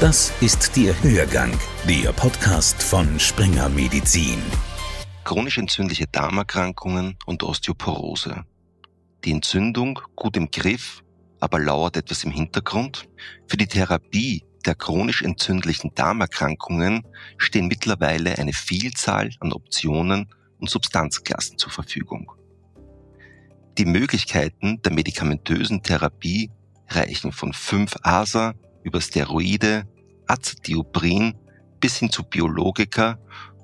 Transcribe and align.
Das 0.00 0.32
ist 0.40 0.76
der 0.76 0.94
Hörgang, 1.02 1.58
der 1.88 2.12
Podcast 2.12 2.80
von 2.80 3.18
Springer 3.18 3.68
Medizin. 3.68 4.40
Chronisch 5.24 5.58
entzündliche 5.58 6.06
Darmerkrankungen 6.06 7.16
und 7.26 7.42
Osteoporose. 7.42 8.44
Die 9.24 9.32
Entzündung 9.32 9.98
gut 10.14 10.36
im 10.36 10.52
Griff, 10.52 11.02
aber 11.40 11.58
lauert 11.58 11.96
etwas 11.96 12.22
im 12.22 12.30
Hintergrund. 12.30 13.08
Für 13.48 13.56
die 13.56 13.66
Therapie 13.66 14.44
der 14.64 14.76
chronisch 14.76 15.22
entzündlichen 15.22 15.92
Darmerkrankungen 15.96 17.02
stehen 17.36 17.66
mittlerweile 17.66 18.38
eine 18.38 18.52
Vielzahl 18.52 19.30
an 19.40 19.52
Optionen 19.52 20.32
und 20.60 20.70
Substanzklassen 20.70 21.58
zur 21.58 21.72
Verfügung. 21.72 22.30
Die 23.78 23.84
Möglichkeiten 23.84 24.80
der 24.80 24.92
medikamentösen 24.92 25.82
Therapie 25.82 26.52
reichen 26.88 27.32
von 27.32 27.52
5-ASA 27.52 28.54
über 28.82 29.00
Steroide, 29.00 29.84
Azathioprin 30.26 31.34
bis 31.80 31.96
hin 31.96 32.10
zu 32.10 32.22
Biologika 32.22 33.18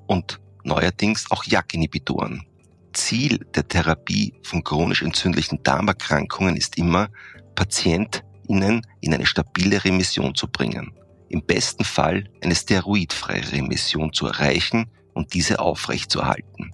und 0.07 0.39
neuerdings 0.63 1.29
auch 1.31 1.43
JAK-Inhibitoren. 1.43 2.43
Ziel 2.93 3.45
der 3.53 3.67
Therapie 3.67 4.33
von 4.43 4.63
chronisch 4.63 5.01
entzündlichen 5.01 5.61
Darmerkrankungen 5.63 6.55
ist 6.55 6.77
immer, 6.77 7.09
PatientInnen 7.55 8.81
in 9.01 9.13
eine 9.13 9.25
stabile 9.25 9.83
Remission 9.83 10.33
zu 10.33 10.47
bringen. 10.47 10.93
Im 11.29 11.41
besten 11.45 11.83
Fall 11.83 12.25
eine 12.41 12.55
steroidfreie 12.55 13.51
Remission 13.51 14.13
zu 14.13 14.27
erreichen 14.27 14.85
und 15.13 15.33
diese 15.33 15.59
aufrechtzuerhalten. 15.59 16.71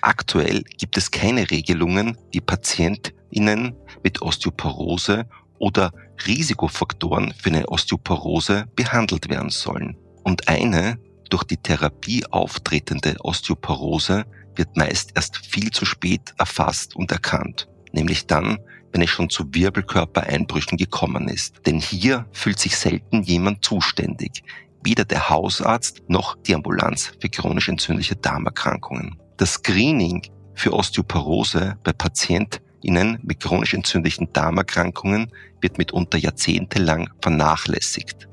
Aktuell 0.00 0.62
gibt 0.78 0.96
es 0.96 1.10
keine 1.10 1.50
Regelungen, 1.50 2.16
wie 2.32 2.40
PatientInnen 2.40 3.76
mit 4.02 4.20
Osteoporose 4.22 5.26
oder 5.58 5.92
Risikofaktoren 6.26 7.32
für 7.36 7.50
eine 7.50 7.68
Osteoporose 7.68 8.66
behandelt 8.76 9.28
werden 9.28 9.50
sollen. 9.50 9.96
Und 10.22 10.48
eine 10.48 10.98
durch 11.30 11.44
die 11.44 11.56
Therapie 11.56 12.24
auftretende 12.26 13.16
Osteoporose 13.20 14.24
wird 14.54 14.76
meist 14.76 15.12
erst 15.14 15.38
viel 15.38 15.70
zu 15.70 15.84
spät 15.84 16.34
erfasst 16.38 16.94
und 16.94 17.10
erkannt, 17.10 17.68
nämlich 17.92 18.26
dann, 18.26 18.58
wenn 18.92 19.00
es 19.00 19.10
schon 19.10 19.30
zu 19.30 19.46
Wirbelkörpereinbrüchen 19.54 20.76
gekommen 20.76 21.28
ist. 21.28 21.66
Denn 21.66 21.80
hier 21.80 22.26
fühlt 22.32 22.58
sich 22.58 22.76
selten 22.76 23.22
jemand 23.22 23.64
zuständig, 23.64 24.42
weder 24.84 25.04
der 25.04 25.30
Hausarzt 25.30 26.02
noch 26.08 26.36
die 26.42 26.54
Ambulanz 26.54 27.12
für 27.20 27.28
chronisch 27.28 27.68
entzündliche 27.68 28.16
Darmerkrankungen. 28.16 29.18
Das 29.38 29.54
Screening 29.54 30.22
für 30.54 30.72
Osteoporose 30.74 31.78
bei 31.82 31.92
PatientInnen 32.82 33.18
mit 33.22 33.40
chronisch 33.40 33.74
entzündlichen 33.74 34.32
Darmerkrankungen 34.32 35.30
wird 35.60 35.78
mitunter 35.78 36.18
jahrzehntelang 36.18 37.08
vernachlässigt. 37.20 38.28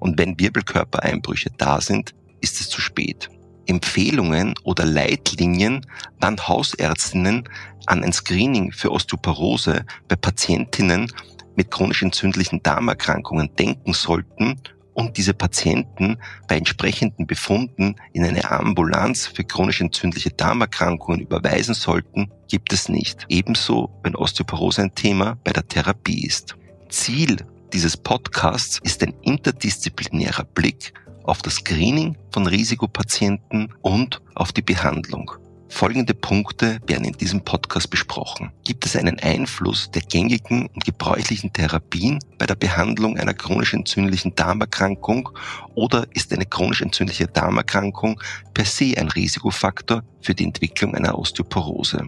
Und 0.00 0.18
wenn 0.18 0.38
Wirbelkörpereinbrüche 0.38 1.50
da 1.58 1.80
sind, 1.80 2.14
ist 2.40 2.60
es 2.60 2.68
zu 2.70 2.80
spät. 2.80 3.28
Empfehlungen 3.66 4.54
oder 4.64 4.84
Leitlinien, 4.84 5.86
wann 6.20 6.36
Hausärztinnen 6.40 7.48
an 7.86 8.02
ein 8.02 8.12
Screening 8.12 8.72
für 8.72 8.90
Osteoporose 8.90 9.84
bei 10.08 10.16
Patientinnen 10.16 11.12
mit 11.54 11.70
chronisch 11.70 12.02
entzündlichen 12.02 12.62
Darmerkrankungen 12.62 13.54
denken 13.56 13.92
sollten 13.92 14.56
und 14.94 15.16
diese 15.16 15.34
Patienten 15.34 16.18
bei 16.48 16.56
entsprechenden 16.56 17.26
Befunden 17.26 17.96
in 18.12 18.24
eine 18.24 18.50
Ambulanz 18.50 19.26
für 19.26 19.44
chronisch 19.44 19.80
entzündliche 19.80 20.30
Darmerkrankungen 20.30 21.20
überweisen 21.20 21.74
sollten, 21.74 22.30
gibt 22.48 22.72
es 22.72 22.88
nicht. 22.88 23.24
Ebenso, 23.28 23.90
wenn 24.02 24.16
Osteoporose 24.16 24.82
ein 24.82 24.94
Thema 24.94 25.38
bei 25.44 25.52
der 25.52 25.66
Therapie 25.66 26.26
ist. 26.26 26.56
Ziel 26.88 27.38
dieses 27.72 27.96
Podcasts 27.96 28.78
ist 28.82 29.02
ein 29.02 29.14
interdisziplinärer 29.22 30.44
Blick 30.44 30.92
auf 31.24 31.40
das 31.40 31.54
Screening 31.54 32.16
von 32.30 32.46
Risikopatienten 32.46 33.72
und 33.80 34.20
auf 34.34 34.52
die 34.52 34.62
Behandlung. 34.62 35.32
Folgende 35.74 36.12
Punkte 36.12 36.78
werden 36.86 37.06
in 37.06 37.14
diesem 37.14 37.40
Podcast 37.40 37.88
besprochen. 37.88 38.52
Gibt 38.62 38.84
es 38.84 38.94
einen 38.94 39.18
Einfluss 39.18 39.90
der 39.90 40.02
gängigen 40.02 40.66
und 40.66 40.84
gebräuchlichen 40.84 41.50
Therapien 41.50 42.18
bei 42.38 42.44
der 42.44 42.54
Behandlung 42.54 43.16
einer 43.16 43.32
chronisch 43.32 43.72
entzündlichen 43.72 44.34
Darmerkrankung 44.34 45.30
oder 45.74 46.06
ist 46.12 46.30
eine 46.32 46.44
chronisch 46.44 46.82
entzündliche 46.82 47.26
Darmerkrankung 47.26 48.20
per 48.52 48.66
se 48.66 48.92
ein 48.98 49.08
Risikofaktor 49.08 50.04
für 50.20 50.34
die 50.34 50.44
Entwicklung 50.44 50.94
einer 50.94 51.18
Osteoporose? 51.18 52.06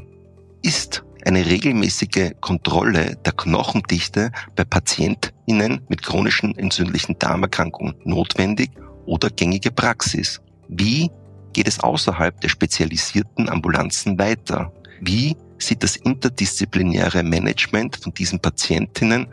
Ist 0.63 1.03
eine 1.25 1.47
regelmäßige 1.47 2.33
Kontrolle 2.43 3.17
der 3.25 3.33
Knochendichte 3.33 4.31
bei 4.55 4.65
PatientInnen 4.65 5.81
mit 5.89 6.03
chronischen 6.03 6.57
entzündlichen 6.59 7.19
Darmerkrankungen 7.19 7.95
notwendig 8.05 8.71
oder 9.07 9.31
gängige 9.31 9.73
Praxis? 9.73 10.43
Wie 10.69 11.11
geht 11.55 11.69
es 11.69 11.81
außerhalb 11.81 12.39
der 12.43 12.51
spezialisierten 12.51 13.49
Ambulanzen 13.49 14.19
weiter? 14.19 14.71
Wie 15.01 15.37
sieht 15.59 15.83
das 15.83 15.97
interdisziplinäre 15.97 17.23
Management 17.23 17.97
von 17.97 18.13
diesen 18.13 18.41
Patientinnen 18.41 19.29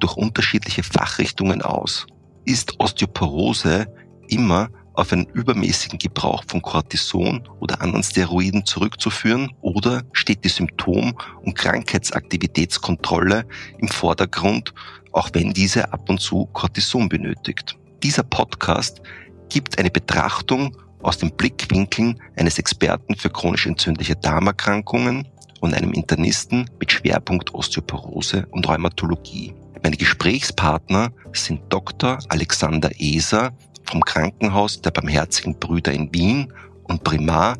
durch 0.00 0.16
unterschiedliche 0.16 0.82
Fachrichtungen 0.82 1.62
aus? 1.62 2.06
Ist 2.44 2.80
Osteoporose 2.80 3.86
immer 4.28 4.70
auf 4.94 5.12
einen 5.12 5.26
übermäßigen 5.26 5.98
Gebrauch 5.98 6.42
von 6.48 6.62
Cortison 6.62 7.46
oder 7.60 7.82
anderen 7.82 8.02
Steroiden 8.02 8.64
zurückzuführen 8.64 9.50
oder 9.60 10.02
steht 10.12 10.44
die 10.44 10.48
Symptom- 10.48 11.14
und 11.42 11.54
Krankheitsaktivitätskontrolle 11.54 13.44
im 13.78 13.88
Vordergrund, 13.88 14.72
auch 15.12 15.28
wenn 15.34 15.52
diese 15.52 15.92
ab 15.92 16.08
und 16.08 16.20
zu 16.20 16.46
Cortison 16.46 17.10
benötigt? 17.10 17.76
Dieser 18.02 18.22
Podcast 18.22 19.02
gibt 19.50 19.78
eine 19.78 19.90
Betrachtung 19.90 20.74
aus 21.06 21.18
den 21.18 21.30
Blickwinkeln 21.30 22.20
eines 22.36 22.58
Experten 22.58 23.14
für 23.14 23.30
chronisch 23.30 23.66
entzündliche 23.66 24.16
Darmerkrankungen 24.16 25.28
und 25.60 25.72
einem 25.72 25.92
Internisten 25.92 26.68
mit 26.80 26.92
Schwerpunkt 26.92 27.54
Osteoporose 27.54 28.46
und 28.50 28.68
Rheumatologie. 28.68 29.54
Meine 29.82 29.96
Gesprächspartner 29.96 31.12
sind 31.32 31.60
Dr. 31.68 32.18
Alexander 32.28 32.90
Eser 32.98 33.52
vom 33.84 34.04
Krankenhaus 34.04 34.82
der 34.82 34.90
Barmherzigen 34.90 35.58
Brüder 35.58 35.92
in 35.92 36.12
Wien 36.12 36.52
und 36.84 37.04
Primar 37.04 37.56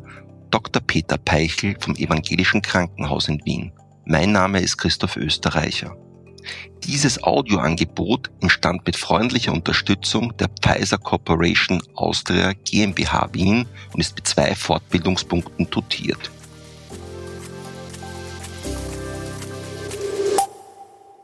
Dr. 0.51 0.81
Peter 0.81 1.17
Peichel 1.17 1.75
vom 1.79 1.95
Evangelischen 1.95 2.61
Krankenhaus 2.61 3.29
in 3.29 3.41
Wien. 3.45 3.71
Mein 4.05 4.31
Name 4.31 4.59
ist 4.59 4.77
Christoph 4.77 5.15
Österreicher. 5.15 5.95
Dieses 6.83 7.23
Audioangebot 7.23 8.31
entstand 8.41 8.85
mit 8.85 8.95
freundlicher 8.95 9.51
Unterstützung 9.51 10.35
der 10.37 10.47
Pfizer 10.47 10.97
Corporation 10.97 11.81
Austria 11.95 12.53
GmbH 12.53 13.29
Wien 13.33 13.65
und 13.93 13.99
ist 13.99 14.15
mit 14.15 14.27
zwei 14.27 14.55
Fortbildungspunkten 14.55 15.69
dotiert. 15.69 16.31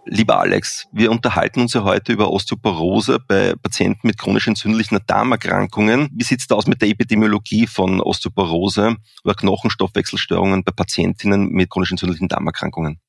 Lieber 0.05 0.39
Alex, 0.39 0.87
wir 0.91 1.09
unterhalten 1.11 1.61
uns 1.61 1.73
ja 1.73 1.83
heute 1.85 2.11
über 2.11 2.29
Osteoporose 2.29 3.19
bei 3.25 3.55
Patienten 3.55 4.05
mit 4.05 4.17
chronisch 4.17 4.47
entzündlichen 4.47 4.99
Darmerkrankungen. 5.07 6.09
Wie 6.13 6.23
sieht 6.23 6.41
es 6.41 6.51
aus 6.51 6.67
mit 6.67 6.81
der 6.81 6.89
Epidemiologie 6.89 7.67
von 7.67 8.01
Osteoporose 8.01 8.97
oder 9.23 9.33
Knochenstoffwechselstörungen 9.33 10.63
bei 10.63 10.71
Patientinnen 10.71 11.49
mit 11.49 11.69
chronisch 11.69 11.91
entzündlichen 11.91 12.27
Darmerkrankungen? 12.27 12.99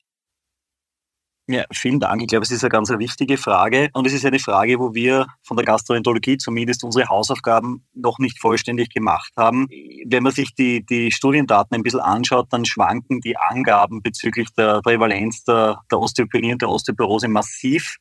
Ja, 1.47 1.63
vielen 1.71 1.99
Dank. 1.99 2.23
Ich 2.23 2.27
glaube, 2.27 2.43
es 2.43 2.49
ist 2.49 2.63
eine 2.63 2.71
ganz 2.71 2.89
wichtige 2.89 3.37
Frage 3.37 3.89
und 3.93 4.07
es 4.07 4.13
ist 4.13 4.25
eine 4.25 4.39
Frage, 4.39 4.79
wo 4.79 4.95
wir 4.95 5.27
von 5.43 5.55
der 5.55 5.65
Gastroenterologie 5.65 6.37
zumindest 6.37 6.83
unsere 6.83 7.07
Hausaufgaben 7.07 7.83
noch 7.93 8.17
nicht 8.17 8.39
vollständig 8.39 8.89
gemacht 8.89 9.31
haben. 9.37 9.67
Wenn 10.07 10.23
man 10.23 10.31
sich 10.31 10.55
die, 10.55 10.83
die 10.83 11.11
Studiendaten 11.11 11.75
ein 11.75 11.83
bisschen 11.83 11.99
anschaut, 11.99 12.47
dann 12.49 12.65
schwanken 12.65 13.21
die 13.21 13.37
Angaben 13.37 14.01
bezüglich 14.01 14.47
der 14.57 14.81
Prävalenz 14.81 15.43
der, 15.43 15.81
der 15.91 15.99
Osteopenie 15.99 16.53
und 16.53 16.63
der 16.63 16.69
Osteoporose 16.69 17.27
massiv. 17.27 17.97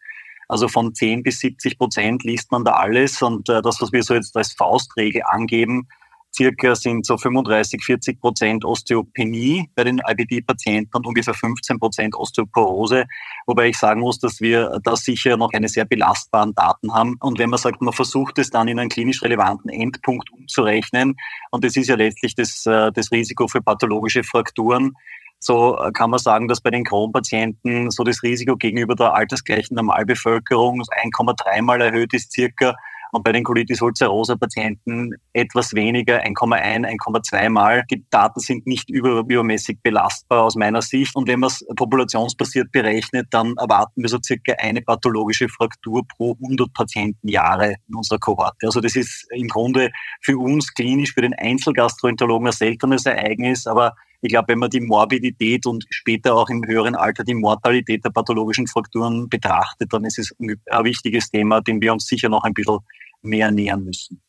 Also 0.48 0.66
von 0.66 0.94
10 0.94 1.22
bis 1.22 1.40
70 1.40 1.76
Prozent 1.76 2.24
liest 2.24 2.50
man 2.50 2.64
da 2.64 2.72
alles 2.72 3.20
und 3.20 3.50
äh, 3.50 3.60
das, 3.60 3.78
was 3.82 3.92
wir 3.92 4.02
so 4.02 4.14
jetzt 4.14 4.34
als 4.38 4.54
Faustregel 4.54 5.22
angeben, 5.22 5.86
circa 6.34 6.74
sind 6.74 7.06
so 7.06 7.16
35, 7.16 7.82
40 7.84 8.20
Prozent 8.20 8.64
Osteopenie 8.64 9.70
bei 9.74 9.84
den 9.84 10.00
IBD-Patienten 10.06 10.96
und 10.96 11.06
ungefähr 11.06 11.34
15 11.34 11.78
Prozent 11.78 12.14
Osteoporose. 12.14 13.04
Wobei 13.46 13.68
ich 13.68 13.78
sagen 13.78 14.00
muss, 14.00 14.18
dass 14.18 14.40
wir 14.40 14.80
da 14.82 14.96
sicher 14.96 15.36
noch 15.36 15.50
keine 15.52 15.68
sehr 15.68 15.84
belastbaren 15.84 16.54
Daten 16.54 16.92
haben. 16.92 17.16
Und 17.20 17.38
wenn 17.38 17.50
man 17.50 17.58
sagt, 17.58 17.80
man 17.82 17.92
versucht 17.92 18.38
es 18.38 18.50
dann 18.50 18.68
in 18.68 18.78
einen 18.78 18.90
klinisch 18.90 19.22
relevanten 19.22 19.70
Endpunkt 19.70 20.30
umzurechnen, 20.32 21.16
und 21.50 21.64
das 21.64 21.76
ist 21.76 21.88
ja 21.88 21.96
letztlich 21.96 22.34
das, 22.34 22.66
äh, 22.66 22.90
das 22.92 23.12
Risiko 23.12 23.46
für 23.46 23.62
pathologische 23.62 24.24
Frakturen, 24.24 24.92
so 25.38 25.78
kann 25.92 26.08
man 26.08 26.18
sagen, 26.18 26.48
dass 26.48 26.62
bei 26.62 26.70
den 26.70 26.84
Kronpatienten 26.84 27.90
so 27.90 28.02
das 28.02 28.22
Risiko 28.22 28.56
gegenüber 28.56 28.94
der 28.94 29.12
altersgleichen 29.12 29.74
Normalbevölkerung 29.74 30.80
1,3 30.80 31.60
mal 31.60 31.82
erhöht 31.82 32.14
ist 32.14 32.32
circa 32.32 32.74
und 33.14 33.22
bei 33.22 33.32
den 33.32 33.44
Colitis 33.44 33.80
ulcerosa 33.80 34.34
Patienten 34.36 35.12
etwas 35.32 35.72
weniger, 35.74 36.22
1,1, 36.24 36.84
1,2 36.84 37.48
Mal. 37.48 37.84
Die 37.90 38.04
Daten 38.10 38.40
sind 38.40 38.66
nicht 38.66 38.90
über, 38.90 39.20
übermäßig 39.20 39.78
belastbar 39.82 40.42
aus 40.42 40.56
meiner 40.56 40.82
Sicht. 40.82 41.14
Und 41.14 41.28
wenn 41.28 41.40
man 41.40 41.48
es 41.48 41.64
populationsbasiert 41.76 42.72
berechnet, 42.72 43.28
dann 43.30 43.54
erwarten 43.56 44.02
wir 44.02 44.08
so 44.08 44.18
circa 44.22 44.54
eine 44.58 44.82
pathologische 44.82 45.48
Fraktur 45.48 46.02
pro 46.08 46.36
100 46.42 46.72
Patientenjahre 46.72 47.76
in 47.88 47.94
unserer 47.94 48.18
Kohorte. 48.18 48.66
Also 48.66 48.80
das 48.80 48.96
ist 48.96 49.26
im 49.30 49.46
Grunde 49.46 49.90
für 50.20 50.36
uns 50.36 50.74
klinisch, 50.74 51.14
für 51.14 51.22
den 51.22 51.34
Einzelgastroenterologen 51.34 52.48
ein 52.48 52.52
seltenes 52.52 53.06
Ereignis, 53.06 53.66
aber 53.66 53.94
ich 54.24 54.30
glaube, 54.30 54.48
wenn 54.48 54.58
man 54.58 54.70
die 54.70 54.80
Morbidität 54.80 55.66
und 55.66 55.84
später 55.90 56.34
auch 56.34 56.48
im 56.48 56.66
höheren 56.66 56.94
Alter 56.94 57.24
die 57.24 57.34
Mortalität 57.34 58.06
der 58.06 58.10
pathologischen 58.10 58.66
Frakturen 58.66 59.28
betrachtet, 59.28 59.92
dann 59.92 60.06
ist 60.06 60.18
es 60.18 60.34
ein 60.40 60.56
wichtiges 60.82 61.28
Thema, 61.28 61.60
dem 61.60 61.78
wir 61.82 61.92
uns 61.92 62.06
sicher 62.06 62.30
noch 62.30 62.44
ein 62.44 62.54
bisschen 62.54 62.78
mehr 63.20 63.50
nähern 63.50 63.84
müssen. 63.84 64.22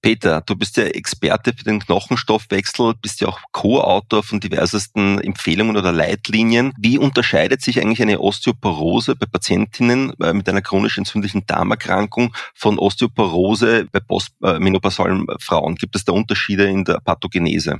Peter, 0.00 0.40
du 0.40 0.56
bist 0.56 0.78
ja 0.78 0.84
Experte 0.84 1.52
für 1.54 1.62
den 1.62 1.78
Knochenstoffwechsel, 1.78 2.94
bist 3.02 3.20
ja 3.20 3.28
auch 3.28 3.38
Co-Autor 3.52 4.22
von 4.22 4.40
diversesten 4.40 5.20
Empfehlungen 5.20 5.76
oder 5.76 5.92
Leitlinien. 5.92 6.72
Wie 6.78 6.96
unterscheidet 6.96 7.60
sich 7.60 7.80
eigentlich 7.80 8.00
eine 8.00 8.18
Osteoporose 8.18 9.14
bei 9.14 9.26
Patientinnen 9.26 10.14
äh, 10.22 10.32
mit 10.32 10.48
einer 10.48 10.62
chronisch 10.62 10.96
entzündlichen 10.96 11.44
Darmerkrankung 11.46 12.34
von 12.54 12.78
Osteoporose 12.78 13.86
bei 13.92 14.00
postmenopausalen 14.00 15.26
Frauen? 15.38 15.74
Gibt 15.74 15.96
es 15.96 16.06
da 16.06 16.12
Unterschiede 16.12 16.64
in 16.64 16.84
der 16.84 16.98
Pathogenese? 17.04 17.78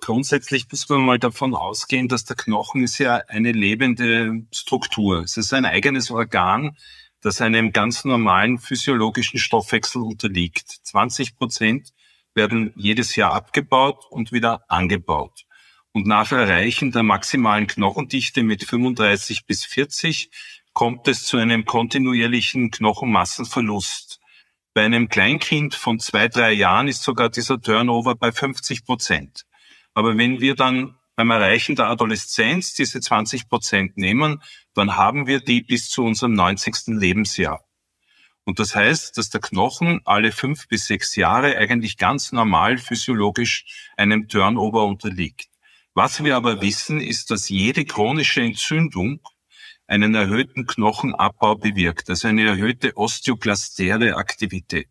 Grundsätzlich 0.00 0.66
müssen 0.70 0.88
wir 0.88 0.98
mal 0.98 1.18
davon 1.18 1.54
ausgehen, 1.54 2.08
dass 2.08 2.24
der 2.24 2.36
Knochen 2.36 2.82
ist 2.82 2.98
ja 2.98 3.16
eine 3.28 3.52
lebende 3.52 4.46
Struktur. 4.50 5.22
Es 5.22 5.36
ist 5.36 5.52
ein 5.52 5.66
eigenes 5.66 6.10
Organ, 6.10 6.76
das 7.20 7.42
einem 7.42 7.72
ganz 7.72 8.04
normalen 8.04 8.58
physiologischen 8.58 9.38
Stoffwechsel 9.38 10.00
unterliegt. 10.02 10.70
20 10.84 11.36
Prozent 11.36 11.92
werden 12.34 12.72
jedes 12.76 13.14
Jahr 13.14 13.34
abgebaut 13.34 14.06
und 14.08 14.32
wieder 14.32 14.64
angebaut. 14.68 15.44
Und 15.92 16.06
nach 16.06 16.32
Erreichen 16.32 16.92
der 16.92 17.02
maximalen 17.02 17.66
Knochendichte 17.66 18.42
mit 18.42 18.64
35 18.64 19.44
bis 19.44 19.64
40 19.66 20.30
kommt 20.72 21.08
es 21.08 21.24
zu 21.24 21.36
einem 21.36 21.66
kontinuierlichen 21.66 22.70
Knochenmassenverlust. 22.70 24.20
Bei 24.72 24.84
einem 24.84 25.08
Kleinkind 25.08 25.74
von 25.74 25.98
zwei, 25.98 26.28
drei 26.28 26.52
Jahren 26.52 26.88
ist 26.88 27.02
sogar 27.02 27.28
dieser 27.28 27.60
Turnover 27.60 28.14
bei 28.14 28.32
50 28.32 28.86
Prozent. 28.86 29.44
Aber 30.00 30.16
wenn 30.16 30.40
wir 30.40 30.54
dann 30.54 30.96
beim 31.14 31.30
Erreichen 31.30 31.76
der 31.76 31.88
Adoleszenz 31.88 32.72
diese 32.72 33.02
20 33.02 33.50
Prozent 33.50 33.98
nehmen, 33.98 34.42
dann 34.72 34.96
haben 34.96 35.26
wir 35.26 35.40
die 35.40 35.60
bis 35.60 35.90
zu 35.90 36.02
unserem 36.04 36.32
90. 36.32 36.98
Lebensjahr. 36.98 37.62
Und 38.44 38.60
das 38.60 38.74
heißt, 38.74 39.18
dass 39.18 39.28
der 39.28 39.42
Knochen 39.42 40.00
alle 40.06 40.32
fünf 40.32 40.68
bis 40.68 40.86
sechs 40.86 41.16
Jahre 41.16 41.58
eigentlich 41.58 41.98
ganz 41.98 42.32
normal 42.32 42.78
physiologisch 42.78 43.90
einem 43.98 44.26
Turnover 44.26 44.86
unterliegt. 44.86 45.50
Was 45.92 46.24
wir 46.24 46.34
aber 46.34 46.62
wissen, 46.62 46.98
ist, 46.98 47.30
dass 47.30 47.50
jede 47.50 47.84
chronische 47.84 48.40
Entzündung 48.40 49.20
einen 49.86 50.14
erhöhten 50.14 50.66
Knochenabbau 50.66 51.56
bewirkt, 51.56 52.08
also 52.08 52.26
eine 52.26 52.46
erhöhte 52.46 52.96
osteoklastäre 52.96 54.16
Aktivität. 54.16 54.88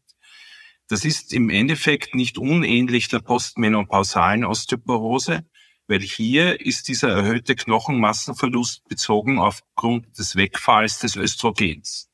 Das 0.90 1.06
ist 1.06 1.34
im 1.34 1.52
Endeffekt 1.52 2.16
nicht 2.16 2.40
unähnlich 2.40 3.10
der 3.10 3.20
postmenopausalen 3.20 4.44
Osteoporose, 4.44 5.46
weil 5.88 6.00
hier 6.00 6.66
ist 6.66 6.88
dieser 6.88 7.10
erhöhte 7.10 7.56
Knochenmassenverlust 7.56 8.88
bezogen 8.88 9.38
aufgrund 9.38 10.18
des 10.18 10.36
Wegfalls 10.36 10.98
des 10.98 11.16
Östrogens. 11.16 12.10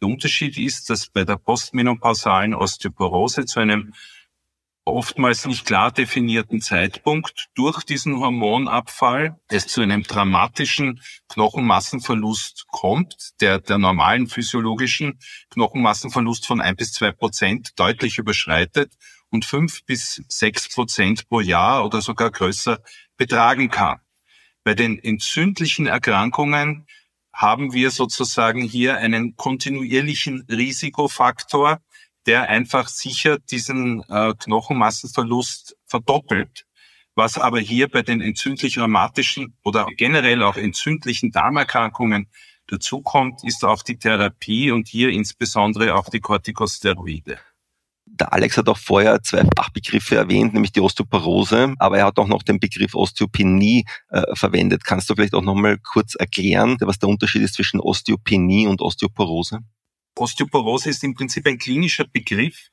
Der 0.00 0.08
Unterschied 0.08 0.56
ist, 0.56 0.88
dass 0.88 1.08
bei 1.08 1.24
der 1.24 1.34
postmenopausalen 1.36 2.54
Osteoporose 2.54 3.44
zu 3.44 3.58
einem 3.58 3.92
oftmals 4.84 5.46
nicht 5.46 5.64
klar 5.64 5.92
definierten 5.92 6.60
Zeitpunkt 6.60 7.48
durch 7.54 7.82
diesen 7.84 8.18
Hormonabfall 8.18 9.40
es 9.48 9.66
zu 9.66 9.80
einem 9.80 10.02
dramatischen 10.02 11.00
Knochenmassenverlust 11.28 12.66
kommt, 12.68 13.30
der 13.40 13.60
der 13.60 13.78
normalen 13.78 14.26
physiologischen 14.26 15.18
Knochenmassenverlust 15.50 16.46
von 16.46 16.60
ein 16.60 16.76
bis 16.76 16.92
zwei 16.92 17.12
Prozent 17.12 17.78
deutlich 17.78 18.18
überschreitet 18.18 18.92
und 19.30 19.44
fünf 19.44 19.84
bis 19.84 20.22
sechs 20.28 20.68
Prozent 20.68 21.28
pro 21.28 21.40
Jahr 21.40 21.84
oder 21.84 22.02
sogar 22.02 22.30
größer 22.30 22.78
betragen 23.16 23.70
kann. 23.70 24.00
Bei 24.64 24.74
den 24.74 24.98
entzündlichen 24.98 25.86
Erkrankungen 25.86 26.86
haben 27.32 27.72
wir 27.72 27.90
sozusagen 27.90 28.62
hier 28.62 28.98
einen 28.98 29.36
kontinuierlichen 29.36 30.44
Risikofaktor, 30.48 31.80
der 32.26 32.48
einfach 32.48 32.88
sicher 32.88 33.38
diesen 33.38 34.02
äh, 34.08 34.32
Knochenmassenverlust 34.38 35.76
verdoppelt. 35.86 36.66
Was 37.14 37.36
aber 37.36 37.60
hier 37.60 37.88
bei 37.88 38.02
den 38.02 38.20
entzündlich 38.20 38.78
rheumatischen 38.78 39.54
oder 39.64 39.86
generell 39.96 40.42
auch 40.42 40.56
entzündlichen 40.56 41.30
Darmerkrankungen 41.30 42.28
dazukommt, 42.68 43.44
ist 43.44 43.64
auch 43.64 43.82
die 43.82 43.98
Therapie 43.98 44.70
und 44.70 44.88
hier 44.88 45.10
insbesondere 45.10 45.94
auch 45.94 46.08
die 46.08 46.20
Corticosteroide. 46.20 47.38
Der 48.06 48.32
Alex 48.32 48.56
hat 48.56 48.68
auch 48.68 48.78
vorher 48.78 49.22
zwei 49.22 49.44
Fachbegriffe 49.56 50.16
erwähnt, 50.16 50.52
nämlich 50.52 50.72
die 50.72 50.80
Osteoporose, 50.80 51.74
aber 51.78 51.98
er 51.98 52.06
hat 52.06 52.18
auch 52.18 52.26
noch 52.26 52.42
den 52.42 52.60
Begriff 52.60 52.94
Osteopenie 52.94 53.84
äh, 54.08 54.22
verwendet. 54.34 54.84
Kannst 54.84 55.08
du 55.08 55.14
vielleicht 55.14 55.34
auch 55.34 55.42
noch 55.42 55.54
mal 55.54 55.78
kurz 55.78 56.14
erklären, 56.14 56.76
was 56.80 56.98
der 56.98 57.08
Unterschied 57.08 57.42
ist 57.42 57.54
zwischen 57.54 57.80
Osteopenie 57.80 58.66
und 58.66 58.80
Osteoporose? 58.80 59.60
Osteoporose 60.18 60.90
ist 60.90 61.04
im 61.04 61.14
Prinzip 61.14 61.46
ein 61.46 61.58
klinischer 61.58 62.04
Begriff, 62.04 62.70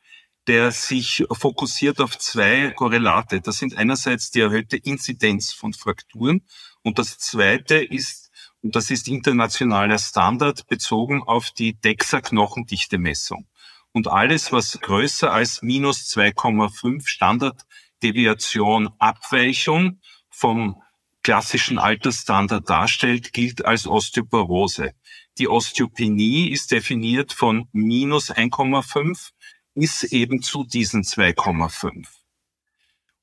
der 0.47 0.71
sich 0.71 1.24
fokussiert 1.31 2.01
auf 2.01 2.18
zwei 2.18 2.71
Korrelate. 2.71 3.41
Das 3.41 3.57
sind 3.57 3.77
einerseits 3.77 4.31
die 4.31 4.41
erhöhte 4.41 4.77
Inzidenz 4.77 5.53
von 5.53 5.74
Frakturen 5.74 6.41
und 6.81 6.97
das 6.97 7.18
zweite 7.18 7.75
ist, 7.75 8.31
und 8.62 8.75
das 8.75 8.89
ist 8.89 9.07
internationaler 9.07 10.00
Standard, 10.00 10.68
bezogen 10.68 11.21
auf 11.24 11.51
die 11.51 11.80
DEXA-Knochendichte-Messung. 11.80 13.47
Und 13.91 14.07
alles, 14.07 14.51
was 14.51 14.80
größer 14.80 15.31
als 15.31 15.62
minus 15.62 16.07
2,5 16.15 17.07
Standarddeviation 17.07 18.89
Abweichung 19.00 20.00
vom 20.30 20.81
klassischen 21.24 21.80
Altersstandard 21.80 22.69
darstellt, 22.69 23.33
gilt 23.33 23.65
als 23.65 23.88
Osteoporose. 23.88 24.94
Die 25.39 25.47
Osteopenie 25.47 26.50
ist 26.50 26.71
definiert 26.74 27.31
von 27.31 27.69
minus 27.71 28.30
1,5 28.30 29.30
bis 29.74 30.03
eben 30.03 30.41
zu 30.41 30.65
diesen 30.65 31.03
2,5. 31.03 32.06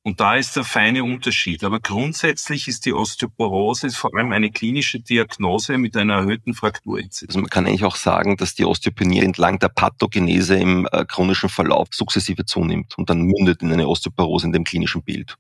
Und 0.02 0.20
da 0.20 0.36
ist 0.36 0.56
der 0.56 0.64
feine 0.64 1.04
Unterschied. 1.04 1.62
Aber 1.62 1.78
grundsätzlich 1.78 2.68
ist 2.68 2.86
die 2.86 2.94
Osteoporose 2.94 3.90
vor 3.90 4.16
allem 4.16 4.32
eine 4.32 4.50
klinische 4.50 5.00
Diagnose 5.00 5.76
mit 5.76 5.94
einer 5.94 6.14
erhöhten 6.14 6.54
Frakturinzidenz. 6.54 7.35
Also 7.35 7.40
man 7.40 7.50
kann 7.50 7.66
eigentlich 7.66 7.85
auch 7.85 7.96
sagen, 7.96 8.38
dass 8.38 8.54
die 8.54 8.64
Osteopenie 8.64 9.20
entlang 9.20 9.58
der 9.58 9.68
Pathogenese 9.68 10.56
im 10.56 10.88
äh, 10.92 11.04
chronischen 11.04 11.50
Verlauf 11.50 11.88
sukzessive 11.90 12.46
zunimmt 12.46 12.96
und 12.96 13.11
dann 13.11 13.20
mündet 13.23 13.61
in 13.61 13.73
eine 13.73 13.88
Osteoporose 13.88 14.46
in 14.46 14.52
dem 14.52 14.64
klinischen 14.64 15.02
Bild. 15.02 15.37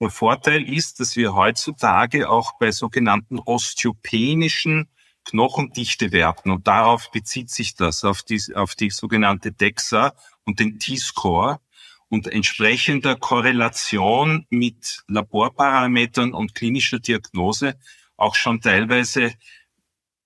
Der 0.00 0.10
Vorteil 0.10 0.68
ist, 0.68 0.98
dass 0.98 1.14
wir 1.14 1.34
heutzutage 1.34 2.28
auch 2.28 2.58
bei 2.58 2.72
sogenannten 2.72 3.38
osteopenischen 3.38 4.88
Knochendichtewerten 5.26 6.50
und 6.50 6.66
darauf 6.66 7.10
bezieht 7.10 7.50
sich 7.50 7.74
das, 7.74 8.04
auf 8.04 8.22
die, 8.22 8.40
auf 8.54 8.74
die 8.74 8.90
sogenannte 8.90 9.52
DEXA 9.52 10.14
und 10.44 10.60
den 10.60 10.78
T-Score 10.78 11.60
und 12.08 12.28
entsprechender 12.28 13.16
Korrelation 13.16 14.46
mit 14.50 15.02
Laborparametern 15.08 16.32
und 16.32 16.54
klinischer 16.54 17.00
Diagnose 17.00 17.78
auch 18.16 18.34
schon 18.34 18.60
teilweise 18.60 19.34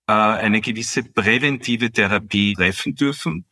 äh, 0.06 0.12
eine 0.12 0.60
gewisse 0.60 1.02
präventive 1.02 1.90
Therapie 1.90 2.54
treffen 2.54 2.94
dürfen. 2.94 3.46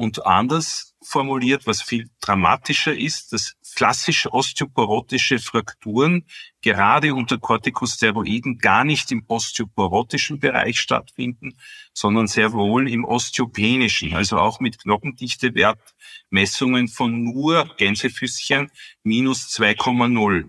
Und 0.00 0.24
anders 0.24 0.96
formuliert, 1.02 1.66
was 1.66 1.82
viel 1.82 2.08
dramatischer 2.22 2.96
ist, 2.96 3.34
dass 3.34 3.56
klassische 3.76 4.32
osteoporotische 4.32 5.38
Frakturen 5.38 6.24
gerade 6.62 7.14
unter 7.14 7.36
Corticosteroiden 7.36 8.56
gar 8.56 8.84
nicht 8.84 9.12
im 9.12 9.24
osteoporotischen 9.28 10.40
Bereich 10.40 10.80
stattfinden, 10.80 11.58
sondern 11.92 12.28
sehr 12.28 12.54
wohl 12.54 12.88
im 12.88 13.04
osteopenischen, 13.04 14.14
also 14.14 14.38
auch 14.38 14.58
mit 14.58 14.78
Knochendichtewert-Messungen 14.78 16.88
von 16.88 17.22
nur 17.22 17.68
Gänsefüßchen 17.76 18.70
minus 19.02 19.54
2,0. 19.54 20.48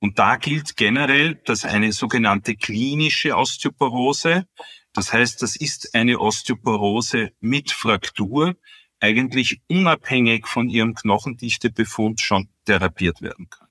Und 0.00 0.18
da 0.18 0.34
gilt 0.34 0.76
generell, 0.76 1.36
dass 1.44 1.64
eine 1.64 1.92
sogenannte 1.92 2.56
klinische 2.56 3.36
Osteoporose, 3.36 4.48
das 4.92 5.12
heißt, 5.12 5.42
das 5.42 5.54
ist 5.54 5.94
eine 5.94 6.18
Osteoporose 6.18 7.30
mit 7.38 7.70
Fraktur, 7.70 8.56
eigentlich 9.00 9.60
unabhängig 9.68 10.46
von 10.46 10.68
ihrem 10.68 10.94
Knochendichtebefund 10.94 12.20
schon 12.20 12.48
therapiert 12.64 13.22
werden 13.22 13.48
kann. 13.50 13.68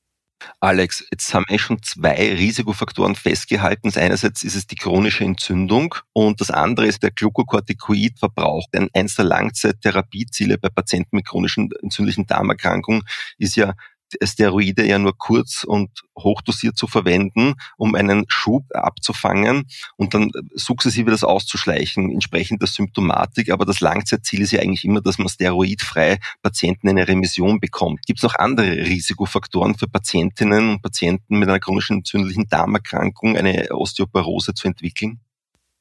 Alex, 0.62 1.06
jetzt 1.12 1.34
haben 1.34 1.46
wir 1.50 1.60
schon 1.60 1.82
zwei 1.84 2.34
Risikofaktoren 2.34 3.16
festgehalten. 3.16 3.92
Einerseits 3.96 4.44
ist 4.44 4.56
es 4.56 4.68
die 4.68 4.76
chronische 4.76 5.24
Entzündung 5.24 5.96
und 6.14 6.40
das 6.40 6.50
andere 6.50 6.88
ist 6.88 7.04
der 7.04 7.12
Glucocorticoidverbrauch. 7.12 8.66
Denn 8.74 8.90
eins 8.94 9.16
der 9.16 9.26
Langzeittherapieziele 9.26 10.58
bei 10.58 10.70
Patienten 10.70 11.18
mit 11.18 11.28
chronischen 11.28 11.70
entzündlichen 11.82 12.26
Darmerkrankungen 12.26 13.04
ist 13.38 13.56
ja 13.56 13.74
Steroide 14.24 14.86
ja 14.86 15.00
nur 15.00 15.18
kurz 15.18 15.64
und 15.64 15.90
hochdosiert 16.18 16.78
zu 16.78 16.88
verwenden, 16.88 17.56
um 17.78 17.96
einen 17.96 18.26
Schub 18.28 18.66
abzufangen 18.74 19.66
und 19.98 20.14
dann 20.14 20.32
sukzessive 20.54 21.12
das 21.12 21.24
auszuschleichen, 21.24 22.12
entsprechend 22.12 22.62
der 22.62 22.68
Symptomatik. 22.68 23.52
Aber 23.52 23.66
das 23.66 23.80
Langzeitziel 23.80 24.42
ist 24.42 24.52
ja 24.52 24.62
eigentlich 24.62 24.86
immer, 24.86 25.02
dass 25.02 25.18
man 25.18 25.30
steroidfrei 25.30 26.20
Patienten 26.42 26.88
in 26.88 26.98
eine 26.98 27.08
Remission 27.08 27.60
bekommt. 27.60 28.06
Gibt 28.06 28.20
es 28.20 28.24
noch 28.24 28.36
andere 28.36 28.78
Risikofaktoren 28.78 29.76
für 29.76 29.88
Patientinnen 29.88 30.72
und 30.72 30.82
Patienten 30.82 31.40
mit 31.40 31.50
einer 31.50 31.60
chronischen 31.60 31.98
entzündlichen 31.98 32.48
Darmerkrankung, 32.50 33.38
eine 33.38 33.70
Osteoporose 33.72 34.54
zu 34.54 34.68
entwickeln? 34.68 35.20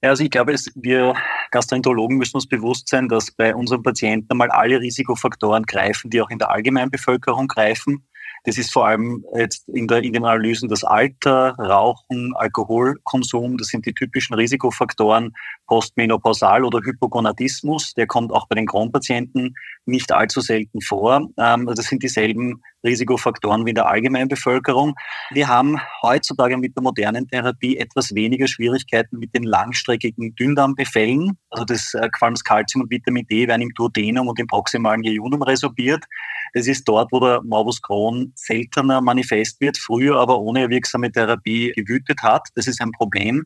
Ja, 0.02 0.10
also 0.10 0.22
ich 0.22 0.30
glaube, 0.30 0.54
wir 0.76 1.14
Gastroenterologen 1.50 2.18
müssen 2.18 2.36
uns 2.36 2.46
bewusst 2.46 2.88
sein, 2.88 3.08
dass 3.08 3.32
bei 3.32 3.54
unseren 3.54 3.82
Patienten 3.82 4.30
einmal 4.30 4.50
alle 4.50 4.80
Risikofaktoren 4.80 5.64
greifen, 5.64 6.08
die 6.10 6.20
auch 6.20 6.30
in 6.30 6.38
der 6.38 6.50
Allgemeinbevölkerung 6.50 7.48
greifen. 7.48 8.06
Das 8.48 8.56
ist 8.56 8.72
vor 8.72 8.86
allem 8.86 9.26
jetzt 9.36 9.68
in, 9.68 9.86
der, 9.86 10.02
in 10.02 10.14
den 10.14 10.24
Analysen 10.24 10.70
das 10.70 10.82
Alter, 10.82 11.54
Rauchen, 11.58 12.32
Alkoholkonsum. 12.34 13.58
Das 13.58 13.68
sind 13.68 13.84
die 13.84 13.92
typischen 13.92 14.32
Risikofaktoren 14.32 15.34
postmenopausal 15.66 16.64
oder 16.64 16.80
Hypogonadismus. 16.80 17.92
Der 17.92 18.06
kommt 18.06 18.32
auch 18.32 18.48
bei 18.48 18.54
den 18.54 18.64
Kronpatienten 18.64 19.54
nicht 19.84 20.12
allzu 20.12 20.40
selten 20.40 20.80
vor. 20.80 21.28
Ähm, 21.36 21.66
das 21.66 21.88
sind 21.88 22.02
dieselben 22.02 22.62
Risikofaktoren 22.82 23.66
wie 23.66 23.70
in 23.70 23.74
der 23.74 23.86
allgemeinen 23.86 24.28
Bevölkerung. 24.28 24.94
Wir 25.30 25.48
haben 25.48 25.78
heutzutage 26.00 26.56
mit 26.56 26.74
der 26.74 26.82
modernen 26.82 27.28
Therapie 27.28 27.76
etwas 27.76 28.14
weniger 28.14 28.48
Schwierigkeiten 28.48 29.18
mit 29.18 29.34
den 29.34 29.42
langstreckigen 29.42 30.34
Dünndarmbefällen. 30.36 31.36
Also 31.50 31.66
das 31.66 31.92
äh, 31.92 32.08
allem 32.18 32.32
das 32.32 32.44
Calcium 32.44 32.84
und 32.84 32.90
Vitamin 32.90 33.26
D 33.26 33.46
werden 33.46 33.60
im 33.60 33.74
Duodenum 33.74 34.28
und 34.28 34.38
im 34.38 34.46
proximalen 34.46 35.02
Jejunum 35.02 35.42
resorbiert. 35.42 36.06
Das 36.54 36.66
ist 36.66 36.88
dort, 36.88 37.12
wo 37.12 37.20
der 37.20 37.42
Morbus 37.42 37.82
Crohn 37.82 38.32
seltener 38.34 39.00
manifest 39.00 39.60
wird, 39.60 39.78
früher 39.78 40.16
aber 40.16 40.40
ohne 40.40 40.68
wirksame 40.68 41.12
Therapie 41.12 41.72
gewütet 41.72 42.22
hat. 42.22 42.48
Das 42.54 42.66
ist 42.66 42.80
ein 42.80 42.92
Problem. 42.92 43.44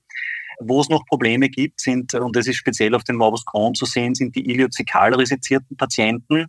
Wo 0.60 0.80
es 0.80 0.88
noch 0.88 1.04
Probleme 1.06 1.48
gibt, 1.48 1.80
sind, 1.80 2.14
und 2.14 2.36
das 2.36 2.46
ist 2.46 2.56
speziell 2.56 2.94
auf 2.94 3.04
den 3.04 3.16
Morbus 3.16 3.44
Crohn 3.44 3.74
zu 3.74 3.84
sehen, 3.84 4.14
sind 4.14 4.36
die 4.36 4.48
iliozikal 4.48 5.14
resizierten 5.14 5.76
Patienten, 5.76 6.46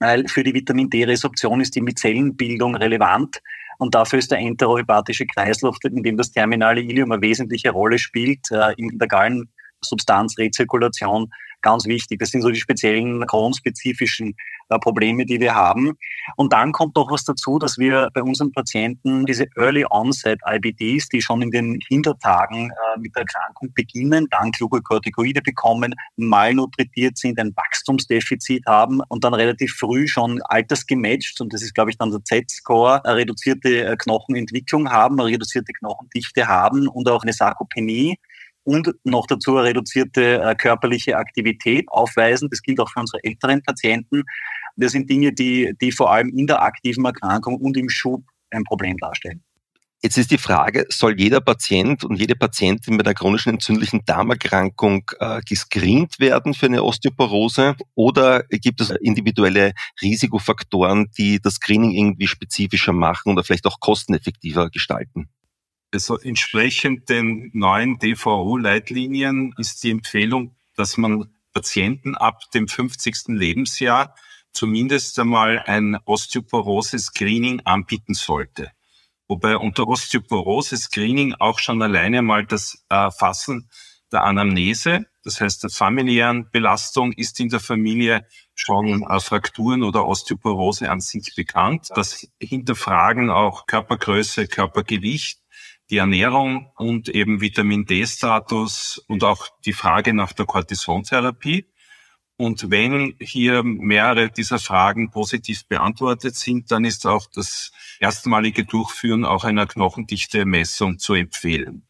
weil 0.00 0.26
für 0.28 0.42
die 0.42 0.54
Vitamin 0.54 0.90
D-Resorption 0.90 1.60
ist 1.60 1.74
die 1.74 1.80
Mizellenbildung 1.80 2.74
relevant. 2.74 3.40
Und 3.78 3.94
dafür 3.94 4.18
ist 4.18 4.30
der 4.30 4.38
enterohepatische 4.38 5.26
Kreislauf, 5.26 5.76
in 5.84 6.02
dem 6.02 6.16
das 6.16 6.32
terminale 6.32 6.80
Ilium 6.80 7.12
eine 7.12 7.22
wesentliche 7.22 7.70
Rolle 7.70 7.98
spielt, 7.98 8.50
äh, 8.50 8.72
in 8.76 8.98
der 8.98 9.08
Gallensubstanzrezirkulation 9.08 11.30
ganz 11.64 11.86
wichtig. 11.86 12.20
Das 12.20 12.30
sind 12.30 12.42
so 12.42 12.50
die 12.50 12.60
speziellen 12.60 13.26
Kronspezifischen 13.26 14.36
äh, 14.68 14.78
Probleme, 14.78 15.26
die 15.26 15.40
wir 15.40 15.54
haben. 15.54 15.92
Und 16.36 16.52
dann 16.52 16.72
kommt 16.72 16.94
noch 16.94 17.10
was 17.10 17.24
dazu, 17.24 17.58
dass 17.58 17.78
wir 17.78 18.08
bei 18.14 18.22
unseren 18.22 18.52
Patienten 18.52 19.26
diese 19.26 19.46
Early 19.56 19.84
Onset 19.90 20.40
IBDs, 20.46 21.08
die 21.08 21.20
schon 21.20 21.42
in 21.42 21.50
den 21.50 21.80
Hintertagen 21.88 22.70
äh, 22.70 23.00
mit 23.00 23.14
der 23.16 23.22
Erkrankung 23.22 23.72
beginnen, 23.74 24.28
dann 24.30 24.52
Glucocorticoide 24.52 25.42
bekommen, 25.42 25.94
malnutritiert 26.16 27.18
sind, 27.18 27.38
ein 27.40 27.54
Wachstumsdefizit 27.56 28.64
haben 28.66 29.00
und 29.08 29.24
dann 29.24 29.34
relativ 29.34 29.74
früh 29.74 30.06
schon 30.06 30.40
altersgematcht, 30.42 31.40
und 31.40 31.52
das 31.52 31.62
ist, 31.62 31.74
glaube 31.74 31.90
ich, 31.90 31.98
dann 31.98 32.10
der 32.10 32.22
Z-Score, 32.24 33.02
reduzierte 33.04 33.84
äh, 33.84 33.96
Knochenentwicklung 33.96 34.90
haben, 34.90 35.18
reduzierte 35.20 35.72
Knochendichte 35.72 36.46
haben 36.46 36.88
und 36.88 37.08
auch 37.08 37.22
eine 37.22 37.32
Sarkopenie 37.32 38.18
und 38.64 38.90
noch 39.04 39.26
dazu 39.26 39.56
eine 39.56 39.68
reduzierte 39.68 40.42
äh, 40.42 40.54
körperliche 40.54 41.16
Aktivität 41.16 41.86
aufweisen. 41.88 42.48
Das 42.50 42.62
gilt 42.62 42.80
auch 42.80 42.90
für 42.90 43.00
unsere 43.00 43.22
älteren 43.22 43.62
Patienten. 43.62 44.22
Das 44.76 44.92
sind 44.92 45.08
Dinge, 45.08 45.32
die, 45.32 45.74
die 45.80 45.92
vor 45.92 46.10
allem 46.10 46.28
in 46.30 46.46
der 46.46 46.62
aktiven 46.62 47.04
Erkrankung 47.04 47.56
und 47.56 47.76
im 47.76 47.88
Schub 47.88 48.24
ein 48.50 48.64
Problem 48.64 48.96
darstellen. 48.98 49.42
Jetzt 50.04 50.18
ist 50.18 50.30
die 50.30 50.36
Frage, 50.36 50.84
soll 50.90 51.18
jeder 51.18 51.40
Patient 51.40 52.04
und 52.04 52.16
jede 52.20 52.36
Patientin 52.36 52.96
mit 52.96 53.06
einer 53.06 53.14
chronischen 53.14 53.54
entzündlichen 53.54 54.04
Darmerkrankung 54.04 55.10
äh, 55.18 55.40
gescreent 55.48 56.20
werden 56.20 56.52
für 56.52 56.66
eine 56.66 56.84
Osteoporose 56.84 57.74
oder 57.94 58.42
gibt 58.50 58.82
es 58.82 58.90
individuelle 58.90 59.72
Risikofaktoren, 60.02 61.10
die 61.16 61.40
das 61.40 61.54
Screening 61.54 61.92
irgendwie 61.92 62.26
spezifischer 62.26 62.92
machen 62.92 63.32
oder 63.32 63.44
vielleicht 63.44 63.64
auch 63.64 63.80
kosteneffektiver 63.80 64.68
gestalten? 64.68 65.30
Also 65.94 66.18
entsprechend 66.18 67.08
den 67.08 67.50
neuen 67.54 68.00
DVO-Leitlinien 68.00 69.54
ist 69.58 69.84
die 69.84 69.92
Empfehlung, 69.92 70.56
dass 70.74 70.96
man 70.96 71.32
Patienten 71.52 72.16
ab 72.16 72.50
dem 72.52 72.66
50. 72.66 73.28
Lebensjahr 73.28 74.16
zumindest 74.52 75.16
einmal 75.20 75.60
ein 75.60 75.96
Osteoporose-Screening 76.04 77.60
anbieten 77.64 78.14
sollte. 78.14 78.72
Wobei 79.28 79.56
unter 79.56 79.86
Osteoporose-Screening 79.86 81.34
auch 81.38 81.60
schon 81.60 81.80
alleine 81.80 82.22
mal 82.22 82.44
das 82.44 82.84
Erfassen 82.88 83.70
der 84.10 84.24
Anamnese, 84.24 85.06
das 85.22 85.40
heißt 85.40 85.62
der 85.62 85.70
familiären 85.70 86.50
Belastung, 86.50 87.12
ist 87.12 87.38
in 87.38 87.50
der 87.50 87.60
Familie 87.60 88.26
schon 88.54 89.06
Frakturen 89.20 89.84
oder 89.84 90.06
Osteoporose 90.08 90.90
an 90.90 91.00
sich 91.00 91.34
bekannt. 91.36 91.90
Das 91.94 92.26
Hinterfragen 92.40 93.30
auch 93.30 93.66
Körpergröße, 93.66 94.48
Körpergewicht 94.48 95.43
die 95.90 95.98
Ernährung 95.98 96.70
und 96.76 97.08
eben 97.08 97.40
Vitamin 97.40 97.84
D-Status 97.84 99.04
und 99.08 99.24
auch 99.24 99.48
die 99.64 99.72
Frage 99.72 100.14
nach 100.14 100.32
der 100.32 100.46
Cortisontherapie. 100.46 101.66
Und 102.36 102.70
wenn 102.70 103.14
hier 103.20 103.62
mehrere 103.62 104.30
dieser 104.30 104.58
Fragen 104.58 105.10
positiv 105.10 105.68
beantwortet 105.68 106.34
sind, 106.34 106.70
dann 106.70 106.84
ist 106.84 107.06
auch 107.06 107.26
das 107.32 107.70
erstmalige 108.00 108.64
Durchführen 108.64 109.24
auch 109.24 109.44
einer 109.44 109.66
Knochendichte-Messung 109.66 110.98
zu 110.98 111.14
empfehlen. 111.14 111.86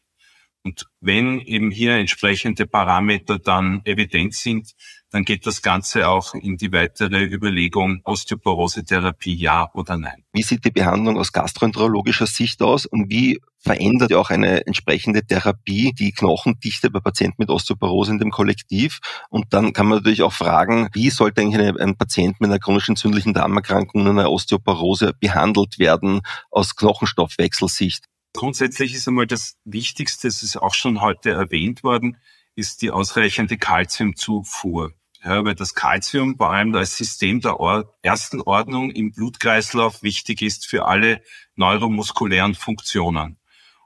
Und 0.63 0.87
wenn 0.99 1.39
eben 1.41 1.71
hier 1.71 1.93
entsprechende 1.93 2.65
Parameter 2.65 3.39
dann 3.39 3.81
evident 3.85 4.33
sind, 4.33 4.73
dann 5.15 5.23
geht 5.23 5.47
das 5.47 5.61
Ganze 5.61 6.09
auch 6.09 6.33
in 6.33 6.57
die 6.57 6.73
weitere 6.73 7.23
Überlegung 7.23 8.01
Osteoporose-Therapie 8.03 9.33
ja 9.33 9.71
oder 9.73 9.95
nein. 9.95 10.25
Wie 10.33 10.43
sieht 10.43 10.65
die 10.65 10.71
Behandlung 10.71 11.17
aus 11.17 11.31
gastroenterologischer 11.31 12.27
Sicht 12.27 12.61
aus 12.61 12.85
und 12.85 13.09
wie 13.09 13.39
verändert 13.57 14.11
ja 14.11 14.17
auch 14.17 14.29
eine 14.29 14.67
entsprechende 14.67 15.25
Therapie 15.25 15.93
die 15.97 16.11
Knochendichte 16.11 16.91
bei 16.91 16.99
Patienten 16.99 17.37
mit 17.37 17.49
Osteoporose 17.49 18.11
in 18.11 18.19
dem 18.19 18.29
Kollektiv? 18.29 18.99
Und 19.29 19.53
dann 19.53 19.71
kann 19.71 19.87
man 19.87 19.99
natürlich 19.99 20.21
auch 20.21 20.33
fragen, 20.33 20.89
wie 20.91 21.09
sollte 21.09 21.39
eigentlich 21.39 21.61
eine, 21.61 21.79
ein 21.79 21.95
Patient 21.95 22.41
mit 22.41 22.49
einer 22.49 22.59
chronisch 22.59 22.89
entzündlichen 22.89 23.33
Darmerkrankung 23.33 24.01
und 24.01 24.09
einer 24.09 24.29
Osteoporose 24.29 25.13
behandelt 25.17 25.79
werden 25.79 26.23
aus 26.51 26.75
Knochenstoffwechselsicht? 26.75 28.03
Grundsätzlich 28.33 28.93
ist 28.93 29.07
einmal 29.07 29.27
das 29.27 29.55
Wichtigste, 29.63 30.27
es 30.27 30.43
ist 30.43 30.57
auch 30.57 30.73
schon 30.73 30.99
heute 30.99 31.29
erwähnt 31.29 31.83
worden, 31.83 32.17
ist 32.55 32.81
die 32.81 32.91
ausreichende 32.91 33.57
Kalziumzufuhr. 33.57 34.93
Ja, 35.25 35.43
weil 35.43 35.55
das 35.55 35.73
Kalzium 35.73 36.37
vor 36.37 36.51
allem 36.51 36.75
als 36.75 36.97
System 36.97 37.41
der 37.41 37.59
Or 37.59 37.97
ersten 38.03 38.41
Ordnung 38.41 38.91
im 38.91 39.11
Blutkreislauf 39.11 40.03
wichtig 40.03 40.43
ist 40.43 40.67
für 40.67 40.85
alle 40.85 41.23
neuromuskulären 41.55 42.53
Funktionen. 42.53 43.39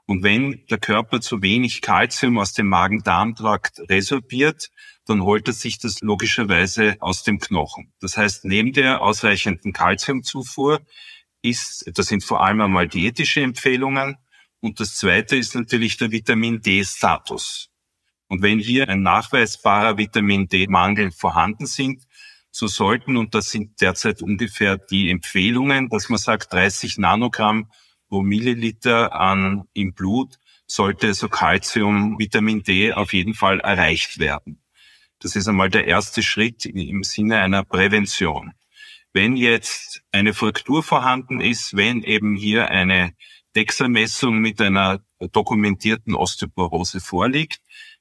Und 0.04 0.22
wenn 0.22 0.66
der 0.68 0.76
Körper 0.76 1.22
zu 1.22 1.40
wenig 1.40 1.80
Kalzium 1.80 2.36
aus 2.36 2.52
dem 2.52 2.66
Magen-Darm-Trakt 2.66 3.80
resorbiert, 3.88 4.70
dann 5.06 5.22
holt 5.22 5.48
er 5.48 5.54
sich 5.54 5.78
das 5.78 6.02
logischerweise 6.02 6.96
aus 7.00 7.22
dem 7.22 7.38
Knochen. 7.38 7.94
Das 8.00 8.18
heißt, 8.18 8.44
neben 8.44 8.74
der 8.74 9.00
ausreichenden 9.00 9.72
Kalziumzufuhr 9.72 10.82
ist, 11.40 11.90
das 11.94 12.08
sind 12.08 12.22
vor 12.22 12.44
allem 12.44 12.60
einmal 12.60 12.86
diätische 12.86 13.40
Empfehlungen, 13.40 14.16
und 14.62 14.78
das 14.78 14.94
zweite 14.96 15.36
ist 15.36 15.54
natürlich 15.54 15.96
der 15.96 16.10
Vitamin 16.10 16.60
D-Status. 16.60 17.69
Und 18.30 18.42
wenn 18.42 18.60
hier 18.60 18.88
ein 18.88 19.02
nachweisbarer 19.02 19.98
Vitamin 19.98 20.46
D-Mangel 20.46 21.10
vorhanden 21.10 21.66
sind, 21.66 22.04
so 22.52 22.68
sollten, 22.68 23.16
und 23.16 23.34
das 23.34 23.50
sind 23.50 23.80
derzeit 23.80 24.22
ungefähr 24.22 24.78
die 24.78 25.10
Empfehlungen, 25.10 25.88
dass 25.88 26.08
man 26.08 26.18
sagt, 26.18 26.52
30 26.52 26.98
Nanogramm 26.98 27.72
pro 28.08 28.22
Milliliter 28.22 29.12
an 29.14 29.64
im 29.72 29.94
Blut 29.94 30.38
sollte 30.68 31.12
so 31.12 31.28
Calcium, 31.28 32.20
Vitamin 32.20 32.62
D 32.62 32.92
auf 32.92 33.12
jeden 33.12 33.34
Fall 33.34 33.58
erreicht 33.58 34.20
werden. 34.20 34.62
Das 35.18 35.34
ist 35.34 35.48
einmal 35.48 35.68
der 35.68 35.88
erste 35.88 36.22
Schritt 36.22 36.66
im 36.66 37.02
Sinne 37.02 37.38
einer 37.38 37.64
Prävention. 37.64 38.52
Wenn 39.12 39.36
jetzt 39.36 40.02
eine 40.12 40.34
Fraktur 40.34 40.84
vorhanden 40.84 41.40
ist, 41.40 41.76
wenn 41.76 42.04
eben 42.04 42.36
hier 42.36 42.70
eine 42.70 43.12
DEXA-Messung 43.56 44.38
mit 44.38 44.60
einer 44.60 45.00
dokumentierten 45.32 46.14
Osteoporose 46.14 47.00
vorliegt, 47.00 47.60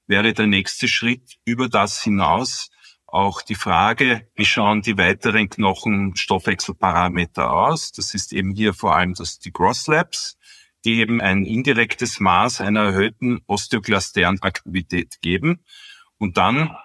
wäre 0.10 0.34
der 0.34 0.48
nächste 0.48 0.88
Schritt 0.88 1.38
über 1.46 1.70
das 1.70 2.04
hinaus 2.04 2.70
auch 3.12 3.42
die 3.42 3.56
Frage, 3.56 4.28
wie 4.36 4.46
schauen 4.46 4.82
die 4.82 4.98
weiteren 4.98 5.50
Knochenstoffwechselparameter 5.50 7.52
aus. 7.52 7.92
Das 7.92 8.14
ist 8.14 8.34
eben 8.34 8.52
hier 8.52 8.74
vor 8.74 8.96
allem 8.96 9.14
das, 9.16 9.40
die 9.40 9.52
Gross 9.52 9.88
Labs, 9.88 10.38
die 10.86 11.00
eben 11.00 11.22
ein 11.22 11.44
indirektes 11.44 12.20
Maß 12.20 12.62
einer 12.62 12.82
erhöhten 12.82 13.42
osteoklasteren 13.48 14.42
Aktivität 14.42 15.22
geben. 15.22 15.64
Und 16.18 16.38
dann 16.38 16.76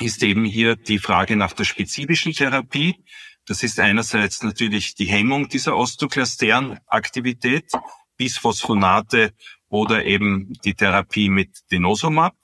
ist 0.00 0.22
eben 0.22 0.44
hier 0.44 0.76
die 0.76 0.98
Frage 0.98 1.36
nach 1.36 1.52
der 1.52 1.64
spezifischen 1.64 2.32
Therapie. 2.32 3.04
Das 3.46 3.62
ist 3.62 3.80
einerseits 3.80 4.42
natürlich 4.42 4.94
die 4.94 5.06
Hemmung 5.06 5.48
dieser 5.48 5.76
osteoklasteren 5.76 6.78
Aktivität, 6.86 7.70
Bisphosphonate 8.16 9.32
oder 9.68 10.04
eben 10.04 10.52
die 10.64 10.74
Therapie 10.74 11.28
mit 11.28 11.70
Denosumab. 11.70 12.34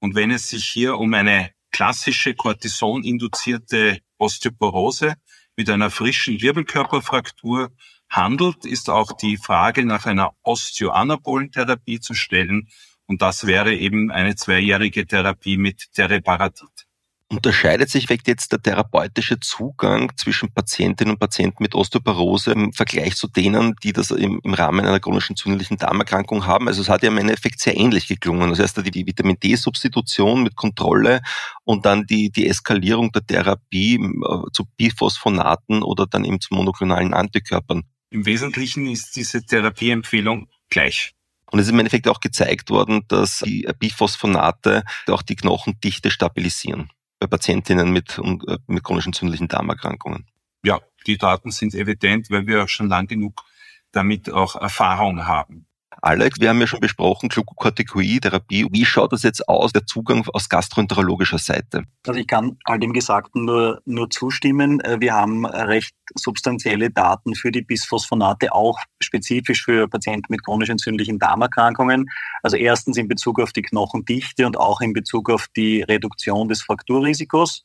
Und 0.00 0.14
wenn 0.14 0.30
es 0.30 0.48
sich 0.48 0.66
hier 0.66 0.96
um 0.98 1.14
eine 1.14 1.50
klassische 1.70 2.34
Cortison-induzierte 2.34 4.00
Osteoporose 4.18 5.14
mit 5.56 5.70
einer 5.70 5.90
frischen 5.90 6.40
Wirbelkörperfraktur 6.40 7.70
handelt, 8.08 8.64
ist 8.64 8.90
auch 8.90 9.12
die 9.12 9.36
Frage 9.36 9.84
nach 9.84 10.06
einer 10.06 10.32
Osteoanabolentherapie 10.42 12.00
zu 12.00 12.14
stellen. 12.14 12.68
Und 13.06 13.22
das 13.22 13.46
wäre 13.46 13.74
eben 13.74 14.10
eine 14.10 14.36
zweijährige 14.36 15.06
Therapie 15.06 15.56
mit 15.56 15.92
Teriparatid. 15.92 16.89
Unterscheidet 17.32 17.88
sich 17.88 18.08
vielleicht 18.08 18.26
jetzt 18.26 18.50
der 18.50 18.60
therapeutische 18.60 19.38
Zugang 19.38 20.10
zwischen 20.16 20.52
Patientinnen 20.52 21.14
und 21.14 21.20
Patienten 21.20 21.62
mit 21.62 21.76
Osteoporose 21.76 22.50
im 22.50 22.72
Vergleich 22.72 23.14
zu 23.14 23.28
denen, 23.28 23.76
die 23.84 23.92
das 23.92 24.10
im, 24.10 24.40
im 24.42 24.52
Rahmen 24.52 24.84
einer 24.84 24.98
chronischen 24.98 25.34
entzündlichen 25.34 25.76
Darmerkrankung 25.76 26.44
haben? 26.44 26.66
Also 26.66 26.82
es 26.82 26.88
hat 26.88 27.04
ja 27.04 27.08
im 27.08 27.18
Endeffekt 27.18 27.60
sehr 27.60 27.76
ähnlich 27.76 28.08
geklungen. 28.08 28.50
Das 28.50 28.58
heißt, 28.58 28.84
die, 28.84 28.90
die 28.90 29.06
Vitamin 29.06 29.38
D-Substitution 29.38 30.42
mit 30.42 30.56
Kontrolle 30.56 31.22
und 31.62 31.86
dann 31.86 32.04
die, 32.04 32.32
die 32.32 32.48
Eskalierung 32.48 33.12
der 33.12 33.24
Therapie 33.24 33.94
äh, 33.94 34.50
zu 34.52 34.64
Biphosphonaten 34.76 35.84
oder 35.84 36.08
dann 36.08 36.24
eben 36.24 36.40
zu 36.40 36.52
monoklonalen 36.52 37.14
Antikörpern. 37.14 37.84
Im 38.10 38.26
Wesentlichen 38.26 38.88
ist 38.88 39.14
diese 39.14 39.46
Therapieempfehlung 39.46 40.48
gleich. 40.68 41.12
Und 41.52 41.60
es 41.60 41.66
ist 41.66 41.72
im 41.72 41.78
Endeffekt 41.78 42.08
auch 42.08 42.18
gezeigt 42.18 42.70
worden, 42.70 43.02
dass 43.06 43.38
die 43.46 43.68
Biphosphonate 43.78 44.82
auch 45.06 45.22
die 45.22 45.36
Knochendichte 45.36 46.10
stabilisieren 46.10 46.90
bei 47.20 47.26
Patientinnen 47.26 47.92
mit, 47.92 48.18
äh, 48.18 48.58
mit 48.66 48.82
chronischen 48.82 49.10
entzündlichen 49.10 49.46
Darmerkrankungen. 49.46 50.26
Ja, 50.64 50.80
die 51.06 51.18
Daten 51.18 51.50
sind 51.50 51.74
evident, 51.74 52.30
weil 52.30 52.46
wir 52.46 52.66
schon 52.66 52.88
lang 52.88 53.06
genug 53.06 53.44
damit 53.92 54.30
auch 54.30 54.56
Erfahrung 54.56 55.26
haben. 55.26 55.66
Alex, 56.02 56.40
wir 56.40 56.48
haben 56.48 56.60
ja 56.60 56.66
schon 56.66 56.80
besprochen, 56.80 57.28
Glukokortikoid-Therapie. 57.28 58.66
Wie 58.70 58.84
schaut 58.84 59.12
das 59.12 59.22
jetzt 59.22 59.48
aus, 59.48 59.72
der 59.72 59.86
Zugang 59.86 60.26
aus 60.32 60.48
gastroenterologischer 60.48 61.38
Seite? 61.38 61.84
Also 62.06 62.18
ich 62.18 62.26
kann 62.26 62.56
all 62.64 62.78
dem 62.78 62.92
Gesagten 62.92 63.44
nur, 63.44 63.82
nur 63.84 64.08
zustimmen. 64.08 64.80
Äh, 64.80 65.00
wir 65.00 65.14
haben 65.14 65.44
recht 65.44 65.94
substanzielle 66.14 66.90
Daten 66.90 67.34
für 67.34 67.52
die 67.52 67.62
Bisphosphonate, 67.62 68.52
auch 68.52 68.78
spezifisch 69.00 69.64
für 69.64 69.88
Patienten 69.88 70.26
mit 70.30 70.44
chronisch 70.44 70.70
entzündlichen 70.70 71.18
Darmerkrankungen. 71.18 72.06
Also 72.42 72.56
erstens 72.56 72.96
in 72.96 73.08
Bezug 73.08 73.40
auf 73.40 73.52
die 73.52 73.62
Knochendichte 73.62 74.46
und 74.46 74.58
auch 74.58 74.80
in 74.80 74.92
Bezug 74.92 75.30
auf 75.30 75.48
die 75.54 75.82
Reduktion 75.82 76.48
des 76.48 76.62
Frakturrisikos. 76.62 77.62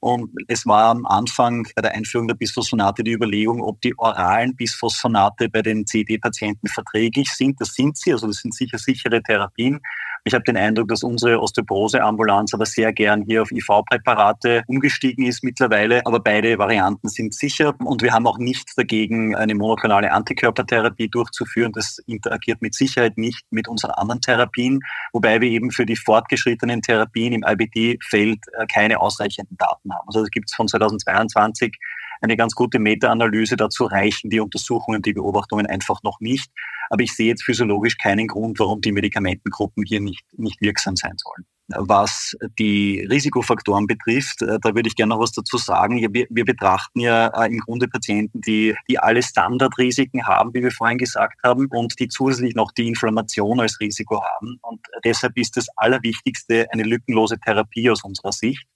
Und 0.00 0.30
es 0.48 0.64
war 0.64 0.90
am 0.90 1.04
Anfang 1.04 1.66
bei 1.76 1.82
der 1.82 1.92
Einführung 1.92 2.26
der 2.26 2.34
Bisphosphonate 2.34 3.04
die 3.04 3.12
Überlegung, 3.12 3.62
ob 3.62 3.82
die 3.82 3.96
oralen 3.98 4.56
Bisphosphonate 4.56 5.50
bei 5.50 5.60
den 5.60 5.86
CD-Patienten 5.86 6.68
verträglich 6.68 7.30
sind. 7.30 7.60
Das 7.60 7.74
sind 7.74 7.98
sie, 7.98 8.12
also 8.12 8.26
das 8.26 8.38
sind 8.38 8.54
sicher 8.54 8.78
sichere 8.78 9.22
Therapien. 9.22 9.80
Ich 10.24 10.34
habe 10.34 10.44
den 10.44 10.56
Eindruck, 10.56 10.88
dass 10.88 11.02
unsere 11.02 11.40
Osteoporose-Ambulanz 11.40 12.52
aber 12.54 12.66
sehr 12.66 12.92
gern 12.92 13.22
hier 13.22 13.42
auf 13.42 13.50
IV-Präparate 13.50 14.64
umgestiegen 14.66 15.24
ist 15.24 15.42
mittlerweile. 15.42 16.04
Aber 16.06 16.20
beide 16.20 16.58
Varianten 16.58 17.08
sind 17.08 17.34
sicher 17.34 17.74
und 17.84 18.02
wir 18.02 18.12
haben 18.12 18.26
auch 18.26 18.38
nichts 18.38 18.74
dagegen, 18.74 19.34
eine 19.34 19.54
monoklonale 19.54 20.12
Antikörpertherapie 20.12 21.08
durchzuführen. 21.08 21.72
Das 21.72 21.98
interagiert 22.06 22.60
mit 22.60 22.74
Sicherheit 22.74 23.16
nicht 23.16 23.44
mit 23.50 23.68
unseren 23.68 23.92
anderen 23.92 24.20
Therapien, 24.20 24.80
wobei 25.12 25.40
wir 25.40 25.48
eben 25.48 25.70
für 25.70 25.86
die 25.86 25.96
fortgeschrittenen 25.96 26.82
Therapien 26.82 27.32
im 27.32 27.44
IBD-Feld 27.46 28.40
äh, 28.58 28.66
keine 28.66 29.00
ausreichenden 29.00 29.56
Daten 29.56 29.92
haben. 29.94 30.06
Also 30.06 30.22
es 30.22 30.30
gibt 30.30 30.54
von 30.54 30.68
2022 30.68 31.76
eine 32.20 32.36
ganz 32.36 32.54
gute 32.54 32.78
Meta-Analyse. 32.78 33.56
Dazu 33.56 33.84
reichen 33.84 34.30
die 34.30 34.40
Untersuchungen, 34.40 35.02
die 35.02 35.12
Beobachtungen 35.12 35.66
einfach 35.66 36.02
noch 36.02 36.20
nicht. 36.20 36.50
Aber 36.90 37.02
ich 37.02 37.14
sehe 37.14 37.28
jetzt 37.28 37.44
physiologisch 37.44 37.96
keinen 37.98 38.26
Grund, 38.26 38.58
warum 38.58 38.80
die 38.80 38.92
Medikamentengruppen 38.92 39.84
hier 39.84 40.00
nicht, 40.00 40.24
nicht 40.36 40.60
wirksam 40.60 40.96
sein 40.96 41.14
sollen. 41.16 41.46
Was 41.76 42.36
die 42.58 43.06
Risikofaktoren 43.08 43.86
betrifft, 43.86 44.42
äh, 44.42 44.58
da 44.60 44.74
würde 44.74 44.88
ich 44.88 44.96
gerne 44.96 45.10
noch 45.10 45.20
was 45.20 45.30
dazu 45.30 45.56
sagen. 45.56 45.98
Wir, 46.12 46.26
wir 46.28 46.44
betrachten 46.44 46.98
ja 46.98 47.28
äh, 47.28 47.46
im 47.46 47.60
Grunde 47.60 47.86
Patienten, 47.86 48.40
die, 48.40 48.74
die 48.88 48.98
alle 48.98 49.22
Standardrisiken 49.22 50.26
haben, 50.26 50.52
wie 50.52 50.64
wir 50.64 50.72
vorhin 50.72 50.98
gesagt 50.98 51.38
haben, 51.44 51.68
und 51.70 52.00
die 52.00 52.08
zusätzlich 52.08 52.56
noch 52.56 52.72
die 52.72 52.88
Inflammation 52.88 53.60
als 53.60 53.78
Risiko 53.78 54.20
haben. 54.20 54.58
Und 54.62 54.80
deshalb 55.04 55.38
ist 55.38 55.56
das 55.56 55.68
Allerwichtigste 55.76 56.66
eine 56.72 56.82
lückenlose 56.82 57.38
Therapie 57.38 57.88
aus 57.88 58.02
unserer 58.02 58.32
Sicht. 58.32 58.66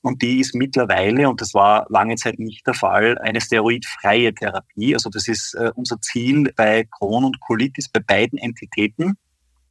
Und 0.00 0.22
die 0.22 0.40
ist 0.40 0.54
mittlerweile, 0.54 1.28
und 1.28 1.40
das 1.40 1.54
war 1.54 1.86
lange 1.88 2.16
Zeit 2.16 2.38
nicht 2.38 2.66
der 2.66 2.74
Fall, 2.74 3.18
eine 3.18 3.40
steroidfreie 3.40 4.32
Therapie. 4.34 4.94
Also 4.94 5.10
das 5.10 5.26
ist 5.28 5.54
äh, 5.54 5.72
unser 5.74 6.00
Ziel 6.00 6.52
bei 6.54 6.86
Crohn 6.90 7.24
und 7.24 7.40
Colitis, 7.40 7.88
bei 7.88 8.00
beiden 8.00 8.38
Entitäten 8.38 9.16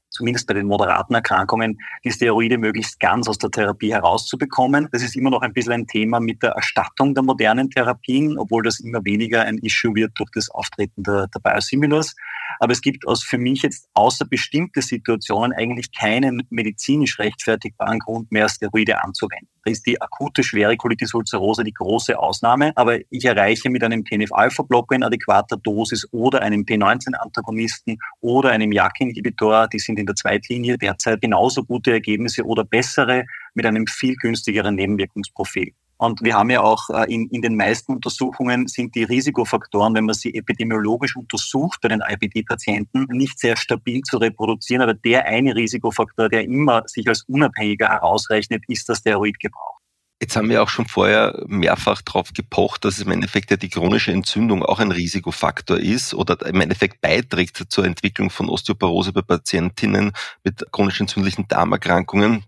zumindest 0.09 0.47
bei 0.47 0.53
den 0.53 0.67
moderaten 0.67 1.15
Erkrankungen, 1.15 1.79
die 2.03 2.11
Steroide 2.11 2.57
möglichst 2.57 2.99
ganz 2.99 3.27
aus 3.27 3.37
der 3.37 3.51
Therapie 3.51 3.93
herauszubekommen. 3.93 4.87
Das 4.91 5.03
ist 5.03 5.15
immer 5.15 5.29
noch 5.29 5.41
ein 5.41 5.53
bisschen 5.53 5.73
ein 5.73 5.87
Thema 5.87 6.19
mit 6.19 6.43
der 6.43 6.51
Erstattung 6.51 7.13
der 7.13 7.23
modernen 7.23 7.69
Therapien, 7.69 8.37
obwohl 8.37 8.63
das 8.63 8.79
immer 8.79 9.03
weniger 9.05 9.43
ein 9.43 9.57
Issue 9.59 9.95
wird 9.95 10.11
durch 10.15 10.31
das 10.33 10.49
Auftreten 10.49 11.03
der, 11.03 11.27
der 11.27 11.39
Biosimilars. 11.39 12.15
Aber 12.59 12.73
es 12.73 12.81
gibt 12.81 13.07
aus 13.07 13.23
für 13.23 13.37
mich 13.37 13.61
jetzt 13.61 13.87
außer 13.93 14.25
bestimmte 14.25 14.81
Situationen 14.81 15.53
eigentlich 15.57 15.91
keinen 15.91 16.43
medizinisch 16.49 17.19
rechtfertigbaren 17.19 17.99
Grund 17.99 18.31
mehr, 18.31 18.49
Steroide 18.49 19.03
anzuwenden. 19.03 19.49
Da 19.63 19.71
ist 19.71 19.85
die 19.85 20.01
akute 20.01 20.43
schwere 20.43 20.77
Colitis 20.77 21.13
ulcerosa 21.13 21.63
die 21.63 21.73
große 21.73 22.17
Ausnahme. 22.17 22.71
Aber 22.75 22.99
ich 23.09 23.25
erreiche 23.25 23.69
mit 23.69 23.83
einem 23.83 24.05
TNF-Alpha-Blocker 24.05 24.95
in 24.95 25.03
adäquater 25.03 25.57
Dosis 25.57 26.07
oder 26.11 26.41
einem 26.41 26.61
P19-Antagonisten 26.61 27.97
oder 28.21 28.51
einem 28.51 28.71
JAK-Inhibitor, 28.71 29.67
die 29.67 29.79
sind 29.79 29.99
in 29.99 30.05
der 30.05 30.15
Zweitlinie 30.15 30.77
derzeit 30.77 31.21
genauso 31.21 31.63
gute 31.63 31.91
Ergebnisse 31.91 32.45
oder 32.45 32.63
bessere 32.63 33.25
mit 33.55 33.65
einem 33.65 33.87
viel 33.87 34.15
günstigeren 34.15 34.75
Nebenwirkungsprofil. 34.75 35.73
Und 35.97 36.21
wir 36.21 36.35
haben 36.35 36.51
ja 36.51 36.61
auch 36.61 36.89
äh, 36.89 37.11
in, 37.11 37.27
in 37.29 37.41
den 37.41 37.55
meisten 37.55 37.93
Untersuchungen 37.93 38.67
sind 38.67 38.93
die 38.93 39.03
Risikofaktoren, 39.03 39.95
wenn 39.95 40.05
man 40.05 40.13
sie 40.13 40.33
epidemiologisch 40.35 41.15
untersucht 41.15 41.81
bei 41.81 41.89
den 41.89 42.03
IBD-Patienten, 42.07 43.07
nicht 43.09 43.39
sehr 43.39 43.57
stabil 43.57 44.01
zu 44.01 44.17
reproduzieren. 44.17 44.83
Aber 44.83 44.93
der 44.93 45.25
eine 45.25 45.55
Risikofaktor, 45.55 46.29
der 46.29 46.43
immer 46.43 46.83
sich 46.87 47.07
als 47.07 47.23
unabhängiger 47.23 47.89
herausrechnet, 47.89 48.63
ist 48.67 48.87
der 48.87 48.95
Steroidgebrauch. 48.95 49.76
Jetzt 50.19 50.35
haben 50.35 50.49
wir 50.49 50.63
auch 50.63 50.69
schon 50.69 50.87
vorher 50.87 51.43
mehrfach 51.45 52.01
darauf 52.01 52.33
gepocht, 52.33 52.83
dass 52.83 52.99
im 52.99 53.11
Endeffekt 53.11 53.51
ja 53.51 53.57
die 53.57 53.69
chronische 53.69 54.11
Entzündung 54.11 54.63
auch 54.63 54.79
ein 54.79 54.91
Risikofaktor 54.91 55.77
ist 55.77 56.15
oder 56.15 56.43
im 56.47 56.59
Endeffekt 56.59 57.01
beiträgt 57.01 57.63
zur 57.69 57.85
Entwicklung 57.85 58.31
von 58.31 58.49
Osteoporose 58.49 59.13
bei 59.13 59.21
Patientinnen 59.21 60.13
mit 60.43 60.65
chronisch 60.71 60.99
entzündlichen 60.99 61.47
Darmerkrankungen. 61.47 62.43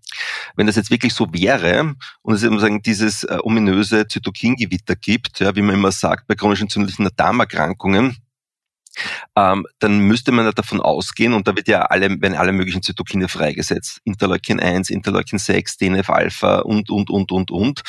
Wenn 0.55 0.65
das 0.65 0.77
jetzt 0.77 0.89
wirklich 0.89 1.13
so 1.13 1.32
wäre 1.32 1.93
und 2.23 2.34
es 2.34 2.41
eben 2.41 2.60
sagen, 2.60 2.82
dieses 2.82 3.23
äh, 3.23 3.38
ominöse 3.43 4.08
Zytokingewitter 4.08 4.95
gibt, 4.95 5.39
ja, 5.39 5.55
wie 5.55 5.62
man 5.62 5.75
immer 5.75 5.91
sagt, 5.91 6.25
bei 6.25 6.34
chronisch 6.34 6.62
entzündlichen 6.62 7.08
Darmerkrankungen, 7.15 8.17
ähm, 9.35 9.65
dann 9.79 9.99
müsste 9.99 10.31
man 10.31 10.45
ja 10.45 10.51
davon 10.51 10.81
ausgehen, 10.81 11.33
und 11.33 11.47
da 11.47 11.55
wird 11.55 11.67
ja 11.67 11.81
alle, 11.81 12.09
werden 12.21 12.35
alle 12.35 12.51
möglichen 12.51 12.81
Zytokine 12.81 13.27
freigesetzt. 13.27 13.99
Interleukin 14.03 14.59
1, 14.59 14.89
Interleukin 14.89 15.39
6, 15.39 15.77
DNF-Alpha 15.77 16.59
und, 16.59 16.89
und, 16.89 17.09
und, 17.09 17.31
und, 17.31 17.51
und. 17.51 17.81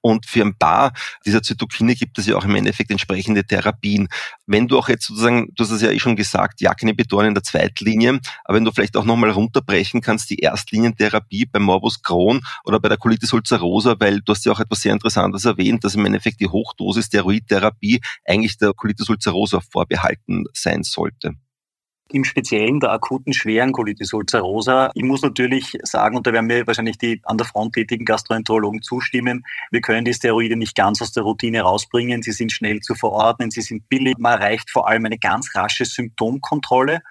Und 0.00 0.26
für 0.26 0.42
ein 0.42 0.56
paar 0.56 0.92
dieser 1.24 1.42
Zytokine 1.42 1.94
gibt 1.94 2.18
es 2.18 2.26
ja 2.26 2.36
auch 2.36 2.44
im 2.44 2.54
Endeffekt 2.54 2.90
entsprechende 2.90 3.44
Therapien. 3.44 4.08
Wenn 4.46 4.68
du 4.68 4.78
auch 4.78 4.88
jetzt 4.88 5.06
sozusagen, 5.06 5.48
du 5.54 5.64
hast 5.64 5.70
es 5.70 5.82
ja 5.82 5.90
eh 5.90 5.98
schon 5.98 6.16
gesagt, 6.16 6.60
JAK-Inhibitoren 6.60 7.28
in 7.28 7.34
der 7.34 7.42
Zweitlinie, 7.42 8.20
aber 8.44 8.56
wenn 8.56 8.64
du 8.64 8.72
vielleicht 8.72 8.96
auch 8.96 9.04
nochmal 9.04 9.30
runterbrechen 9.30 10.00
kannst, 10.00 10.30
die 10.30 10.38
Erstlinientherapie 10.38 11.46
bei 11.46 11.58
Morbus 11.58 12.02
Crohn 12.02 12.40
oder 12.64 12.80
bei 12.80 12.88
der 12.88 12.98
Colitis 12.98 13.32
ulcerosa, 13.32 13.96
weil 13.98 14.20
du 14.20 14.32
hast 14.32 14.44
ja 14.44 14.52
auch 14.52 14.60
etwas 14.60 14.80
sehr 14.80 14.92
Interessantes 14.92 15.44
erwähnt, 15.44 15.84
dass 15.84 15.94
im 15.94 16.04
Endeffekt 16.04 16.40
die 16.40 16.48
Hochdosis 16.48 17.06
Steroidtherapie 17.06 18.00
eigentlich 18.26 18.58
der 18.58 18.72
Colitis 18.72 19.08
ulcerosa 19.08 19.60
vorbehalten 19.60 20.44
sein 20.56 20.82
sollte 20.82 21.34
im 22.12 22.24
Speziellen 22.24 22.80
der 22.80 22.90
akuten 22.90 23.32
schweren 23.32 23.72
Colitis 23.72 24.12
ulcerosa. 24.12 24.90
Ich 24.94 25.02
muss 25.02 25.22
natürlich 25.22 25.76
sagen, 25.82 26.16
und 26.16 26.26
da 26.26 26.32
werden 26.32 26.46
mir 26.46 26.66
wahrscheinlich 26.66 26.98
die 26.98 27.20
an 27.24 27.38
der 27.38 27.46
Front 27.46 27.74
tätigen 27.74 28.04
Gastroenterologen 28.04 28.82
zustimmen, 28.82 29.44
wir 29.70 29.80
können 29.80 30.04
die 30.04 30.14
Steroide 30.14 30.56
nicht 30.56 30.74
ganz 30.74 31.00
aus 31.02 31.12
der 31.12 31.22
Routine 31.22 31.62
rausbringen. 31.62 32.22
Sie 32.22 32.32
sind 32.32 32.52
schnell 32.52 32.80
zu 32.80 32.94
verordnen, 32.94 33.50
sie 33.50 33.62
sind 33.62 33.88
billig. 33.88 34.18
Man 34.18 34.40
erreicht 34.40 34.70
vor 34.70 34.88
allem 34.88 35.04
eine 35.06 35.18
ganz 35.18 35.54
rasche 35.54 35.84
Symptomkontrolle. 35.84 37.02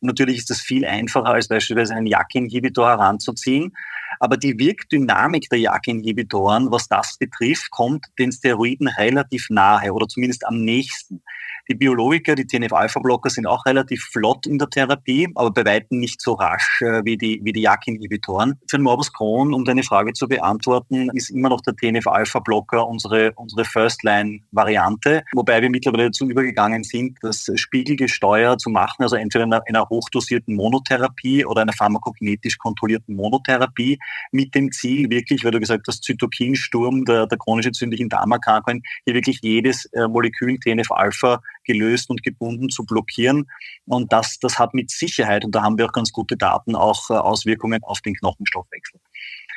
Und 0.00 0.08
natürlich 0.08 0.38
ist 0.38 0.50
das 0.50 0.60
viel 0.60 0.84
einfacher, 0.84 1.26
als 1.26 1.48
beispielsweise 1.48 1.94
einen 1.94 2.06
JAK-Inhibitor 2.06 2.88
heranzuziehen. 2.88 3.72
Aber 4.20 4.36
die 4.36 4.58
Wirkdynamik 4.58 5.48
der 5.50 5.58
JAK-Inhibitoren, 5.58 6.70
was 6.70 6.88
das 6.88 7.16
betrifft, 7.18 7.70
kommt 7.70 8.06
den 8.18 8.32
Steroiden 8.32 8.88
relativ 8.88 9.48
nahe 9.50 9.92
oder 9.92 10.06
zumindest 10.06 10.46
am 10.46 10.62
nächsten. 10.62 11.22
Die 11.68 11.74
Biologiker, 11.74 12.36
die 12.36 12.46
TNF-Alpha-Blocker 12.46 13.28
sind 13.28 13.46
auch 13.46 13.66
relativ 13.66 14.04
flott 14.12 14.46
in 14.46 14.56
der 14.56 14.70
Therapie, 14.70 15.28
aber 15.34 15.50
bei 15.50 15.64
weitem 15.64 15.98
nicht 15.98 16.20
so 16.22 16.34
rasch 16.34 16.80
äh, 16.80 17.04
wie 17.04 17.16
die, 17.16 17.40
wie 17.42 17.52
die 17.52 17.62
JAK-Inhibitoren. 17.62 18.54
Für 18.70 18.76
den 18.76 18.84
Morbus 18.84 19.12
Crohn, 19.12 19.52
um 19.52 19.64
deine 19.64 19.82
Frage 19.82 20.12
zu 20.12 20.28
beantworten, 20.28 21.10
ist 21.14 21.30
immer 21.30 21.48
noch 21.48 21.60
der 21.62 21.74
TNF-Alpha-Blocker 21.74 22.86
unsere, 22.86 23.32
unsere 23.32 23.64
First-Line-Variante, 23.64 25.24
wobei 25.32 25.60
wir 25.60 25.68
mittlerweile 25.68 26.04
dazu 26.04 26.28
übergegangen 26.28 26.84
sind, 26.84 27.18
das 27.22 27.50
spiegelgesteuert 27.56 28.60
zu 28.60 28.70
machen, 28.70 29.02
also 29.02 29.16
entweder 29.16 29.44
in 29.44 29.52
einer, 29.52 29.62
in 29.66 29.74
einer 29.74 29.88
hochdosierten 29.88 30.54
Monotherapie 30.54 31.44
oder 31.44 31.62
einer 31.62 31.72
pharmakokinetisch 31.72 32.58
kontrollierten 32.58 33.16
Monotherapie 33.16 33.98
mit 34.30 34.54
dem 34.54 34.70
Ziel, 34.70 35.10
wirklich, 35.10 35.44
weil 35.44 35.50
du 35.50 35.58
gesagt 35.58 35.88
hast, 35.88 36.04
Zytokinsturm 36.04 37.04
der, 37.04 37.26
der 37.26 37.38
chronisch 37.38 37.66
entzündlichen 37.66 38.08
Darmerkrankungen, 38.08 38.84
hier 39.04 39.14
wirklich 39.14 39.40
jedes 39.42 39.86
äh, 39.86 40.06
Molekül 40.06 40.58
TNF-Alpha 40.58 41.40
gelöst 41.66 42.08
und 42.08 42.22
gebunden 42.22 42.70
zu 42.70 42.84
blockieren. 42.84 43.50
Und 43.86 44.12
das, 44.12 44.38
das 44.38 44.58
hat 44.58 44.72
mit 44.72 44.90
Sicherheit, 44.90 45.44
und 45.44 45.54
da 45.54 45.62
haben 45.62 45.76
wir 45.76 45.86
auch 45.86 45.92
ganz 45.92 46.12
gute 46.12 46.36
Daten, 46.36 46.74
auch 46.74 47.10
äh, 47.10 47.14
Auswirkungen 47.14 47.82
auf 47.82 48.00
den 48.00 48.14
Knochenstoffwechsel. 48.14 49.00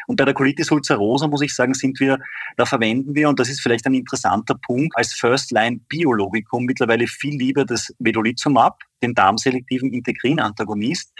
Und 0.08 0.16
bei 0.16 0.26
der 0.26 0.34
Colitis 0.34 0.72
ulcerosa 0.72 1.28
muss 1.28 1.44
ich 1.44 1.54
sagen, 1.54 1.76
sind 1.76 2.00
wir, 2.00 2.18
da 2.58 2.66
verwenden 2.66 3.14
wir, 3.14 3.30
und 3.30 3.40
das 3.40 3.48
ist 3.48 3.62
vielleicht 3.62 3.86
ein 3.86 3.94
interessanter 3.94 4.56
Punkt, 4.56 4.98
als 4.98 5.14
First-Line-Biologikum 5.14 6.66
mittlerweile 6.66 7.06
viel 7.06 7.38
lieber 7.38 7.64
das 7.64 7.94
Vedolizumab, 8.00 8.80
den 9.04 9.14
darmselektiven 9.14 9.94
Integrin-Antagonist, 9.94 11.14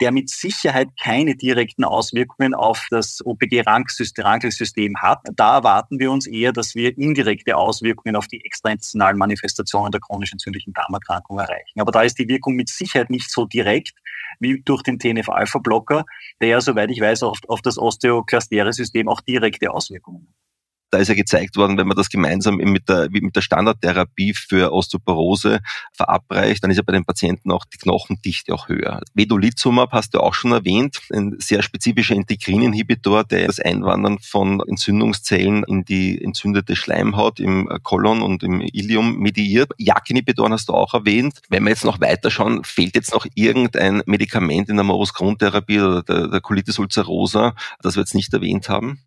der 0.00 0.12
mit 0.12 0.28
Sicherheit 0.28 0.88
keine 1.00 1.36
direkten 1.36 1.84
Auswirkungen 1.84 2.54
auf 2.54 2.86
das 2.90 3.24
OPG-Rankelsystem 3.24 4.96
hat. 4.98 5.20
Da 5.34 5.56
erwarten 5.56 5.98
wir 5.98 6.10
uns 6.10 6.26
eher, 6.26 6.52
dass 6.52 6.74
wir 6.74 6.96
indirekte 6.96 7.56
Auswirkungen 7.56 8.16
auf 8.16 8.26
die 8.26 8.44
extraintestinalen 8.44 9.16
Manifestationen 9.16 9.90
der 9.90 10.00
chronisch 10.00 10.32
entzündlichen 10.32 10.72
Darmerkrankung 10.72 11.38
erreichen. 11.38 11.80
Aber 11.80 11.92
da 11.92 12.02
ist 12.02 12.18
die 12.18 12.28
Wirkung 12.28 12.54
mit 12.54 12.68
Sicherheit 12.68 13.10
nicht 13.10 13.30
so 13.30 13.46
direkt 13.46 13.94
wie 14.38 14.60
durch 14.62 14.82
den 14.82 14.98
TNF-Alpha-Blocker, 14.98 16.04
der 16.40 16.48
ja, 16.48 16.60
soweit 16.60 16.90
ich 16.90 17.00
weiß, 17.00 17.22
auf, 17.22 17.38
auf 17.48 17.62
das 17.62 17.78
Osteoklastere-System 17.78 19.08
auch 19.08 19.22
direkte 19.22 19.70
Auswirkungen 19.70 20.26
hat 20.28 20.45
da 20.90 20.98
ist 20.98 21.08
ja 21.08 21.14
gezeigt 21.14 21.56
worden, 21.56 21.76
wenn 21.78 21.86
man 21.86 21.96
das 21.96 22.08
gemeinsam 22.08 22.56
mit 22.56 22.88
der, 22.88 23.08
mit 23.10 23.34
der 23.34 23.40
Standardtherapie 23.40 24.34
für 24.34 24.72
Osteoporose 24.72 25.60
verabreicht, 25.92 26.62
dann 26.62 26.70
ist 26.70 26.76
ja 26.76 26.82
bei 26.84 26.92
den 26.92 27.04
Patienten 27.04 27.50
auch 27.50 27.64
die 27.64 27.78
Knochendichte 27.78 28.54
auch 28.54 28.68
höher. 28.68 29.00
Vedolizumab 29.14 29.92
hast 29.92 30.14
du 30.14 30.20
auch 30.20 30.34
schon 30.34 30.52
erwähnt, 30.52 31.00
ein 31.12 31.36
sehr 31.38 31.62
spezifischer 31.62 32.14
Integrin-Inhibitor, 32.14 33.24
der 33.24 33.46
das 33.46 33.60
Einwandern 33.60 34.18
von 34.20 34.60
Entzündungszellen 34.66 35.64
in 35.64 35.84
die 35.84 36.22
entzündete 36.22 36.76
Schleimhaut 36.76 37.40
im 37.40 37.68
Kolon 37.82 38.22
und 38.22 38.42
im 38.42 38.60
Ilium 38.60 39.18
mediiert. 39.18 39.72
JAK-Inhibitoren 39.78 40.52
hast 40.52 40.68
du 40.68 40.72
auch 40.72 40.94
erwähnt. 40.94 41.40
Wenn 41.48 41.64
wir 41.64 41.70
jetzt 41.70 41.84
noch 41.84 42.00
weiter 42.00 42.30
schauen, 42.30 42.64
fehlt 42.64 42.94
jetzt 42.94 43.12
noch 43.12 43.26
irgendein 43.34 44.02
Medikament 44.06 44.68
in 44.68 44.76
der 44.76 44.84
Morbus 44.84 45.14
Crohn-Therapie 45.14 45.80
oder 45.80 46.02
der, 46.02 46.28
der 46.28 46.40
Colitis 46.40 46.78
ulcerosa, 46.78 47.54
das 47.82 47.96
wir 47.96 48.02
jetzt 48.02 48.14
nicht 48.14 48.32
erwähnt 48.32 48.68
haben? 48.68 49.05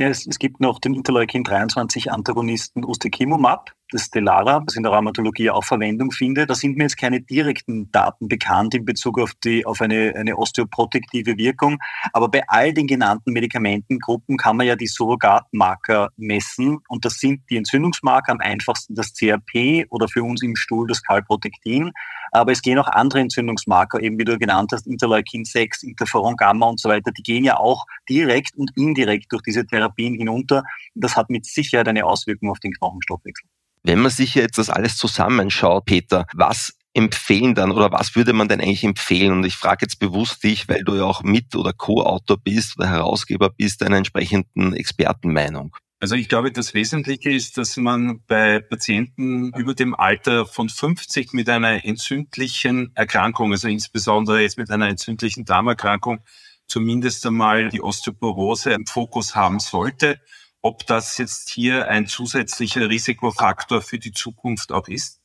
Ja, 0.00 0.08
es, 0.08 0.26
es 0.26 0.38
gibt 0.38 0.62
noch 0.62 0.78
den 0.78 0.94
Interleukin-23-Antagonisten 0.94 2.86
Ustekinumab, 2.86 3.72
das 3.90 4.06
Stellara, 4.06 4.62
das 4.64 4.74
in 4.76 4.82
der 4.82 4.92
Rheumatologie 4.92 5.50
auch 5.50 5.62
Verwendung 5.62 6.10
findet. 6.10 6.48
Da 6.48 6.54
sind 6.54 6.78
mir 6.78 6.84
jetzt 6.84 6.96
keine 6.96 7.20
direkten 7.20 7.92
Daten 7.92 8.26
bekannt 8.26 8.74
in 8.74 8.86
Bezug 8.86 9.20
auf, 9.20 9.34
die, 9.44 9.66
auf 9.66 9.82
eine, 9.82 10.14
eine 10.16 10.38
osteoprotektive 10.38 11.36
Wirkung. 11.36 11.76
Aber 12.14 12.30
bei 12.30 12.42
all 12.48 12.72
den 12.72 12.86
genannten 12.86 13.34
Medikamentengruppen 13.34 14.38
kann 14.38 14.56
man 14.56 14.68
ja 14.68 14.74
die 14.74 14.86
Surrogatmarker 14.86 16.08
messen. 16.16 16.78
Und 16.88 17.04
das 17.04 17.18
sind 17.18 17.42
die 17.50 17.58
Entzündungsmarker 17.58 18.32
am 18.32 18.40
einfachsten 18.40 18.94
das 18.94 19.12
CRP 19.12 19.84
oder 19.90 20.08
für 20.08 20.22
uns 20.22 20.42
im 20.42 20.56
Stuhl 20.56 20.86
das 20.86 21.02
Calprotectin. 21.02 21.92
Aber 22.32 22.52
es 22.52 22.62
gehen 22.62 22.78
auch 22.78 22.88
andere 22.88 23.20
Entzündungsmarker, 23.20 24.00
eben 24.00 24.18
wie 24.18 24.24
du 24.24 24.38
genannt 24.38 24.70
hast, 24.72 24.86
Interleukin 24.86 25.44
6, 25.44 25.82
Interferon 25.82 26.36
Gamma 26.36 26.66
und 26.66 26.80
so 26.80 26.88
weiter, 26.88 27.10
die 27.12 27.22
gehen 27.22 27.44
ja 27.44 27.56
auch 27.58 27.86
direkt 28.08 28.56
und 28.56 28.70
indirekt 28.76 29.32
durch 29.32 29.42
diese 29.42 29.66
Therapien 29.66 30.14
hinunter. 30.14 30.62
Das 30.94 31.16
hat 31.16 31.30
mit 31.30 31.46
Sicherheit 31.46 31.88
eine 31.88 32.04
Auswirkung 32.04 32.50
auf 32.50 32.60
den 32.60 32.72
Knochenstoffwechsel. 32.72 33.48
Wenn 33.82 34.00
man 34.00 34.10
sich 34.10 34.34
jetzt 34.34 34.58
das 34.58 34.68
alles 34.68 34.96
zusammenschaut, 34.96 35.86
Peter, 35.86 36.26
was 36.34 36.74
empfehlen 36.92 37.54
dann 37.54 37.70
oder 37.70 37.92
was 37.92 38.16
würde 38.16 38.32
man 38.32 38.48
denn 38.48 38.60
eigentlich 38.60 38.84
empfehlen? 38.84 39.32
Und 39.32 39.46
ich 39.46 39.54
frage 39.54 39.86
jetzt 39.86 39.98
bewusst 39.98 40.42
dich, 40.42 40.68
weil 40.68 40.82
du 40.82 40.96
ja 40.96 41.04
auch 41.04 41.22
Mit- 41.22 41.54
oder 41.54 41.72
Co-Autor 41.72 42.38
bist 42.38 42.78
oder 42.78 42.90
Herausgeber 42.90 43.50
bist 43.50 43.82
einer 43.82 43.96
entsprechenden 43.96 44.74
Expertenmeinung. 44.74 45.74
Also 46.02 46.14
ich 46.14 46.30
glaube, 46.30 46.50
das 46.50 46.72
Wesentliche 46.72 47.30
ist, 47.30 47.58
dass 47.58 47.76
man 47.76 48.22
bei 48.26 48.60
Patienten 48.60 49.52
über 49.52 49.74
dem 49.74 49.94
Alter 49.94 50.46
von 50.46 50.70
50 50.70 51.34
mit 51.34 51.50
einer 51.50 51.84
entzündlichen 51.84 52.90
Erkrankung, 52.94 53.52
also 53.52 53.68
insbesondere 53.68 54.40
jetzt 54.40 54.56
mit 54.56 54.70
einer 54.70 54.88
entzündlichen 54.88 55.44
Darmerkrankung, 55.44 56.20
zumindest 56.66 57.26
einmal 57.26 57.68
die 57.68 57.82
Osteoporose 57.82 58.72
im 58.72 58.86
Fokus 58.86 59.34
haben 59.34 59.60
sollte. 59.60 60.18
Ob 60.62 60.86
das 60.86 61.18
jetzt 61.18 61.50
hier 61.50 61.88
ein 61.88 62.06
zusätzlicher 62.06 62.88
Risikofaktor 62.88 63.82
für 63.82 63.98
die 63.98 64.12
Zukunft 64.12 64.72
auch 64.72 64.88
ist. 64.88 65.20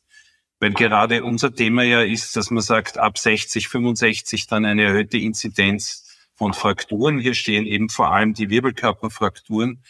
Weil 0.60 0.74
gerade 0.74 1.24
unser 1.24 1.56
Thema 1.56 1.84
ja 1.84 2.02
ist, 2.02 2.36
dass 2.36 2.52
man 2.52 2.64
sagt, 2.64 2.98
ab 2.98 3.18
60, 3.18 3.70
65 3.70 4.48
dann 4.48 4.66
eine 4.66 4.84
erhöhte 4.84 5.18
Inzidenz 5.18 6.04
von 6.34 6.54
Frakturen. 6.54 7.20
Hier 7.20 7.34
stehen 7.34 7.66
eben 7.66 7.88
vor 7.88 8.12
allem 8.12 8.34
die 8.34 8.50
Wirbelkörperfrakturen 8.50 9.82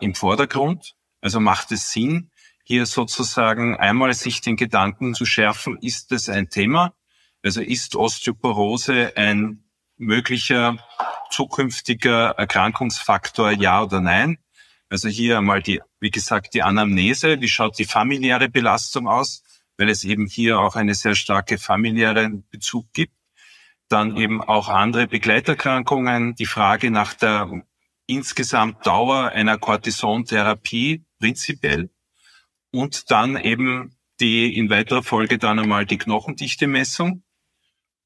im 0.00 0.14
Vordergrund. 0.14 0.94
Also 1.20 1.40
macht 1.40 1.72
es 1.72 1.90
Sinn, 1.90 2.30
hier 2.64 2.86
sozusagen 2.86 3.76
einmal 3.76 4.14
sich 4.14 4.40
den 4.40 4.56
Gedanken 4.56 5.14
zu 5.14 5.26
schärfen, 5.26 5.78
ist 5.80 6.12
es 6.12 6.28
ein 6.28 6.48
Thema? 6.48 6.94
Also 7.42 7.60
ist 7.60 7.94
Osteoporose 7.94 9.12
ein 9.16 9.64
möglicher 9.96 10.78
zukünftiger 11.30 12.30
Erkrankungsfaktor, 12.30 13.50
ja 13.52 13.82
oder 13.82 14.00
nein? 14.00 14.38
Also 14.88 15.08
hier 15.08 15.38
einmal 15.38 15.62
die, 15.62 15.80
wie 16.00 16.10
gesagt, 16.10 16.54
die 16.54 16.62
Anamnese, 16.62 17.40
wie 17.40 17.48
schaut 17.48 17.78
die 17.78 17.84
familiäre 17.84 18.48
Belastung 18.48 19.08
aus, 19.08 19.42
weil 19.76 19.88
es 19.88 20.04
eben 20.04 20.26
hier 20.26 20.58
auch 20.58 20.76
eine 20.76 20.94
sehr 20.94 21.14
starke 21.14 21.58
familiäre 21.58 22.30
Bezug 22.50 22.92
gibt. 22.92 23.14
Dann 23.88 24.16
eben 24.16 24.40
auch 24.40 24.68
andere 24.68 25.06
Begleiterkrankungen, 25.06 26.34
die 26.36 26.46
Frage 26.46 26.90
nach 26.90 27.12
der 27.12 27.62
insgesamt 28.06 28.86
Dauer 28.86 29.30
einer 29.30 29.58
Cortisontherapie 29.58 31.04
prinzipiell 31.18 31.90
und 32.70 33.10
dann 33.10 33.36
eben 33.36 33.96
die 34.20 34.56
in 34.56 34.70
weiterer 34.70 35.02
Folge 35.02 35.38
dann 35.38 35.58
einmal 35.58 35.86
die 35.86 35.98
Knochendichte-Messung. 35.98 37.22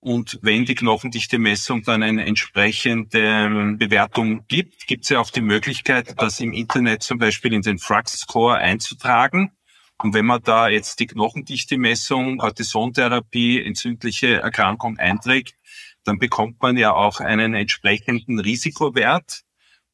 Und 0.00 0.38
wenn 0.42 0.64
die 0.64 0.76
Knochendichte-Messung 0.76 1.82
dann 1.82 2.02
eine 2.02 2.24
entsprechende 2.24 3.76
Bewertung 3.76 4.46
gibt, 4.46 4.86
gibt 4.86 5.04
es 5.04 5.10
ja 5.10 5.18
auch 5.18 5.30
die 5.30 5.40
Möglichkeit, 5.40 6.14
das 6.18 6.38
im 6.40 6.52
Internet 6.52 7.02
zum 7.02 7.18
Beispiel 7.18 7.52
in 7.52 7.62
den 7.62 7.78
Frux-Score 7.78 8.56
einzutragen. 8.56 9.52
Und 10.00 10.14
wenn 10.14 10.26
man 10.26 10.40
da 10.42 10.68
jetzt 10.68 11.00
die 11.00 11.08
Knochendichte-Messung, 11.08 12.38
Cortisontherapie, 12.38 13.60
entzündliche 13.60 14.36
Erkrankung 14.40 14.98
einträgt, 14.98 15.56
dann 16.04 16.18
bekommt 16.18 16.62
man 16.62 16.76
ja 16.76 16.92
auch 16.94 17.18
einen 17.20 17.54
entsprechenden 17.54 18.38
Risikowert, 18.38 19.42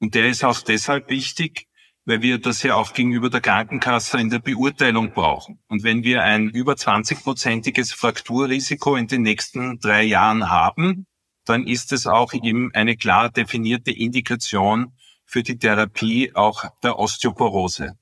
und 0.05 0.15
der 0.15 0.29
ist 0.29 0.45
auch 0.45 0.61
deshalb 0.61 1.09
wichtig, 1.09 1.67
weil 2.05 2.21
wir 2.21 2.37
das 2.39 2.63
ja 2.63 2.75
auch 2.75 2.93
gegenüber 2.93 3.31
der 3.31 3.41
Krankenkasse 3.41 4.21
in 4.21 4.29
der 4.29 4.39
Beurteilung 4.39 5.13
brauchen. 5.13 5.61
Und 5.67 5.83
wenn 5.83 6.03
wir 6.05 6.23
ein 6.23 6.51
über 6.51 6.75
20-prozentiges 6.75 7.95
Frakturrisiko 7.95 8.97
in 8.97 9.07
den 9.07 9.23
nächsten 9.23 9.81
drei 9.81 10.03
Jahren 10.03 10.51
haben, 10.51 11.07
dann 11.47 11.67
ist 11.67 11.91
es 11.91 12.07
auch 12.07 12.35
eben 12.35 12.71
eine 12.75 12.99
klar 12.99 13.31
definierte 13.31 13.93
Indikation 13.93 14.93
für 15.25 15.43
die 15.43 15.57
Therapie 15.57 16.33
auch 16.35 16.67
der 16.83 16.99
Osteoporose. 16.99 17.97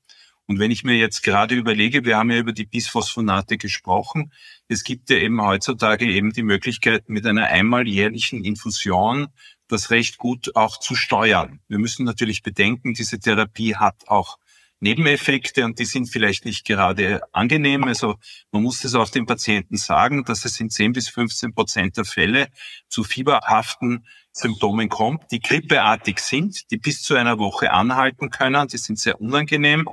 Und 0.45 0.59
wenn 0.59 0.71
ich 0.71 0.83
mir 0.83 0.97
jetzt 0.97 1.23
gerade 1.23 1.55
überlege, 1.55 2.03
wir 2.03 2.17
haben 2.17 2.31
ja 2.31 2.37
über 2.37 2.51
die 2.51 2.65
Bisphosphonate 2.65 3.57
gesprochen, 3.57 4.33
es 4.67 4.83
gibt 4.83 5.09
ja 5.09 5.15
eben 5.15 5.41
heutzutage 5.41 6.05
eben 6.05 6.33
die 6.33 6.43
Möglichkeit, 6.43 7.07
mit 7.07 7.25
einer 7.25 7.45
einmal 7.45 7.87
jährlichen 7.87 8.43
Infusion 8.43 9.29
das 9.73 9.89
recht 9.89 10.17
gut 10.17 10.55
auch 10.55 10.79
zu 10.79 10.95
steuern. 10.95 11.59
Wir 11.67 11.79
müssen 11.79 12.05
natürlich 12.05 12.43
bedenken, 12.43 12.93
diese 12.93 13.19
Therapie 13.19 13.75
hat 13.75 14.07
auch 14.07 14.37
Nebeneffekte 14.79 15.63
und 15.63 15.79
die 15.79 15.85
sind 15.85 16.09
vielleicht 16.09 16.43
nicht 16.43 16.65
gerade 16.65 17.21
angenehm. 17.31 17.85
Also 17.85 18.15
man 18.51 18.63
muss 18.63 18.83
es 18.83 18.95
auch 18.95 19.09
den 19.09 19.25
Patienten 19.25 19.77
sagen, 19.77 20.25
dass 20.25 20.43
es 20.43 20.59
in 20.59 20.69
10 20.69 20.91
bis 20.91 21.07
15 21.07 21.53
Prozent 21.53 21.95
der 21.95 22.03
Fälle 22.03 22.49
zu 22.89 23.05
fieberhaften 23.05 24.05
Symptomen 24.33 24.89
kommt, 24.89 25.31
die 25.31 25.39
grippeartig 25.39 26.19
sind, 26.19 26.69
die 26.69 26.77
bis 26.77 27.01
zu 27.01 27.15
einer 27.15 27.39
Woche 27.39 27.71
anhalten 27.71 28.29
können. 28.29 28.67
Die 28.67 28.77
sind 28.77 28.99
sehr 28.99 29.21
unangenehm. 29.21 29.87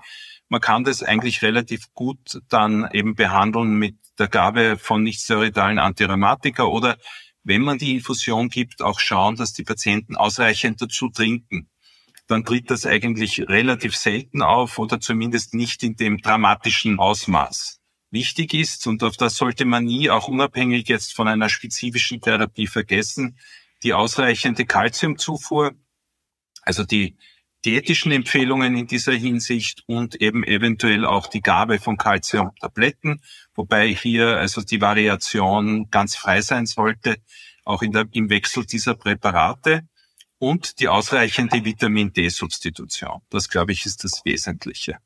Man 0.48 0.60
kann 0.60 0.82
das 0.82 1.04
eigentlich 1.04 1.42
relativ 1.42 1.92
gut 1.94 2.40
dann 2.48 2.88
eben 2.92 3.14
behandeln 3.14 3.74
mit 3.76 3.94
der 4.18 4.26
Gabe 4.26 4.76
von 4.76 5.04
nichtsteroidalen 5.04 5.78
Antirheumatika 5.78 6.64
oder 6.64 6.96
wenn 7.42 7.62
man 7.62 7.78
die 7.78 7.94
Infusion 7.94 8.48
gibt, 8.48 8.82
auch 8.82 9.00
schauen, 9.00 9.36
dass 9.36 9.52
die 9.52 9.64
Patienten 9.64 10.16
ausreichend 10.16 10.80
dazu 10.82 11.08
trinken. 11.08 11.68
dann 12.26 12.44
tritt 12.44 12.70
das 12.70 12.86
eigentlich 12.86 13.40
relativ 13.48 13.96
selten 13.96 14.40
auf 14.40 14.78
oder 14.78 15.00
zumindest 15.00 15.52
nicht 15.52 15.82
in 15.82 15.96
dem 15.96 16.18
dramatischen 16.18 17.00
Ausmaß. 17.00 17.80
Wichtig 18.12 18.54
ist, 18.54 18.86
und 18.86 19.02
auf 19.02 19.16
das 19.16 19.36
sollte 19.36 19.64
man 19.64 19.84
nie, 19.84 20.10
auch 20.10 20.28
unabhängig 20.28 20.88
jetzt 20.88 21.12
von 21.14 21.26
einer 21.26 21.48
spezifischen 21.48 22.20
Therapie 22.20 22.68
vergessen, 22.68 23.36
die 23.82 23.94
ausreichende 23.94 24.64
Kalziumzufuhr, 24.64 25.72
also 26.62 26.84
die 26.84 27.16
diätischen 27.64 28.12
Empfehlungen 28.12 28.76
in 28.76 28.86
dieser 28.86 29.12
Hinsicht 29.12 29.82
und 29.86 30.20
eben 30.20 30.44
eventuell 30.44 31.04
auch 31.04 31.26
die 31.26 31.42
Gabe 31.42 31.78
von 31.78 31.96
Calciumtabletten, 31.96 33.20
wobei 33.54 33.88
hier 33.88 34.38
also 34.38 34.62
die 34.62 34.80
Variation 34.80 35.90
ganz 35.90 36.16
frei 36.16 36.40
sein 36.40 36.66
sollte, 36.66 37.16
auch 37.64 37.82
der, 37.82 38.06
im 38.12 38.30
Wechsel 38.30 38.64
dieser 38.64 38.94
Präparate 38.94 39.82
und 40.38 40.80
die 40.80 40.88
ausreichende 40.88 41.64
Vitamin 41.64 42.12
D-Substitution. 42.12 43.20
Das, 43.28 43.48
glaube 43.48 43.72
ich, 43.72 43.84
ist 43.84 44.04
das 44.04 44.22
Wesentliche. 44.24 44.96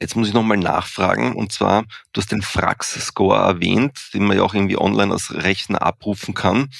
Jetzt 0.00 0.14
muss 0.14 0.28
ich 0.28 0.34
nochmal 0.34 0.58
nachfragen, 0.58 1.34
und 1.34 1.52
zwar, 1.52 1.84
du 2.12 2.20
hast 2.20 2.30
den 2.30 2.40
Frax-Score 2.40 3.36
erwähnt, 3.36 4.10
den 4.14 4.24
man 4.24 4.36
ja 4.36 4.44
auch 4.44 4.54
irgendwie 4.54 4.78
online 4.78 5.12
als 5.12 5.34
Rechner 5.34 5.82
abrufen 5.82 6.34
kann. 6.34 6.70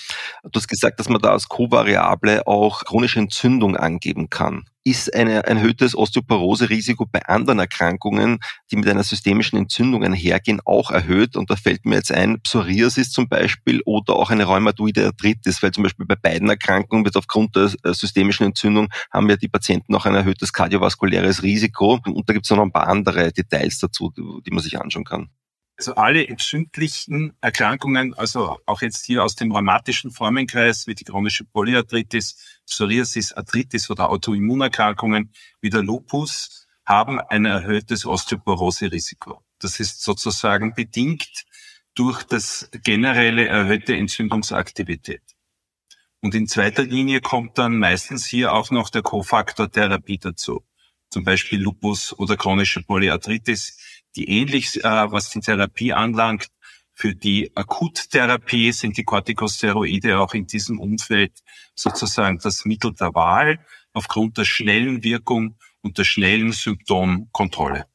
Du 0.44 0.52
hast 0.54 0.68
gesagt, 0.68 1.00
dass 1.00 1.08
man 1.08 1.20
da 1.20 1.32
als 1.32 1.48
Co-Variable 1.48 2.46
auch 2.46 2.84
chronische 2.84 3.18
Entzündung 3.18 3.76
angeben 3.76 4.30
kann 4.30 4.64
ist 4.84 5.14
ein 5.14 5.28
erhöhtes 5.28 5.96
Osteoporose-Risiko 5.96 7.06
bei 7.10 7.24
anderen 7.26 7.58
Erkrankungen, 7.58 8.38
die 8.70 8.76
mit 8.76 8.88
einer 8.88 9.02
systemischen 9.02 9.58
Entzündung 9.58 10.04
einhergehen, 10.04 10.60
auch 10.64 10.90
erhöht. 10.90 11.36
Und 11.36 11.50
da 11.50 11.56
fällt 11.56 11.84
mir 11.84 11.96
jetzt 11.96 12.12
ein, 12.12 12.40
Psoriasis 12.40 13.10
zum 13.10 13.28
Beispiel 13.28 13.82
oder 13.84 14.16
auch 14.16 14.30
eine 14.30 14.44
rheumatoide 14.44 15.06
Arthritis, 15.06 15.62
weil 15.62 15.72
zum 15.72 15.82
Beispiel 15.82 16.06
bei 16.06 16.16
beiden 16.16 16.48
Erkrankungen 16.48 17.04
wird 17.04 17.16
aufgrund 17.16 17.56
der 17.56 17.72
äh, 17.82 17.92
systemischen 17.92 18.46
Entzündung 18.46 18.88
haben 19.12 19.28
ja 19.28 19.36
die 19.36 19.48
Patienten 19.48 19.94
auch 19.94 20.06
ein 20.06 20.14
erhöhtes 20.14 20.52
kardiovaskuläres 20.52 21.42
Risiko. 21.42 22.00
Und 22.06 22.28
da 22.28 22.32
gibt 22.32 22.46
es 22.46 22.50
noch 22.50 22.62
ein 22.62 22.72
paar 22.72 22.88
andere 22.88 23.32
Details 23.32 23.78
dazu, 23.78 24.12
die 24.14 24.50
man 24.50 24.62
sich 24.62 24.80
anschauen 24.80 25.04
kann. 25.04 25.28
Also 25.78 25.94
alle 25.94 26.26
entzündlichen 26.26 27.36
Erkrankungen, 27.40 28.12
also 28.14 28.58
auch 28.66 28.82
jetzt 28.82 29.06
hier 29.06 29.22
aus 29.22 29.36
dem 29.36 29.52
rheumatischen 29.52 30.10
Formenkreis 30.10 30.88
wie 30.88 30.96
die 30.96 31.04
chronische 31.04 31.44
Polyarthritis, 31.44 32.60
Psoriasis, 32.66 33.32
Arthritis 33.32 33.88
oder 33.88 34.10
Autoimmunerkrankungen 34.10 35.32
wie 35.60 35.70
der 35.70 35.84
Lupus, 35.84 36.66
haben 36.84 37.20
ein 37.20 37.44
erhöhtes 37.44 38.06
Osteoporose-Risiko. 38.06 39.44
Das 39.60 39.78
ist 39.78 40.02
sozusagen 40.02 40.74
bedingt 40.74 41.44
durch 41.94 42.24
das 42.24 42.70
generelle 42.82 43.46
erhöhte 43.46 43.94
Entzündungsaktivität. 43.94 45.22
Und 46.20 46.34
in 46.34 46.48
zweiter 46.48 46.82
Linie 46.82 47.20
kommt 47.20 47.56
dann 47.56 47.78
meistens 47.78 48.26
hier 48.26 48.52
auch 48.52 48.72
noch 48.72 48.90
der 48.90 49.02
Kofaktor 49.02 49.70
Therapie 49.70 50.18
dazu. 50.18 50.64
Zum 51.10 51.24
Beispiel 51.24 51.60
Lupus 51.60 52.12
oder 52.18 52.36
chronische 52.36 52.82
Polyarthritis 52.82 53.78
die 54.18 54.28
ähnlich, 54.28 54.85
äh, 54.85 55.12
was 55.12 55.31
die 55.31 55.40
Therapie 55.40 55.92
anlangt, 55.92 56.48
für 56.92 57.14
die 57.14 57.52
Akuttherapie 57.54 58.72
sind 58.72 58.96
die 58.96 59.04
Corticosteroide 59.04 60.18
auch 60.18 60.35
in 60.35 60.48
diesem 60.48 60.81
Umfeld 60.81 61.33
sozusagen 61.76 62.40
das 62.40 62.64
Mittel 62.64 62.92
der 62.92 63.14
Wahl 63.14 63.64
aufgrund 63.92 64.37
der 64.37 64.44
schnellen 64.44 65.04
Wirkung 65.04 65.57
und 65.81 65.96
der 65.96 66.02
schnellen 66.02 66.50
Symptomkontrolle. 66.50 67.87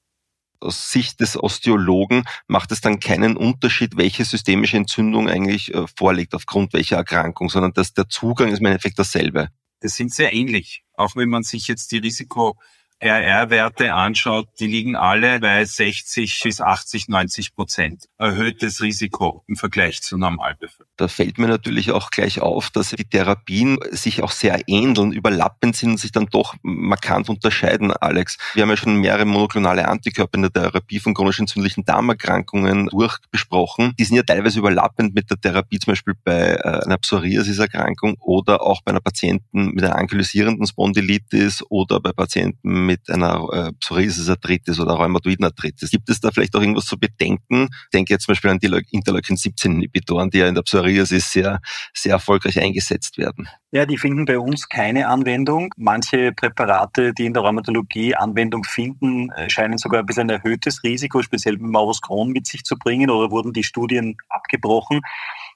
Aus 0.62 0.90
Sicht 0.90 1.20
des 1.20 1.36
Osteologen 1.36 2.24
macht 2.48 2.72
es 2.72 2.80
dann 2.80 3.02
keinen 3.02 3.36
Unterschied, 3.36 3.98
welche 3.98 4.24
systemische 4.24 4.78
Entzündung 4.78 5.28
eigentlich 5.28 5.74
äh, 5.74 5.86
vorliegt, 5.98 6.34
aufgrund 6.34 6.72
welcher 6.72 6.96
Erkrankung, 6.96 7.50
sondern 7.50 7.74
dass 7.74 7.94
der 7.94 8.08
Zugang 8.08 8.54
ist 8.54 8.60
im 8.60 8.68
Endeffekt 8.68 8.98
dasselbe. 8.98 9.50
Das 9.82 9.96
sind 9.96 10.14
sehr 10.14 10.32
ähnlich. 10.32 10.86
Auch 10.94 11.18
wenn 11.18 11.28
man 11.28 11.44
sich 11.44 11.68
jetzt 11.68 11.92
die 11.92 11.98
Risiko 11.98 12.58
RR-Werte 13.04 13.94
anschaut, 13.94 14.48
die 14.60 14.68
liegen 14.68 14.96
alle 14.96 15.40
bei 15.40 15.64
60 15.66 16.42
bis 16.44 16.62
80, 16.62 17.10
90 17.10 17.54
Prozent 17.54 18.06
erhöhtes 18.18 18.82
Risiko 18.82 19.44
im 19.48 19.56
Vergleich 19.56 20.02
zur 20.02 20.20
Normalbevölkerung. 20.20 20.92
Da 20.96 21.08
fällt 21.08 21.38
mir 21.38 21.48
natürlich 21.48 21.92
auch 21.92 22.12
gleich 22.12 22.40
auf, 22.40 22.70
dass 22.70 22.92
die 22.92 23.04
Therapien 23.04 23.78
sich 23.92 24.24
auch 24.24 24.32
sehr 24.32 24.62
ähneln, 24.68 25.12
überlappend 25.12 25.76
sind 25.76 25.92
und 25.92 25.98
sich 25.98 26.12
dann 26.12 26.28
doch 26.28 26.56
markant 26.62 27.30
unterscheiden, 27.30 27.92
Alex. 27.92 28.38
Wir 28.54 28.64
haben 28.64 28.70
ja 28.70 28.78
schon 28.78 28.96
mehrere 28.98 29.26
monoklonale 29.26 29.88
Antikörper 29.88 30.36
in 30.36 30.44
der 30.44 30.54
Therapie 30.54 31.00
von 31.00 31.14
chronisch 31.14 31.40
entzündlichen 31.40 31.84
Darmerkrankungen 31.84 32.88
durchbesprochen. 32.88 33.94
Die 34.00 34.06
sind 34.06 34.16
ja 34.16 34.24
teilweise 34.24 34.60
überlappend 34.60 35.14
mit 35.14 35.30
der 35.30 35.42
Therapie, 35.42 35.80
zum 35.80 35.92
Beispiel 35.92 36.14
bei 36.24 36.54
äh, 36.54 36.86
einer 36.86 36.98
Psoriasis-Erkrankung 36.98 38.16
oder 38.20 38.62
auch 38.62 38.82
bei 38.84 38.92
einer 38.92 39.02
Patienten 39.02 39.72
mit 39.74 39.84
einer 39.84 39.96
ankylosierenden 39.96 40.68
Spondylitis 40.68 41.64
oder 41.70 42.00
bei 42.00 42.12
Patienten 42.12 42.86
mit 42.86 42.93
einer 43.10 43.48
äh, 43.52 43.72
Psoriasis-Arthritis 43.80 44.80
oder 44.80 44.94
Rheumatoiden-Arthritis. 44.94 45.92
Gibt 45.92 46.10
es 46.10 46.20
da 46.20 46.32
vielleicht 46.32 46.56
auch 46.56 46.62
irgendwas 46.62 46.86
zu 46.86 46.98
bedenken? 46.98 47.70
Ich 47.72 47.90
denke 47.94 48.14
jetzt 48.14 48.26
zum 48.26 48.34
Beispiel 48.34 48.52
an 48.52 48.60
die 48.60 48.68
Interleukin-17-Inhibitoren, 48.92 50.30
die 50.30 50.40
ja 50.40 50.48
in 50.48 50.56
der 50.56 50.62
Psoriasis 50.64 51.32
sehr, 51.32 51.60
sehr 51.94 52.14
erfolgreich 52.14 52.60
eingesetzt 52.60 53.18
werden. 53.18 53.48
Ja, 53.72 53.86
die 53.86 53.98
finden 53.98 54.26
bei 54.26 54.38
uns 54.38 54.70
keine 54.70 55.08
Anwendung. 55.08 55.74
Manche 55.78 56.32
Präparate, 56.32 57.14
die 57.14 57.26
in 57.26 57.34
der 57.34 57.42
Rheumatologie 57.42 58.16
Anwendung 58.16 58.64
finden, 58.64 59.32
äh, 59.32 59.50
scheinen 59.50 59.78
sogar 59.78 60.02
ein 60.02 60.06
bisschen 60.06 60.30
ein 60.30 60.38
erhöhtes 60.38 60.84
Risiko, 60.84 61.22
speziell 61.22 61.58
mit 61.58 61.72
Maurus 61.72 62.02
Crohn 62.02 62.30
mit 62.30 62.46
sich 62.46 62.64
zu 62.64 62.78
bringen 62.78 63.10
oder 63.10 63.32
wurden 63.32 63.52
die 63.52 63.64
Studien 63.64 64.16
abgebrochen. 64.30 65.02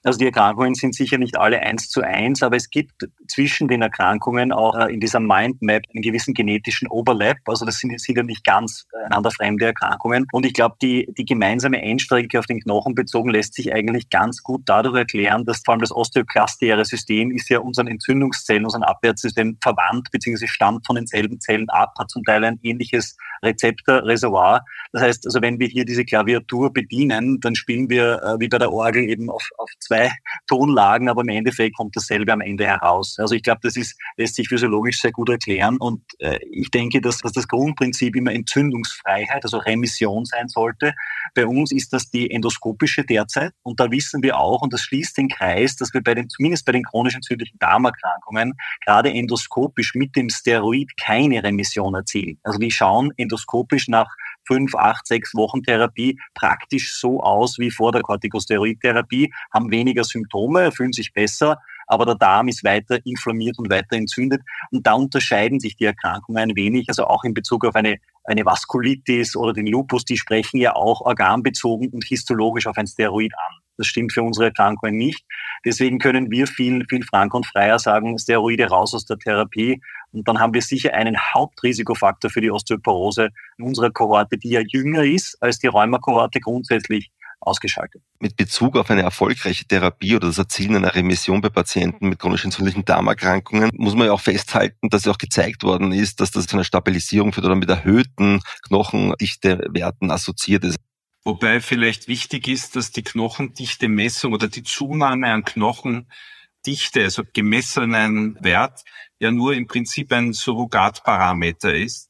Also 0.04 0.18
die 0.18 0.26
Erkrankungen 0.26 0.74
sind 0.74 0.94
sicher 0.94 1.18
nicht 1.18 1.38
alle 1.38 1.60
eins 1.60 1.88
zu 1.88 2.02
eins, 2.02 2.42
aber 2.42 2.56
es 2.56 2.70
gibt 2.70 3.08
zwischen 3.28 3.68
den 3.68 3.82
Erkrankungen 3.82 4.52
auch 4.52 4.76
äh, 4.76 4.92
in 4.92 5.00
dieser 5.00 5.20
Mindmap 5.20 5.82
einen 5.92 6.02
gewissen 6.02 6.34
genetischen 6.34 6.88
Overlap. 6.88 7.38
Also 7.46 7.64
das 7.64 7.78
sind, 7.78 8.00
sind 8.00 8.16
ja 8.16 8.22
nicht 8.22 8.44
ganz 8.44 8.86
einander 9.06 9.30
fremde 9.30 9.66
Erkrankungen. 9.66 10.26
Und 10.32 10.46
ich 10.46 10.52
glaube, 10.52 10.76
die, 10.80 11.08
die 11.16 11.24
gemeinsame 11.24 11.82
Endstrecke 11.82 12.38
auf 12.38 12.46
den 12.46 12.60
Knochen 12.60 12.94
bezogen 12.94 13.30
lässt 13.30 13.54
sich 13.54 13.72
eigentlich 13.72 14.10
ganz 14.10 14.42
gut 14.42 14.62
dadurch 14.66 14.96
erklären, 14.96 15.44
dass 15.44 15.62
vor 15.64 15.72
allem 15.72 15.80
das 15.80 15.92
osteoklastiäre 15.92 16.84
System 16.84 17.30
ist 17.30 17.48
ja 17.48 17.58
unseren 17.58 17.88
Entzündungszellen, 17.88 18.64
unseren 18.64 18.82
Abwehrssystem 18.82 19.58
verwandt 19.62 20.10
bzw. 20.10 20.46
stammt 20.46 20.86
von 20.86 20.96
denselben 20.96 21.40
Zellen 21.40 21.68
ab, 21.70 21.94
hat 21.98 22.10
zum 22.10 22.24
Teil 22.24 22.44
ein 22.44 22.58
ähnliches 22.62 23.16
Rezeptorreservoir. 23.42 24.64
Das 24.92 25.02
heißt, 25.02 25.26
also 25.26 25.40
wenn 25.42 25.58
wir 25.58 25.68
hier 25.68 25.84
diese 25.84 26.04
Klaviatur 26.04 26.72
bedienen, 26.72 27.40
dann 27.40 27.54
spielen 27.54 27.88
wir 27.88 28.22
äh, 28.22 28.40
wie 28.40 28.48
bei 28.48 28.58
der 28.58 28.72
Orgel 28.72 29.08
eben 29.08 29.30
auf, 29.30 29.48
auf 29.58 29.70
zwei 29.88 30.12
Tonlagen, 30.46 31.08
aber 31.08 31.22
im 31.22 31.28
Endeffekt 31.28 31.76
kommt 31.76 31.96
dasselbe 31.96 32.32
am 32.32 32.40
Ende 32.40 32.66
heraus. 32.66 33.16
Also 33.18 33.34
ich 33.34 33.42
glaube, 33.42 33.60
das 33.62 33.76
ist, 33.76 33.98
lässt 34.16 34.36
sich 34.36 34.48
physiologisch 34.48 35.00
sehr 35.00 35.12
gut 35.12 35.28
erklären 35.30 35.76
und 35.78 36.02
äh, 36.18 36.38
ich 36.50 36.70
denke, 36.70 37.00
dass, 37.00 37.18
dass 37.18 37.32
das 37.32 37.48
Grundprinzip 37.48 38.14
immer 38.14 38.32
Entzündungsfreiheit, 38.32 39.44
also 39.44 39.58
Remission 39.58 40.24
sein 40.24 40.48
sollte. 40.48 40.94
Bei 41.34 41.46
uns 41.46 41.72
ist 41.72 41.92
das 41.92 42.10
die 42.10 42.30
endoskopische 42.30 43.04
derzeit 43.04 43.52
und 43.62 43.80
da 43.80 43.90
wissen 43.90 44.22
wir 44.22 44.38
auch, 44.38 44.62
und 44.62 44.72
das 44.72 44.82
schließt 44.82 45.16
den 45.16 45.28
Kreis, 45.28 45.76
dass 45.76 45.92
wir 45.94 46.02
bei 46.02 46.14
den, 46.14 46.28
zumindest 46.28 46.64
bei 46.64 46.72
den 46.72 46.84
chronisch 46.84 47.14
entzündlichen 47.14 47.58
Darmerkrankungen 47.58 48.54
gerade 48.84 49.12
endoskopisch 49.12 49.94
mit 49.94 50.16
dem 50.16 50.28
Steroid 50.30 50.90
keine 51.00 51.42
Remission 51.42 51.94
erzielen. 51.94 52.38
Also 52.42 52.58
die 52.58 52.70
schauen 52.70 53.12
endoskopisch 53.16 53.88
nach 53.88 54.08
fünf, 54.48 54.74
acht, 54.74 55.06
sechs 55.06 55.34
Wochen 55.34 55.62
Therapie 55.62 56.18
praktisch 56.34 56.98
so 56.98 57.20
aus 57.20 57.58
wie 57.58 57.70
vor 57.70 57.92
der 57.92 58.02
Corticosteroidtherapie, 58.02 59.32
haben 59.52 59.70
weniger 59.70 60.02
Symptome, 60.02 60.72
fühlen 60.72 60.92
sich 60.92 61.12
besser, 61.12 61.58
aber 61.86 62.04
der 62.04 62.16
Darm 62.16 62.48
ist 62.48 62.64
weiter 62.64 62.98
inflammiert 63.04 63.58
und 63.58 63.70
weiter 63.70 63.96
entzündet. 63.96 64.42
Und 64.70 64.86
da 64.86 64.94
unterscheiden 64.94 65.60
sich 65.60 65.76
die 65.76 65.84
Erkrankungen 65.84 66.50
ein 66.50 66.56
wenig, 66.56 66.88
also 66.88 67.06
auch 67.06 67.24
in 67.24 67.34
Bezug 67.34 67.64
auf 67.64 67.74
eine, 67.74 67.96
eine 68.28 68.44
Vaskulitis 68.44 69.34
oder 69.36 69.52
den 69.54 69.66
Lupus, 69.66 70.04
die 70.04 70.18
sprechen 70.18 70.58
ja 70.58 70.74
auch 70.74 71.00
organbezogen 71.00 71.88
und 71.88 72.04
histologisch 72.04 72.66
auf 72.66 72.76
ein 72.76 72.86
Steroid 72.86 73.32
an. 73.34 73.56
Das 73.78 73.86
stimmt 73.86 74.12
für 74.12 74.22
unsere 74.22 74.46
Erkrankungen 74.46 74.96
nicht. 74.96 75.24
Deswegen 75.64 75.98
können 75.98 76.30
wir 76.30 76.46
viel, 76.46 76.84
viel 76.88 77.04
frank 77.04 77.32
und 77.32 77.46
freier 77.46 77.78
sagen, 77.78 78.18
Steroide 78.18 78.68
raus 78.68 78.92
aus 78.92 79.06
der 79.06 79.18
Therapie. 79.18 79.80
Und 80.12 80.28
dann 80.28 80.40
haben 80.40 80.52
wir 80.52 80.62
sicher 80.62 80.92
einen 80.94 81.16
Hauptrisikofaktor 81.16 82.30
für 82.30 82.40
die 82.40 82.50
Osteoporose 82.50 83.30
in 83.56 83.64
unserer 83.64 83.90
Kohorte, 83.90 84.36
die 84.36 84.50
ja 84.50 84.60
jünger 84.66 85.04
ist 85.04 85.36
als 85.40 85.58
die 85.58 85.68
Rheumakohorte 85.68 86.40
grundsätzlich 86.40 87.10
ausgeschaltet. 87.40 88.02
Mit 88.20 88.36
Bezug 88.36 88.76
auf 88.76 88.90
eine 88.90 89.02
erfolgreiche 89.02 89.64
Therapie 89.64 90.16
oder 90.16 90.28
das 90.28 90.38
Erzielen 90.38 90.76
einer 90.76 90.94
Remission 90.94 91.40
bei 91.40 91.48
Patienten 91.48 92.08
mit 92.08 92.18
chronisch 92.18 92.44
entzündlichen 92.44 92.84
Darmerkrankungen 92.84 93.70
muss 93.74 93.94
man 93.94 94.06
ja 94.06 94.12
auch 94.12 94.20
festhalten, 94.20 94.88
dass 94.90 95.04
ja 95.04 95.12
auch 95.12 95.18
gezeigt 95.18 95.62
worden 95.62 95.92
ist, 95.92 96.20
dass 96.20 96.30
das 96.30 96.46
zu 96.46 96.56
einer 96.56 96.64
Stabilisierung 96.64 97.32
führt 97.32 97.46
oder 97.46 97.56
mit 97.56 97.68
erhöhten 97.68 98.40
Knochendichtewerten 98.66 100.10
assoziiert 100.10 100.64
ist. 100.64 100.76
Wobei 101.24 101.60
vielleicht 101.60 102.08
wichtig 102.08 102.48
ist, 102.48 102.76
dass 102.76 102.90
die 102.90 103.02
Knochendichte-Messung 103.02 104.32
oder 104.32 104.48
die 104.48 104.62
Zunahme 104.62 105.28
an 105.28 105.44
Knochendichte, 105.44 107.02
also 107.02 107.22
gemessenen 107.32 108.38
Wert, 108.40 108.82
ja 109.18 109.30
nur 109.30 109.54
im 109.54 109.66
Prinzip 109.66 110.12
ein 110.12 110.32
Surrogatparameter 110.32 111.74
ist, 111.74 112.07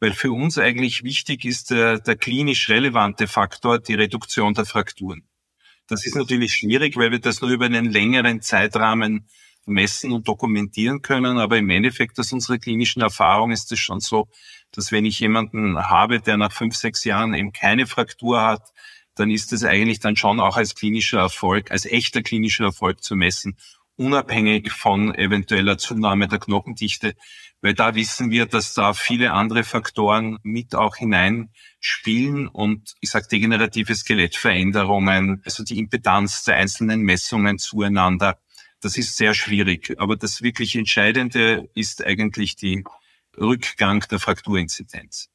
weil 0.00 0.12
für 0.12 0.32
uns 0.32 0.58
eigentlich 0.58 1.04
wichtig 1.04 1.44
ist 1.44 1.70
der, 1.70 2.00
der 2.00 2.16
klinisch 2.16 2.68
relevante 2.68 3.28
Faktor 3.28 3.78
die 3.78 3.94
Reduktion 3.94 4.54
der 4.54 4.64
Frakturen. 4.64 5.28
Das 5.86 6.06
ist 6.06 6.16
natürlich 6.16 6.54
schwierig, 6.54 6.96
weil 6.96 7.10
wir 7.10 7.18
das 7.18 7.40
nur 7.40 7.50
über 7.50 7.66
einen 7.66 7.90
längeren 7.90 8.40
Zeitrahmen 8.40 9.26
messen 9.66 10.12
und 10.12 10.26
dokumentieren 10.26 11.02
können. 11.02 11.38
Aber 11.38 11.58
im 11.58 11.68
Endeffekt, 11.70 12.18
aus 12.18 12.32
unserer 12.32 12.58
klinischen 12.58 13.02
Erfahrung 13.02 13.50
ist 13.50 13.70
es 13.72 13.78
schon 13.78 14.00
so, 14.00 14.28
dass 14.72 14.92
wenn 14.92 15.04
ich 15.04 15.20
jemanden 15.20 15.78
habe, 15.78 16.20
der 16.20 16.36
nach 16.36 16.52
fünf, 16.52 16.76
sechs 16.76 17.04
Jahren 17.04 17.34
eben 17.34 17.52
keine 17.52 17.86
Fraktur 17.86 18.40
hat, 18.40 18.72
dann 19.16 19.30
ist 19.30 19.52
es 19.52 19.64
eigentlich 19.64 20.00
dann 20.00 20.16
schon 20.16 20.40
auch 20.40 20.56
als 20.56 20.74
klinischer 20.74 21.18
Erfolg, 21.18 21.70
als 21.70 21.84
echter 21.84 22.22
klinischer 22.22 22.64
Erfolg 22.64 23.02
zu 23.02 23.16
messen, 23.16 23.56
unabhängig 24.00 24.72
von 24.72 25.14
eventueller 25.14 25.76
Zunahme 25.76 26.26
der 26.26 26.38
Knochendichte, 26.38 27.14
weil 27.60 27.74
da 27.74 27.94
wissen 27.94 28.30
wir, 28.30 28.46
dass 28.46 28.72
da 28.72 28.94
viele 28.94 29.32
andere 29.32 29.62
Faktoren 29.62 30.38
mit 30.42 30.74
auch 30.74 30.96
hineinspielen 30.96 32.48
und 32.48 32.94
ich 33.00 33.10
sage 33.10 33.28
degenerative 33.30 33.94
Skelettveränderungen, 33.94 35.42
also 35.44 35.62
die 35.64 35.78
Impedanz 35.78 36.44
der 36.44 36.56
einzelnen 36.56 37.02
Messungen 37.02 37.58
zueinander. 37.58 38.38
Das 38.80 38.96
ist 38.96 39.18
sehr 39.18 39.34
schwierig. 39.34 39.94
Aber 39.98 40.16
das 40.16 40.40
wirklich 40.40 40.74
Entscheidende 40.76 41.68
ist 41.74 42.02
eigentlich 42.02 42.56
die 42.56 42.82
Rückgang 43.38 44.02
der 44.10 44.18
Frakturinzidenz. 44.18 45.28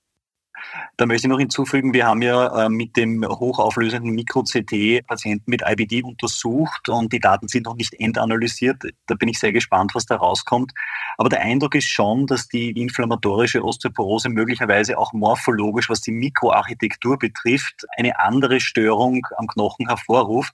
Da 0.98 1.06
möchte 1.06 1.28
ich 1.28 1.32
noch 1.32 1.40
hinzufügen, 1.40 1.94
wir 1.94 2.06
haben 2.06 2.22
ja 2.22 2.66
äh, 2.66 2.70
mit 2.70 2.96
dem 2.98 3.26
hochauflösenden 3.26 4.12
Mikro-CT 4.12 5.06
Patienten 5.06 5.50
mit 5.50 5.62
IBD 5.66 6.04
untersucht 6.04 6.90
und 6.90 7.12
die 7.12 7.20
Daten 7.20 7.48
sind 7.48 7.66
noch 7.66 7.76
nicht 7.76 7.94
endanalysiert. 7.94 8.84
Da 9.08 9.16
bin 9.16 9.30
ich 9.30 9.40
sehr 9.40 9.52
gespannt, 9.52 9.92
was 9.94 10.06
da 10.06 10.16
rauskommt. 10.16 10.72
Aber 11.18 11.30
der 11.30 11.42
Eindruck 11.42 11.76
ist 11.76 11.90
schon, 11.90 12.28
dass 12.28 12.48
die 12.48 12.72
inflammatorische 12.72 13.64
Osteoporose 13.64 14.30
möglicherweise 14.30 14.98
auch 14.98 15.14
morphologisch, 15.14 15.90
was 15.90 16.02
die 16.02 16.12
Mikroarchitektur 16.12 17.18
betrifft, 17.18 17.86
eine 17.98 18.20
andere 18.20 18.60
Störung 18.60 19.26
am 19.38 19.48
Knochen 19.48 19.88
hervorruft, 19.88 20.54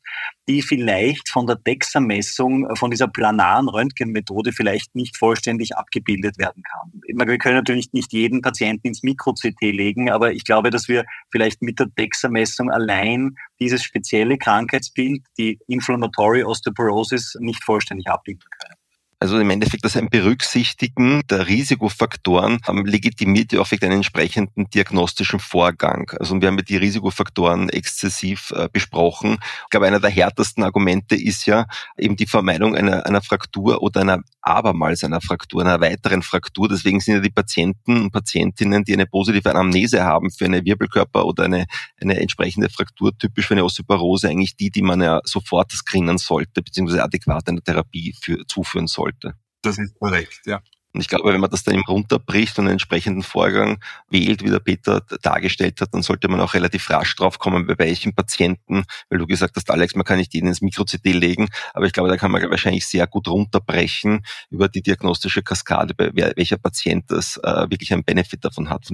die 0.52 0.62
vielleicht 0.62 1.30
von 1.30 1.48
der 1.48 1.56
DEXA-Messung, 1.56 2.76
von 2.76 2.92
dieser 2.92 3.08
planaren 3.08 3.70
Röntgenmethode 3.70 4.52
vielleicht 4.52 4.94
nicht 4.96 5.16
vollständig 5.16 5.78
abgebildet 5.78 6.38
werden 6.38 6.62
kann. 6.64 6.92
Wir 7.30 7.38
können 7.38 7.56
natürlich 7.56 7.94
nicht 7.94 8.12
jeden 8.12 8.42
Patienten 8.42 8.88
ins 8.88 9.02
Mikro-CT 9.02 9.62
legen, 9.62 10.12
aber 10.12 10.34
ich 10.34 10.44
glaube, 10.44 10.70
dass 10.70 10.90
wir 10.90 11.06
vielleicht 11.32 11.62
mit 11.62 11.80
der 11.80 11.88
DEXA-Messung 11.88 12.70
allein 12.70 13.38
dieses 13.62 13.82
spezielle 13.82 14.38
Krankheitsbild, 14.38 15.24
die 15.38 15.58
Inflammatory 15.68 16.44
Osteoporosis, 16.44 17.38
nicht 17.40 17.64
vollständig 17.64 18.08
abbilden 18.08 18.44
können. 18.60 18.81
Also 19.22 19.40
im 19.40 19.52
Endeffekt 19.52 19.86
das 19.86 19.98
ein 19.98 20.10
Berücksichtigen 20.10 21.22
der 21.30 21.48
Risikofaktoren 21.48 22.60
legitimiert 22.86 23.54
ja 23.54 23.62
auch 23.62 23.72
einen 23.72 23.92
entsprechenden 23.92 24.68
diagnostischen 24.72 25.40
Vorgang. 25.40 26.12
Also 26.20 26.42
wir 26.42 26.48
haben 26.48 26.58
ja 26.58 26.64
die 26.64 26.78
Risikofaktoren 26.78 27.70
exzessiv 27.70 28.52
äh, 28.56 28.68
besprochen. 28.74 29.38
Ich 29.66 29.70
glaube, 29.70 29.86
einer 29.86 30.00
der 30.00 30.10
härtesten 30.10 30.64
Argumente 30.64 31.16
ist 31.16 31.46
ja 31.46 31.68
eben 32.00 32.16
die 32.16 32.26
Vermeidung 32.26 32.76
einer, 32.76 33.06
einer 33.06 33.22
Fraktur 33.22 33.84
oder 33.84 34.02
einer 34.02 34.24
abermals 34.42 35.04
einer 35.04 35.22
Fraktur, 35.22 35.62
einer 35.62 35.80
weiteren 35.80 36.24
Fraktur. 36.24 36.68
Deswegen 36.68 37.00
sind 37.00 37.14
ja 37.14 37.20
die 37.20 37.30
Patienten 37.30 38.06
und 38.06 38.12
Patientinnen, 38.12 38.84
die 38.86 38.94
eine 38.94 39.06
positive 39.06 39.52
Anamnese 39.52 40.04
haben 40.04 40.32
für 40.32 40.46
eine 40.46 40.66
Wirbelkörper 40.66 41.28
oder 41.28 41.44
eine, 41.44 41.68
eine 42.02 42.20
entsprechende 42.20 42.70
Fraktur, 42.70 43.16
typisch 43.16 43.46
für 43.46 43.54
eine 43.54 43.66
Osteoporose, 43.66 44.30
eigentlich 44.30 44.56
die, 44.56 44.72
die 44.72 44.82
man 44.82 45.00
ja 45.00 45.22
sofort 45.26 45.72
screenen 45.74 46.18
sollte, 46.18 46.64
beziehungsweise 46.64 47.04
adäquat 47.04 47.48
eine 47.48 47.62
Therapie 47.62 48.16
für, 48.20 48.48
zuführen 48.48 48.88
sollte 48.88 49.11
sollte. 49.12 49.38
Das 49.62 49.78
ist 49.78 49.98
korrekt, 50.00 50.42
ja. 50.46 50.62
Und 50.94 51.00
ich 51.00 51.08
glaube, 51.08 51.32
wenn 51.32 51.40
man 51.40 51.50
das 51.50 51.64
dann 51.64 51.76
eben 51.76 51.86
runterbricht 51.88 52.60
und 52.60 52.66
einen 52.66 52.74
entsprechenden 52.74 53.24
Vorgang 53.24 53.82
wählt, 54.10 54.44
wie 54.44 54.50
der 54.50 54.60
Peter 54.60 55.02
dargestellt 55.22 55.80
hat, 55.80 55.94
dann 55.94 56.02
sollte 56.02 56.28
man 56.28 56.42
auch 56.42 56.54
relativ 56.54 56.90
rasch 56.90 57.16
drauf 57.16 57.40
kommen, 57.40 57.66
bei 57.66 57.80
welchen 57.80 58.14
Patienten, 58.14 58.84
weil 59.10 59.20
du 59.20 59.26
gesagt 59.26 59.56
hast, 59.56 59.72
Alex, 59.72 59.96
man 59.96 60.04
kann 60.04 60.18
nicht 60.18 60.34
jeden 60.34 60.48
ins 60.48 60.62
Mikro-CT 60.62 61.06
legen, 61.06 61.48
aber 61.74 61.86
ich 61.86 61.94
glaube, 61.94 62.10
da 62.10 62.18
kann 62.18 62.32
man 62.32 62.42
wahrscheinlich 62.50 62.86
sehr 62.86 63.08
gut 63.08 63.30
runterbrechen 63.30 64.26
über 64.50 64.68
die 64.68 64.82
diagnostische 64.82 65.42
Kaskade, 65.42 65.94
bei 65.94 66.12
welcher 66.14 66.58
Patient 66.58 67.10
das 67.10 67.38
äh, 67.38 67.70
wirklich 67.70 67.94
einen 67.94 68.04
Benefit 68.04 68.44
davon 68.44 68.70
hat. 68.70 68.90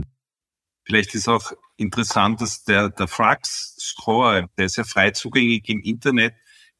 Vielleicht 0.85 1.15
ist 1.15 1.27
auch 1.27 1.51
interessant, 1.77 2.41
dass 2.41 2.63
der, 2.63 2.89
der 2.89 3.07
Frax-Score, 3.07 4.49
der 4.57 4.65
ist 4.65 4.77
ja 4.77 4.83
frei 4.83 5.11
zugänglich 5.11 5.67
im 5.67 5.81
Internet, 5.81 6.35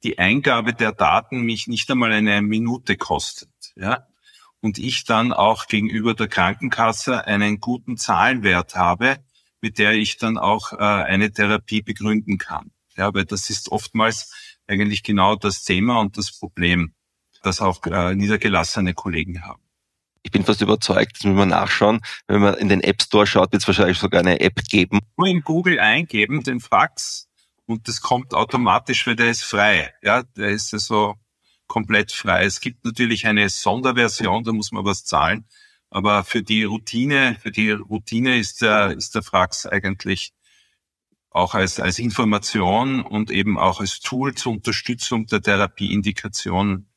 die 0.08 0.18
Eingabe 0.20 0.74
der 0.74 0.94
Daten 0.94 1.42
mich 1.42 1.68
nicht 1.68 1.92
einmal 1.92 2.14
eine 2.14 2.42
Minute 2.42 2.96
kostet, 2.96 3.50
ja, 3.76 4.08
und 4.62 4.78
ich 4.78 5.04
dann 5.04 5.34
auch 5.34 5.68
gegenüber 5.68 6.14
der 6.14 6.30
Krankenkasse 6.30 7.28
einen 7.28 7.60
guten 7.60 7.98
Zahlenwert 7.98 8.76
habe, 8.76 9.18
mit 9.60 9.78
der 9.80 9.94
ich 9.94 10.18
dann 10.18 10.38
auch 10.38 10.72
äh, 10.72 10.78
eine 10.78 11.34
Therapie 11.34 11.82
begründen 11.82 12.38
kann. 12.38 12.72
Ja, 12.96 13.14
weil 13.14 13.26
das 13.26 13.50
ist 13.50 13.70
oftmals 13.70 14.34
eigentlich 14.66 15.04
genau 15.04 15.36
das 15.36 15.64
Thema 15.64 16.00
und 16.00 16.18
das 16.18 16.32
Problem, 16.32 16.94
das 17.44 17.60
auch 17.60 17.86
äh, 17.86 18.16
niedergelassene 18.16 18.94
Kollegen 18.94 19.44
haben. 19.44 19.62
Ich 20.24 20.32
bin 20.32 20.46
fast 20.46 20.62
überzeugt, 20.62 21.18
das 21.18 21.26
müssen 21.26 21.38
wir 21.38 21.46
nachschauen. 21.46 22.00
Wenn 22.28 22.42
man 22.42 22.54
in 22.56 22.70
den 22.70 22.82
App 22.82 23.02
Store 23.02 23.28
schaut, 23.28 23.52
wird 23.52 23.62
es 23.62 23.68
wahrscheinlich 23.68 24.00
sogar 24.00 24.22
eine 24.22 24.40
App 24.40 24.64
geben. 24.70 25.00
Nur 25.18 25.28
in 25.28 25.42
Google 25.42 25.80
eingeben, 25.80 26.44
den 26.44 26.62
Frax 26.62 27.27
und 27.68 27.88
das 27.88 28.02
kommt 28.02 28.34
automatisch, 28.34 29.06
weil 29.06 29.16
der 29.16 29.30
ist 29.30 29.44
frei. 29.44 29.94
Ja, 30.02 30.24
der 30.24 30.50
ist 30.50 30.74
also 30.74 31.16
komplett 31.68 32.12
frei. 32.12 32.46
Es 32.46 32.62
gibt 32.62 32.86
natürlich 32.86 33.28
eine 33.28 33.50
Sonderversion, 33.50 34.44
da 34.44 34.54
muss 34.54 34.72
man 34.72 34.86
was 34.86 35.04
zahlen. 35.04 35.46
Aber 35.90 36.24
für 36.24 36.44
die 36.44 36.64
Routine, 36.64 37.38
für 37.42 37.52
die 37.52 37.72
Routine 37.72 38.38
ist 38.38 38.62
der, 38.62 38.92
ist 38.92 39.16
der 39.16 39.22
Frax 39.22 39.66
eigentlich 39.66 40.34
auch 41.30 41.54
als, 41.56 41.80
als 41.80 42.00
Information 42.00 43.02
und 43.02 43.32
eben 43.32 43.60
auch 43.60 43.80
als 43.80 44.00
Tool 44.00 44.34
zur 44.34 44.54
Unterstützung 44.54 45.28
der 45.28 45.42
Therapieindikation 45.42 46.88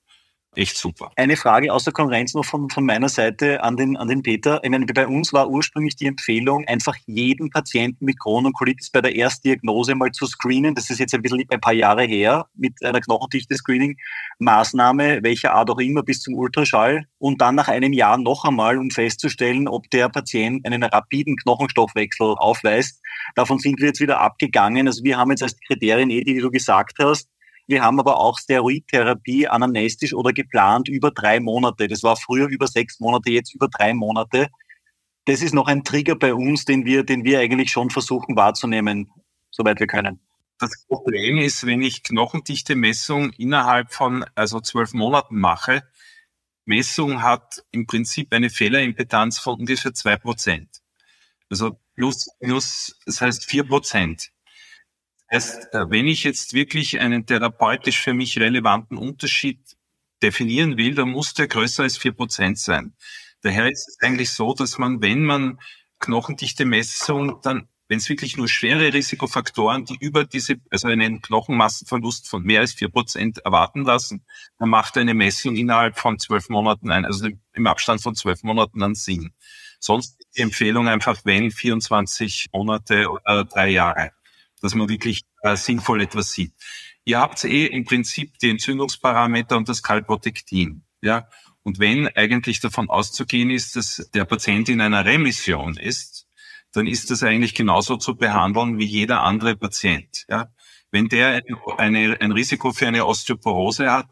echt 0.56 0.76
super. 0.76 1.12
Eine 1.16 1.36
Frage 1.36 1.72
außer 1.72 1.92
Konkurrenz 1.92 2.34
noch 2.34 2.44
von, 2.44 2.68
von 2.70 2.84
meiner 2.84 3.08
Seite 3.08 3.62
an 3.62 3.76
den, 3.76 3.96
an 3.96 4.08
den 4.08 4.22
Peter. 4.22 4.60
Ich 4.62 4.70
meine, 4.70 4.86
bei 4.86 5.06
uns 5.06 5.32
war 5.32 5.48
ursprünglich 5.48 5.96
die 5.96 6.06
Empfehlung, 6.06 6.64
einfach 6.66 6.96
jeden 7.06 7.50
Patienten 7.50 8.04
mit 8.04 8.18
Crohn 8.18 8.46
und 8.46 8.52
Colitis 8.52 8.90
bei 8.90 9.00
der 9.00 9.14
Erstdiagnose 9.14 9.94
mal 9.94 10.10
zu 10.12 10.26
screenen. 10.26 10.74
Das 10.74 10.90
ist 10.90 10.98
jetzt 10.98 11.14
ein 11.14 11.22
bisschen 11.22 11.44
ein 11.48 11.60
paar 11.60 11.72
Jahre 11.72 12.04
her 12.04 12.46
mit 12.54 12.84
einer 12.84 13.00
Knochendichte-Screening-Maßnahme, 13.00 15.20
welcher 15.22 15.54
Art 15.54 15.70
auch 15.70 15.78
immer, 15.78 16.02
bis 16.02 16.20
zum 16.20 16.34
Ultraschall. 16.34 17.04
Und 17.18 17.40
dann 17.40 17.54
nach 17.54 17.68
einem 17.68 17.92
Jahr 17.92 18.18
noch 18.18 18.44
einmal, 18.44 18.78
um 18.78 18.90
festzustellen, 18.90 19.68
ob 19.68 19.88
der 19.90 20.08
Patient 20.08 20.66
einen 20.66 20.82
rapiden 20.82 21.36
Knochenstoffwechsel 21.36 22.34
aufweist. 22.36 23.00
Davon 23.34 23.58
sind 23.58 23.80
wir 23.80 23.88
jetzt 23.88 24.00
wieder 24.00 24.20
abgegangen. 24.20 24.86
Also 24.86 25.04
wir 25.04 25.16
haben 25.16 25.30
jetzt 25.30 25.42
als 25.42 25.56
Kriterien, 25.66 26.10
eh, 26.10 26.24
die 26.24 26.38
du 26.38 26.50
gesagt 26.50 26.98
hast, 26.98 27.28
wir 27.70 27.82
haben 27.82 28.00
aber 28.00 28.18
auch 28.18 28.36
Steroidtherapie 28.38 29.46
anamnestisch 29.46 30.12
oder 30.12 30.32
geplant 30.32 30.88
über 30.88 31.12
drei 31.12 31.38
Monate. 31.38 31.86
Das 31.86 32.02
war 32.02 32.16
früher 32.16 32.48
über 32.48 32.66
sechs 32.66 32.98
Monate, 32.98 33.30
jetzt 33.30 33.54
über 33.54 33.68
drei 33.68 33.94
Monate. 33.94 34.48
Das 35.26 35.40
ist 35.40 35.54
noch 35.54 35.68
ein 35.68 35.84
Trigger 35.84 36.16
bei 36.16 36.34
uns, 36.34 36.64
den 36.64 36.84
wir, 36.84 37.04
den 37.04 37.22
wir 37.22 37.38
eigentlich 37.38 37.70
schon 37.70 37.90
versuchen 37.90 38.34
wahrzunehmen, 38.34 39.12
soweit 39.50 39.78
wir 39.78 39.86
können. 39.86 40.18
Das 40.58 40.84
Problem 40.88 41.38
ist, 41.38 41.64
wenn 41.64 41.80
ich 41.80 42.02
knochendichte 42.02 42.74
Messung 42.74 43.30
innerhalb 43.38 43.92
von 43.92 44.24
also 44.34 44.60
zwölf 44.60 44.92
Monaten 44.92 45.38
mache, 45.38 45.84
Messung 46.64 47.22
hat 47.22 47.64
im 47.70 47.86
Prinzip 47.86 48.32
eine 48.34 48.50
Fehlerimpedanz 48.50 49.38
von 49.38 49.60
ungefähr 49.60 49.94
zwei 49.94 50.16
Prozent. 50.16 50.82
Also 51.48 51.78
plus, 51.94 52.28
minus, 52.40 52.98
das 53.06 53.20
heißt 53.20 53.44
vier 53.44 53.64
Prozent 53.64 54.32
heißt, 55.30 55.74
äh, 55.74 55.90
wenn 55.90 56.06
ich 56.06 56.24
jetzt 56.24 56.54
wirklich 56.54 57.00
einen 57.00 57.26
therapeutisch 57.26 58.00
für 58.00 58.14
mich 58.14 58.38
relevanten 58.38 58.98
Unterschied 58.98 59.60
definieren 60.22 60.76
will, 60.76 60.94
dann 60.94 61.10
muss 61.10 61.34
der 61.34 61.48
größer 61.48 61.84
als 61.84 61.96
vier 61.96 62.12
Prozent 62.12 62.58
sein. 62.58 62.94
Daher 63.42 63.70
ist 63.70 63.88
es 63.88 63.98
eigentlich 64.00 64.30
so, 64.30 64.54
dass 64.54 64.78
man, 64.78 65.00
wenn 65.00 65.24
man 65.24 65.58
knochendichte 65.98 66.64
Messung, 66.64 67.40
dann, 67.42 67.68
wenn 67.88 67.98
es 67.98 68.08
wirklich 68.08 68.36
nur 68.36 68.48
schwere 68.48 68.92
Risikofaktoren, 68.92 69.84
die 69.84 69.96
über 69.98 70.24
diese, 70.24 70.56
also 70.70 70.88
einen 70.88 71.22
Knochenmassenverlust 71.22 72.28
von 72.28 72.42
mehr 72.42 72.60
als 72.60 72.72
vier 72.72 72.88
Prozent 72.88 73.38
erwarten 73.38 73.84
lassen, 73.84 74.24
dann 74.58 74.68
macht 74.68 74.98
eine 74.98 75.14
Messung 75.14 75.56
innerhalb 75.56 75.98
von 75.98 76.18
zwölf 76.18 76.48
Monaten 76.50 76.90
ein, 76.90 77.04
also 77.04 77.28
im 77.52 77.66
Abstand 77.66 78.02
von 78.02 78.14
zwölf 78.14 78.42
Monaten 78.42 78.82
an 78.82 78.94
Sinn. 78.94 79.32
Sonst 79.78 80.18
die 80.36 80.42
Empfehlung 80.42 80.88
einfach, 80.88 81.20
wenn 81.24 81.50
24 81.50 82.50
Monate 82.52 83.10
oder 83.10 83.44
drei 83.44 83.70
Jahre 83.70 84.12
dass 84.60 84.74
man 84.74 84.88
wirklich 84.88 85.22
äh, 85.42 85.56
sinnvoll 85.56 86.02
etwas 86.02 86.32
sieht. 86.32 86.52
Ihr 87.04 87.18
habt 87.18 87.44
eh 87.44 87.66
im 87.66 87.84
Prinzip 87.84 88.38
die 88.38 88.50
Entzündungsparameter 88.50 89.56
und 89.56 89.68
das 89.68 89.82
Kalprotektin. 89.82 90.84
Ja? 91.00 91.28
Und 91.62 91.78
wenn 91.78 92.08
eigentlich 92.08 92.60
davon 92.60 92.88
auszugehen 92.88 93.50
ist, 93.50 93.76
dass 93.76 94.10
der 94.14 94.24
Patient 94.24 94.68
in 94.68 94.80
einer 94.80 95.04
Remission 95.04 95.76
ist, 95.76 96.26
dann 96.72 96.86
ist 96.86 97.10
das 97.10 97.22
eigentlich 97.22 97.54
genauso 97.54 97.96
zu 97.96 98.16
behandeln 98.16 98.78
wie 98.78 98.84
jeder 98.84 99.22
andere 99.22 99.56
Patient. 99.56 100.24
Ja? 100.28 100.52
Wenn 100.90 101.08
der 101.08 101.42
eine, 101.78 102.20
ein 102.20 102.32
Risiko 102.32 102.72
für 102.72 102.86
eine 102.86 103.06
Osteoporose 103.06 103.90
hat, 103.90 104.08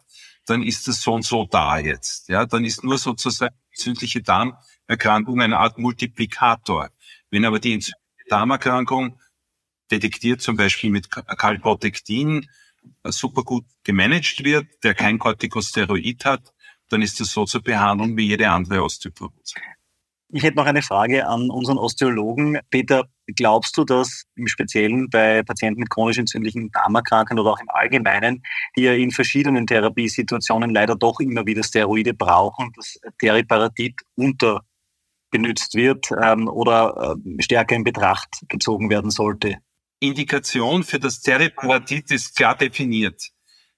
dann 0.47 0.63
ist 0.63 0.89
das 0.89 1.03
so 1.03 1.13
und 1.13 1.25
so 1.25 1.45
da 1.45 1.79
jetzt. 1.79 2.29
Ja? 2.29 2.47
Dann 2.47 2.65
ist 2.65 2.83
nur 2.83 2.99
sozusagen 2.99 3.55
entzündliche 3.71 4.23
Darmerkrankung 4.23 5.41
eine 5.41 5.59
Art 5.59 5.79
Multiplikator. 5.79 6.91
Wenn 7.31 7.45
aber 7.45 7.61
die 7.61 7.75
entzündliche 7.75 8.29
Darmerkrankung 8.29 9.19
detektiert, 9.91 10.41
zum 10.41 10.57
Beispiel 10.57 10.91
mit 10.91 11.11
Calprotectin, 11.11 12.49
super 13.05 13.43
gut 13.43 13.65
gemanagt 13.85 14.45
wird, 14.45 14.67
der 14.83 14.95
kein 14.95 15.19
Corticosteroid 15.19 16.25
hat, 16.25 16.53
dann 16.89 17.03
ist 17.03 17.21
das 17.21 17.33
so 17.33 17.45
zu 17.45 17.63
behandeln 17.63 18.17
wie 18.17 18.29
jede 18.29 18.49
andere 18.49 18.83
Osteoporose. 18.83 19.55
Ich 20.31 20.43
hätte 20.43 20.57
noch 20.57 20.67
eine 20.67 20.83
Frage 20.83 21.27
an 21.27 21.49
unseren 21.49 21.79
Osteologen. 21.79 22.59
Peter, 22.69 23.09
glaubst 23.35 23.79
du, 23.79 23.85
dass 23.85 24.25
im 24.37 24.47
Speziellen 24.47 25.09
bei 25.09 25.43
Patienten 25.43 25.81
mit 25.81 25.89
chronisch 25.89 26.19
entzündlichen 26.19 26.71
Darmerkrankungen 26.71 27.41
oder 27.41 27.53
auch 27.53 27.61
im 27.61 27.71
Allgemeinen, 27.71 28.43
die 28.77 28.83
ja 28.83 28.93
in 28.93 29.11
verschiedenen 29.11 29.67
Therapiesituationen 29.67 30.69
leider 30.69 30.97
doch 30.97 31.21
immer 31.21 31.47
wieder 31.47 31.63
Steroide 31.63 32.13
brauchen, 32.13 32.73
dass 32.77 33.01
Teriparatid 33.19 34.03
unterbenutzt 34.17 35.75
wird 35.75 36.11
ähm, 36.23 36.47
oder 36.47 37.17
äh, 37.17 37.43
stärker 37.43 37.77
in 37.77 37.85
Betracht 37.85 38.43
gezogen 38.49 38.91
werden 38.91 39.11
sollte? 39.11 39.57
Indikation 40.01 40.85
für 40.85 40.99
das 40.99 41.21
Teriparatid 41.21 42.11
ist 42.11 42.37
klar 42.37 42.57
definiert. 42.57 43.31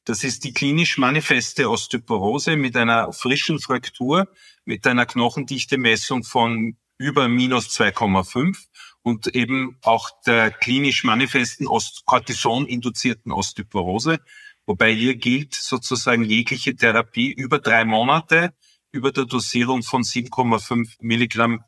Das 0.04 0.24
ist 0.24 0.44
die 0.44 0.52
klinisch 0.52 0.98
manifeste 0.98 1.70
Osteoporose 1.70 2.56
mit 2.56 2.76
einer 2.76 3.12
frischen 3.12 3.60
Fraktur, 3.60 4.28
mit 4.64 4.86
einer 4.86 5.06
Knochendichte-Messung 5.06 6.24
von 6.24 6.76
über 6.98 7.28
minus 7.28 7.68
2,5 7.68 8.56
und 9.02 9.34
eben 9.34 9.78
auch 9.82 10.10
der 10.26 10.50
klinisch 10.50 11.04
manifesten 11.04 11.66
Cortison-induzierten 12.04 13.32
Osteoporose. 13.32 14.20
Wobei 14.66 14.92
hier 14.94 15.16
gilt 15.16 15.54
sozusagen 15.54 16.24
jegliche 16.24 16.76
Therapie 16.76 17.32
über 17.32 17.58
drei 17.58 17.84
Monate 17.84 18.52
über 18.92 19.12
der 19.12 19.24
Dosierung 19.24 19.82
von 19.82 20.02
7,5 20.02 20.96
Milligramm 21.00 21.64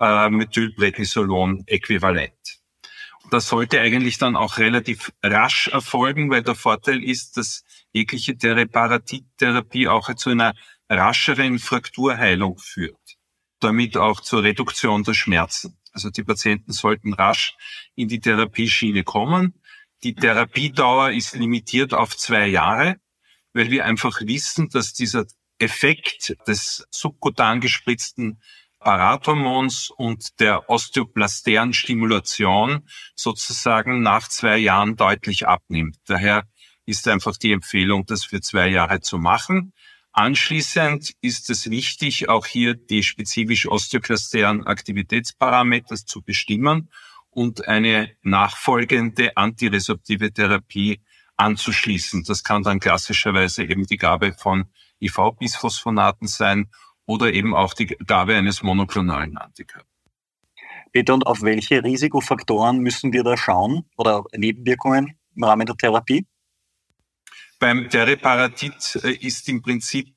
äh, 0.00 0.28
Methylprednisolon 0.30 1.64
äquivalent. 1.66 2.61
Das 3.32 3.48
sollte 3.48 3.80
eigentlich 3.80 4.18
dann 4.18 4.36
auch 4.36 4.58
relativ 4.58 5.10
rasch 5.22 5.68
erfolgen, 5.68 6.28
weil 6.30 6.42
der 6.42 6.54
Vorteil 6.54 7.02
ist, 7.02 7.38
dass 7.38 7.64
jegliche 7.90 8.36
Reparatitherapie 8.42 9.88
auch 9.88 10.12
zu 10.16 10.28
einer 10.28 10.52
rascheren 10.90 11.58
Frakturheilung 11.58 12.58
führt, 12.58 13.16
damit 13.58 13.96
auch 13.96 14.20
zur 14.20 14.42
Reduktion 14.42 15.02
der 15.02 15.14
Schmerzen. 15.14 15.78
Also 15.94 16.10
die 16.10 16.24
Patienten 16.24 16.72
sollten 16.72 17.14
rasch 17.14 17.56
in 17.94 18.08
die 18.08 18.20
Therapieschiene 18.20 19.02
kommen. 19.02 19.54
Die 20.02 20.14
Therapiedauer 20.14 21.12
ist 21.12 21.34
limitiert 21.34 21.94
auf 21.94 22.14
zwei 22.14 22.48
Jahre, 22.48 22.96
weil 23.54 23.70
wir 23.70 23.86
einfach 23.86 24.20
wissen, 24.20 24.68
dass 24.68 24.92
dieser 24.92 25.24
Effekt 25.58 26.36
des 26.46 26.86
subkutan 26.90 27.62
gespritzten 27.62 28.42
Parathormons 28.82 29.90
und 29.90 30.40
der 30.40 30.68
osteoblasteren 30.68 31.72
Stimulation 31.72 32.88
sozusagen 33.14 34.02
nach 34.02 34.28
zwei 34.28 34.58
Jahren 34.58 34.96
deutlich 34.96 35.46
abnimmt. 35.46 35.96
Daher 36.06 36.44
ist 36.84 37.06
einfach 37.08 37.36
die 37.36 37.52
Empfehlung, 37.52 38.06
das 38.06 38.24
für 38.24 38.40
zwei 38.40 38.68
Jahre 38.68 39.00
zu 39.00 39.18
machen. 39.18 39.72
Anschließend 40.12 41.14
ist 41.22 41.48
es 41.48 41.70
wichtig, 41.70 42.28
auch 42.28 42.46
hier 42.46 42.74
die 42.74 43.02
spezifisch 43.02 43.66
osteoklasteren 43.66 44.66
Aktivitätsparameter 44.66 45.96
zu 45.96 46.20
bestimmen 46.22 46.90
und 47.30 47.66
eine 47.66 48.10
nachfolgende 48.22 49.36
antiresorptive 49.36 50.32
Therapie 50.32 51.00
anzuschließen. 51.36 52.24
Das 52.24 52.44
kann 52.44 52.62
dann 52.62 52.78
klassischerweise 52.78 53.64
eben 53.64 53.86
die 53.86 53.96
Gabe 53.96 54.32
von 54.32 54.66
IV-Bisphosphonaten 55.00 56.28
sein 56.28 56.70
oder 57.06 57.32
eben 57.32 57.54
auch 57.54 57.74
die 57.74 57.86
Gabe 57.86 58.34
eines 58.36 58.62
monoklonalen 58.62 59.36
Antikörpers. 59.36 59.88
Peter, 60.92 61.14
und 61.14 61.26
auf 61.26 61.42
welche 61.42 61.82
Risikofaktoren 61.82 62.78
müssen 62.78 63.12
wir 63.12 63.24
da 63.24 63.36
schauen 63.36 63.84
oder 63.96 64.24
Nebenwirkungen 64.36 65.18
im 65.34 65.44
Rahmen 65.44 65.66
der 65.66 65.76
Therapie? 65.76 66.26
Beim 67.58 67.88
Teriparatid 67.88 69.00
äh, 69.02 69.12
ist 69.12 69.48
im 69.48 69.62
Prinzip 69.62 70.14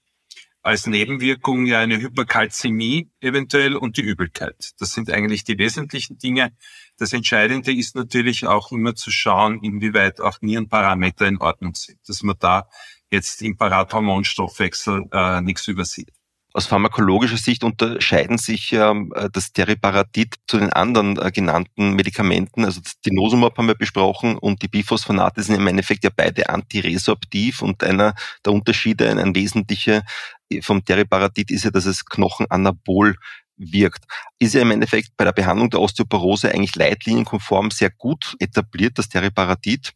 als 0.65 0.87
Nebenwirkung 0.87 1.67
ja 1.67 1.79
eine 1.79 2.01
Hyperkalzämie 2.01 3.11
eventuell 3.21 3.75
und 3.75 3.97
die 3.97 4.01
Übelkeit. 4.01 4.71
Das 4.79 4.93
sind 4.93 5.11
eigentlich 5.11 5.43
die 5.43 5.59
wesentlichen 5.59 6.17
Dinge. 6.17 6.53
Das 6.97 7.13
Entscheidende 7.13 7.71
ist 7.71 7.95
natürlich 7.95 8.47
auch 8.47 8.71
immer 8.71 8.95
zu 8.95 9.11
schauen, 9.11 9.63
inwieweit 9.63 10.19
auch 10.19 10.41
Nierenparameter 10.41 11.27
in 11.27 11.37
Ordnung 11.37 11.75
sind, 11.75 11.99
dass 12.07 12.23
man 12.23 12.35
da 12.39 12.67
jetzt 13.11 13.43
im 13.43 13.57
Parathormonstoffwechsel 13.57 15.03
äh, 15.11 15.41
nichts 15.41 15.67
übersieht. 15.67 16.14
Aus 16.55 16.67
pharmakologischer 16.67 17.35
Sicht 17.35 17.65
unterscheiden 17.65 18.37
sich 18.37 18.71
ähm, 18.71 19.11
das 19.33 19.51
Teriparatid 19.51 20.35
zu 20.47 20.57
den 20.57 20.71
anderen 20.71 21.17
äh, 21.17 21.29
genannten 21.29 21.95
Medikamenten. 21.95 22.63
Also 22.63 22.79
das 22.79 22.97
Dinosumab 23.01 23.57
haben 23.57 23.67
wir 23.67 23.75
besprochen 23.75 24.37
und 24.37 24.61
die 24.61 24.69
Biphosphonate 24.69 25.43
sind 25.43 25.55
im 25.55 25.67
Endeffekt 25.67 26.05
ja 26.05 26.11
beide 26.15 26.47
antiresorptiv 26.47 27.61
und 27.61 27.83
einer 27.83 28.15
der 28.45 28.53
Unterschiede, 28.53 29.09
ein, 29.09 29.19
ein 29.19 29.35
wesentlicher 29.35 30.03
äh, 30.49 30.61
vom 30.61 30.85
Teriparatid 30.85 31.51
ist 31.51 31.65
ja, 31.65 31.71
dass 31.71 31.85
es 31.85 32.05
knochenanabol 32.05 33.17
wirkt. 33.57 34.05
Ist 34.39 34.53
ja 34.53 34.61
im 34.61 34.71
Endeffekt 34.71 35.09
bei 35.17 35.25
der 35.25 35.33
Behandlung 35.33 35.69
der 35.69 35.81
Osteoporose 35.81 36.53
eigentlich 36.53 36.77
leitlinienkonform 36.77 37.69
sehr 37.71 37.89
gut 37.89 38.37
etabliert, 38.39 38.97
das 38.97 39.09
Teriparatid. 39.09 39.91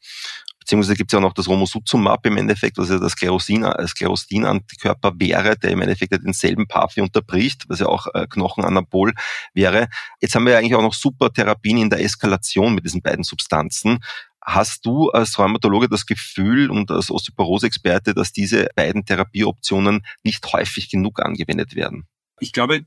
Beziehungsweise 0.70 0.98
gibt 0.98 1.12
es 1.12 1.14
ja 1.14 1.18
auch 1.18 1.24
noch 1.24 1.34
das 1.34 1.48
Romosuzumab 1.48 2.24
im 2.28 2.38
Endeffekt, 2.38 2.78
was 2.78 2.90
ja 2.90 3.00
das 3.00 3.14
Sklerosin-Antikörper 3.14 5.14
wäre, 5.16 5.58
der 5.58 5.72
im 5.72 5.82
Endeffekt 5.82 6.12
ja 6.12 6.20
denselben 6.20 6.68
Pathway 6.68 7.02
unterbricht, 7.02 7.66
was 7.70 7.80
ja 7.80 7.88
auch 7.88 8.06
äh, 8.14 8.28
Knochenanabol 8.30 9.16
wäre. 9.56 9.88
Jetzt 10.22 10.36
haben 10.36 10.46
wir 10.46 10.54
ja 10.54 10.60
eigentlich 10.60 10.76
auch 10.76 10.84
noch 10.84 10.94
super 10.94 11.34
Therapien 11.34 11.80
in 11.80 11.90
der 11.90 12.04
Eskalation 12.04 12.76
mit 12.76 12.86
diesen 12.86 13.02
beiden 13.02 13.24
Substanzen. 13.24 13.98
Hast 14.44 14.86
du 14.86 15.10
als 15.10 15.40
Rheumatologe 15.40 15.90
das 15.90 16.06
Gefühl 16.06 16.70
und 16.70 16.92
als 16.92 17.10
Osteoporose-Experte, 17.10 18.14
dass 18.14 18.32
diese 18.32 18.68
beiden 18.76 19.06
Therapieoptionen 19.06 20.06
nicht 20.24 20.46
häufig 20.54 20.92
genug 20.92 21.20
angewendet 21.20 21.74
werden? 21.74 22.06
Ich 22.40 22.54
glaube, 22.54 22.82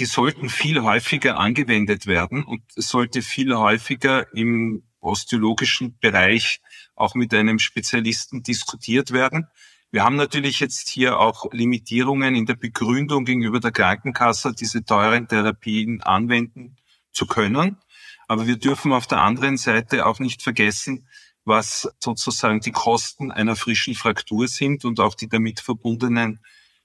die 0.00 0.06
sollten 0.06 0.48
viel 0.48 0.82
häufiger 0.82 1.38
angewendet 1.38 2.08
werden 2.08 2.42
und 2.42 2.62
es 2.74 2.88
sollte 2.88 3.22
viel 3.22 3.54
häufiger 3.54 4.26
im 4.34 4.82
osteologischen 5.00 5.98
Bereich 5.98 6.60
auch 6.94 7.14
mit 7.14 7.32
einem 7.34 7.58
Spezialisten 7.58 8.42
diskutiert 8.42 9.12
werden. 9.12 9.46
Wir 9.90 10.04
haben 10.04 10.16
natürlich 10.16 10.60
jetzt 10.60 10.90
hier 10.90 11.18
auch 11.18 11.46
Limitierungen 11.52 12.34
in 12.34 12.44
der 12.44 12.56
Begründung 12.56 13.24
gegenüber 13.24 13.60
der 13.60 13.72
Krankenkasse, 13.72 14.52
diese 14.52 14.84
teuren 14.84 15.28
Therapien 15.28 16.02
anwenden 16.02 16.76
zu 17.12 17.26
können. 17.26 17.78
Aber 18.26 18.46
wir 18.46 18.58
dürfen 18.58 18.92
auf 18.92 19.06
der 19.06 19.22
anderen 19.22 19.56
Seite 19.56 20.04
auch 20.04 20.18
nicht 20.18 20.42
vergessen, 20.42 21.08
was 21.44 21.88
sozusagen 21.98 22.60
die 22.60 22.72
Kosten 22.72 23.32
einer 23.32 23.56
frischen 23.56 23.94
Fraktur 23.94 24.46
sind 24.46 24.84
und 24.84 25.00
auch 25.00 25.14
die 25.14 25.28
damit 25.28 25.60
verbundenen 25.60 26.40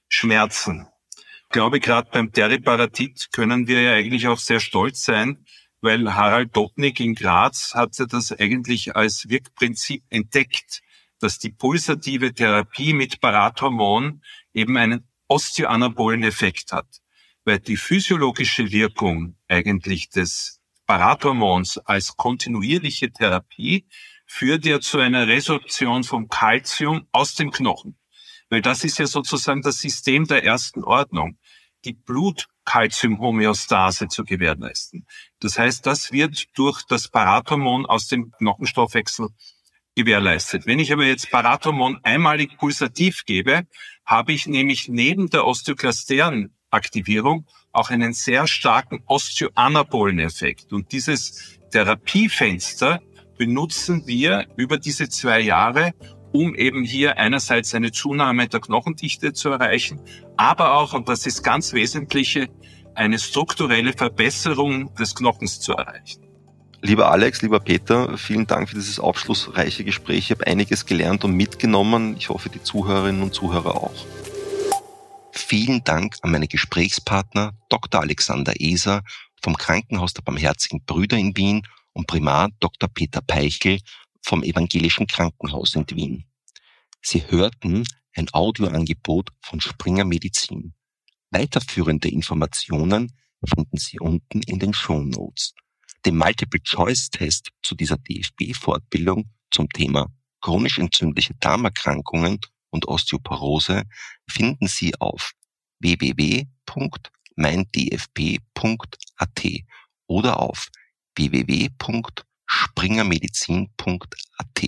Schmerzen. 0.08 0.88
Ich 1.16 1.50
glaube, 1.50 1.80
gerade 1.80 2.08
beim 2.10 2.32
Teriparatid 2.32 3.28
können 3.32 3.68
wir 3.68 3.82
ja 3.82 3.92
eigentlich 3.92 4.26
auch 4.26 4.38
sehr 4.38 4.60
stolz 4.60 5.04
sein, 5.04 5.44
weil 5.84 6.14
Harald 6.14 6.56
Dopnik 6.56 6.98
in 6.98 7.14
Graz 7.14 7.74
hat 7.74 7.98
ja 7.98 8.06
das 8.06 8.32
eigentlich 8.32 8.96
als 8.96 9.28
Wirkprinzip 9.28 10.02
entdeckt, 10.08 10.80
dass 11.20 11.38
die 11.38 11.50
pulsative 11.50 12.32
Therapie 12.32 12.94
mit 12.94 13.20
Parathormon 13.20 14.22
eben 14.54 14.78
einen 14.78 15.06
osteoanabolen 15.28 16.22
Effekt 16.22 16.72
hat, 16.72 16.86
weil 17.44 17.58
die 17.58 17.76
physiologische 17.76 18.72
Wirkung 18.72 19.36
eigentlich 19.46 20.08
des 20.08 20.62
Parathormons 20.86 21.76
als 21.76 22.16
kontinuierliche 22.16 23.12
Therapie 23.12 23.86
führt 24.24 24.64
ja 24.64 24.80
zu 24.80 25.00
einer 25.00 25.28
Resorption 25.28 26.02
vom 26.02 26.28
Kalzium 26.28 27.06
aus 27.12 27.34
dem 27.34 27.50
Knochen. 27.50 27.98
Weil 28.48 28.62
das 28.62 28.84
ist 28.84 28.98
ja 28.98 29.06
sozusagen 29.06 29.60
das 29.60 29.80
System 29.80 30.26
der 30.26 30.44
ersten 30.44 30.82
Ordnung. 30.82 31.36
Die 31.84 31.92
Blut 31.92 32.48
Calciumhomöostase 32.64 34.08
zu 34.08 34.24
gewährleisten. 34.24 35.06
Das 35.40 35.58
heißt, 35.58 35.84
das 35.86 36.12
wird 36.12 36.46
durch 36.56 36.82
das 36.88 37.08
Parathormon 37.08 37.86
aus 37.86 38.08
dem 38.08 38.30
Knochenstoffwechsel 38.32 39.28
gewährleistet. 39.94 40.66
Wenn 40.66 40.78
ich 40.78 40.92
aber 40.92 41.04
jetzt 41.04 41.30
Parathormon 41.30 41.98
einmalig 42.02 42.56
pulsativ 42.58 43.24
gebe, 43.26 43.66
habe 44.04 44.32
ich 44.32 44.46
nämlich 44.46 44.88
neben 44.88 45.30
der 45.30 45.46
osteoklasteren 45.46 46.54
Aktivierung 46.70 47.46
auch 47.72 47.90
einen 47.90 48.12
sehr 48.12 48.46
starken 48.46 49.02
osteoanabolen 49.06 50.18
Effekt. 50.18 50.72
Und 50.72 50.92
dieses 50.92 51.58
Therapiefenster 51.70 53.00
benutzen 53.38 54.06
wir 54.06 54.46
über 54.56 54.78
diese 54.78 55.08
zwei 55.08 55.40
Jahre, 55.40 55.92
um 56.34 56.56
eben 56.56 56.82
hier 56.82 57.16
einerseits 57.16 57.74
eine 57.74 57.92
Zunahme 57.92 58.48
der 58.48 58.58
Knochendichte 58.58 59.32
zu 59.32 59.50
erreichen, 59.50 60.00
aber 60.36 60.74
auch, 60.74 60.92
und 60.92 61.08
das 61.08 61.26
ist 61.26 61.44
ganz 61.44 61.72
wesentliche, 61.72 62.48
eine 62.96 63.20
strukturelle 63.20 63.92
Verbesserung 63.92 64.92
des 64.96 65.14
Knochens 65.14 65.60
zu 65.60 65.74
erreichen. 65.74 66.22
Lieber 66.80 67.10
Alex, 67.10 67.40
lieber 67.42 67.60
Peter, 67.60 68.18
vielen 68.18 68.48
Dank 68.48 68.68
für 68.68 68.74
dieses 68.74 68.98
aufschlussreiche 68.98 69.84
Gespräch. 69.84 70.18
Ich 70.18 70.30
habe 70.32 70.46
einiges 70.48 70.86
gelernt 70.86 71.24
und 71.24 71.36
mitgenommen. 71.36 72.16
Ich 72.18 72.28
hoffe, 72.28 72.48
die 72.48 72.62
Zuhörerinnen 72.62 73.22
und 73.22 73.32
Zuhörer 73.32 73.76
auch. 73.76 73.94
Vielen 75.30 75.84
Dank 75.84 76.16
an 76.22 76.32
meine 76.32 76.48
Gesprächspartner 76.48 77.52
Dr. 77.68 78.00
Alexander 78.00 78.54
Eser 78.58 79.02
vom 79.40 79.56
Krankenhaus 79.56 80.14
der 80.14 80.22
Barmherzigen 80.22 80.84
Brüder 80.84 81.16
in 81.16 81.36
Wien 81.36 81.62
und 81.92 82.08
Primar 82.08 82.50
Dr. 82.58 82.88
Peter 82.92 83.20
Peichel 83.20 83.78
vom 84.24 84.42
Evangelischen 84.42 85.06
Krankenhaus 85.06 85.74
in 85.74 85.84
Wien. 85.90 86.24
Sie 87.02 87.30
hörten 87.30 87.84
ein 88.16 88.28
Audioangebot 88.32 89.30
von 89.42 89.60
Springer 89.60 90.04
Medizin. 90.04 90.74
Weiterführende 91.30 92.08
Informationen 92.08 93.12
finden 93.44 93.76
Sie 93.76 93.98
unten 94.00 94.40
in 94.42 94.58
den 94.58 94.72
Show 94.72 95.02
Notes. 95.02 95.54
Den 96.06 96.16
Multiple-Choice-Test 96.16 97.50
zu 97.62 97.74
dieser 97.74 97.98
DFB-Fortbildung 97.98 99.30
zum 99.50 99.68
Thema 99.68 100.08
chronisch 100.40 100.78
entzündliche 100.78 101.34
Darmerkrankungen 101.40 102.38
und 102.70 102.88
Osteoporose 102.88 103.82
finden 104.28 104.68
Sie 104.68 104.94
auf 105.00 105.32
www.meindfb.at 105.80 106.44
oder 110.06 110.40
auf 110.40 110.68
www.springermedizin.at. 112.48 114.62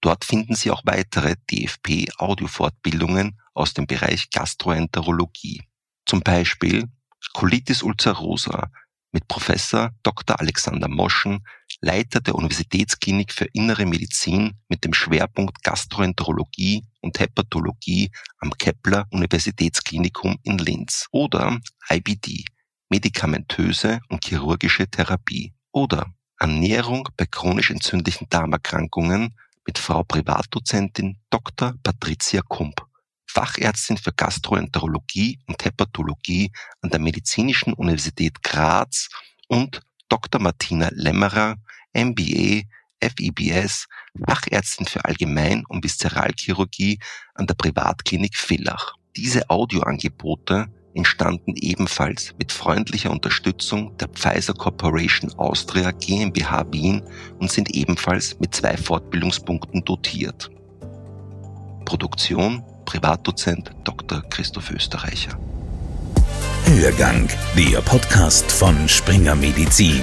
Dort 0.00 0.24
finden 0.24 0.54
Sie 0.54 0.70
auch 0.70 0.82
weitere 0.84 1.34
DFP-Audiofortbildungen 1.50 3.36
aus 3.52 3.74
dem 3.74 3.86
Bereich 3.86 4.30
Gastroenterologie. 4.30 5.62
Zum 6.06 6.20
Beispiel 6.20 6.88
Colitis 7.32 7.82
ulcerosa 7.82 8.70
mit 9.10 9.26
Professor 9.26 9.90
Dr. 10.02 10.38
Alexander 10.38 10.86
Moschen, 10.88 11.44
Leiter 11.80 12.20
der 12.20 12.36
Universitätsklinik 12.36 13.32
für 13.32 13.46
Innere 13.46 13.86
Medizin 13.86 14.60
mit 14.68 14.84
dem 14.84 14.94
Schwerpunkt 14.94 15.64
Gastroenterologie 15.64 16.84
und 17.00 17.18
Hepatologie 17.18 18.12
am 18.38 18.52
Kepler 18.52 19.08
Universitätsklinikum 19.10 20.38
in 20.42 20.58
Linz. 20.58 21.08
Oder 21.10 21.58
IBD, 21.90 22.44
medikamentöse 22.88 23.98
und 24.08 24.24
chirurgische 24.24 24.88
Therapie. 24.88 25.52
Oder 25.72 26.06
Ernährung 26.38 27.08
bei 27.16 27.26
chronisch 27.26 27.70
entzündlichen 27.70 28.28
Darmerkrankungen 28.30 29.34
mit 29.66 29.78
Frau 29.78 30.04
Privatdozentin 30.04 31.18
Dr. 31.30 31.74
Patricia 31.82 32.42
Kump, 32.42 32.86
Fachärztin 33.26 33.96
für 33.96 34.12
Gastroenterologie 34.12 35.40
und 35.46 35.64
Hepatologie 35.64 36.52
an 36.80 36.90
der 36.90 37.00
Medizinischen 37.00 37.72
Universität 37.72 38.42
Graz 38.42 39.08
und 39.48 39.80
Dr. 40.08 40.40
Martina 40.40 40.88
Lämmerer, 40.92 41.56
MBA, 41.92 42.62
FIBS, 43.02 43.86
Fachärztin 44.26 44.86
für 44.86 45.04
Allgemein- 45.04 45.64
und 45.66 45.84
Viszeralchirurgie 45.84 46.98
an 47.34 47.46
der 47.46 47.54
Privatklinik 47.54 48.36
Villach. 48.36 48.94
Diese 49.16 49.50
Audioangebote 49.50 50.68
entstanden 50.94 51.54
ebenfalls 51.56 52.34
mit 52.38 52.52
freundlicher 52.52 53.10
Unterstützung 53.10 53.96
der 53.98 54.08
Pfizer 54.08 54.54
Corporation 54.54 55.32
Austria 55.36 55.90
GmbH 55.92 56.66
Wien 56.72 57.02
und 57.38 57.50
sind 57.50 57.70
ebenfalls 57.70 58.38
mit 58.40 58.54
zwei 58.54 58.76
Fortbildungspunkten 58.76 59.84
dotiert. 59.84 60.50
Produktion 61.84 62.62
Privatdozent 62.84 63.70
Dr. 63.84 64.22
Christoph 64.30 64.70
Österreicher. 64.70 65.38
Hörgang, 66.64 67.28
der 67.56 67.80
Podcast 67.80 68.50
von 68.50 68.88
Springer 68.88 69.34
Medizin. 69.34 70.02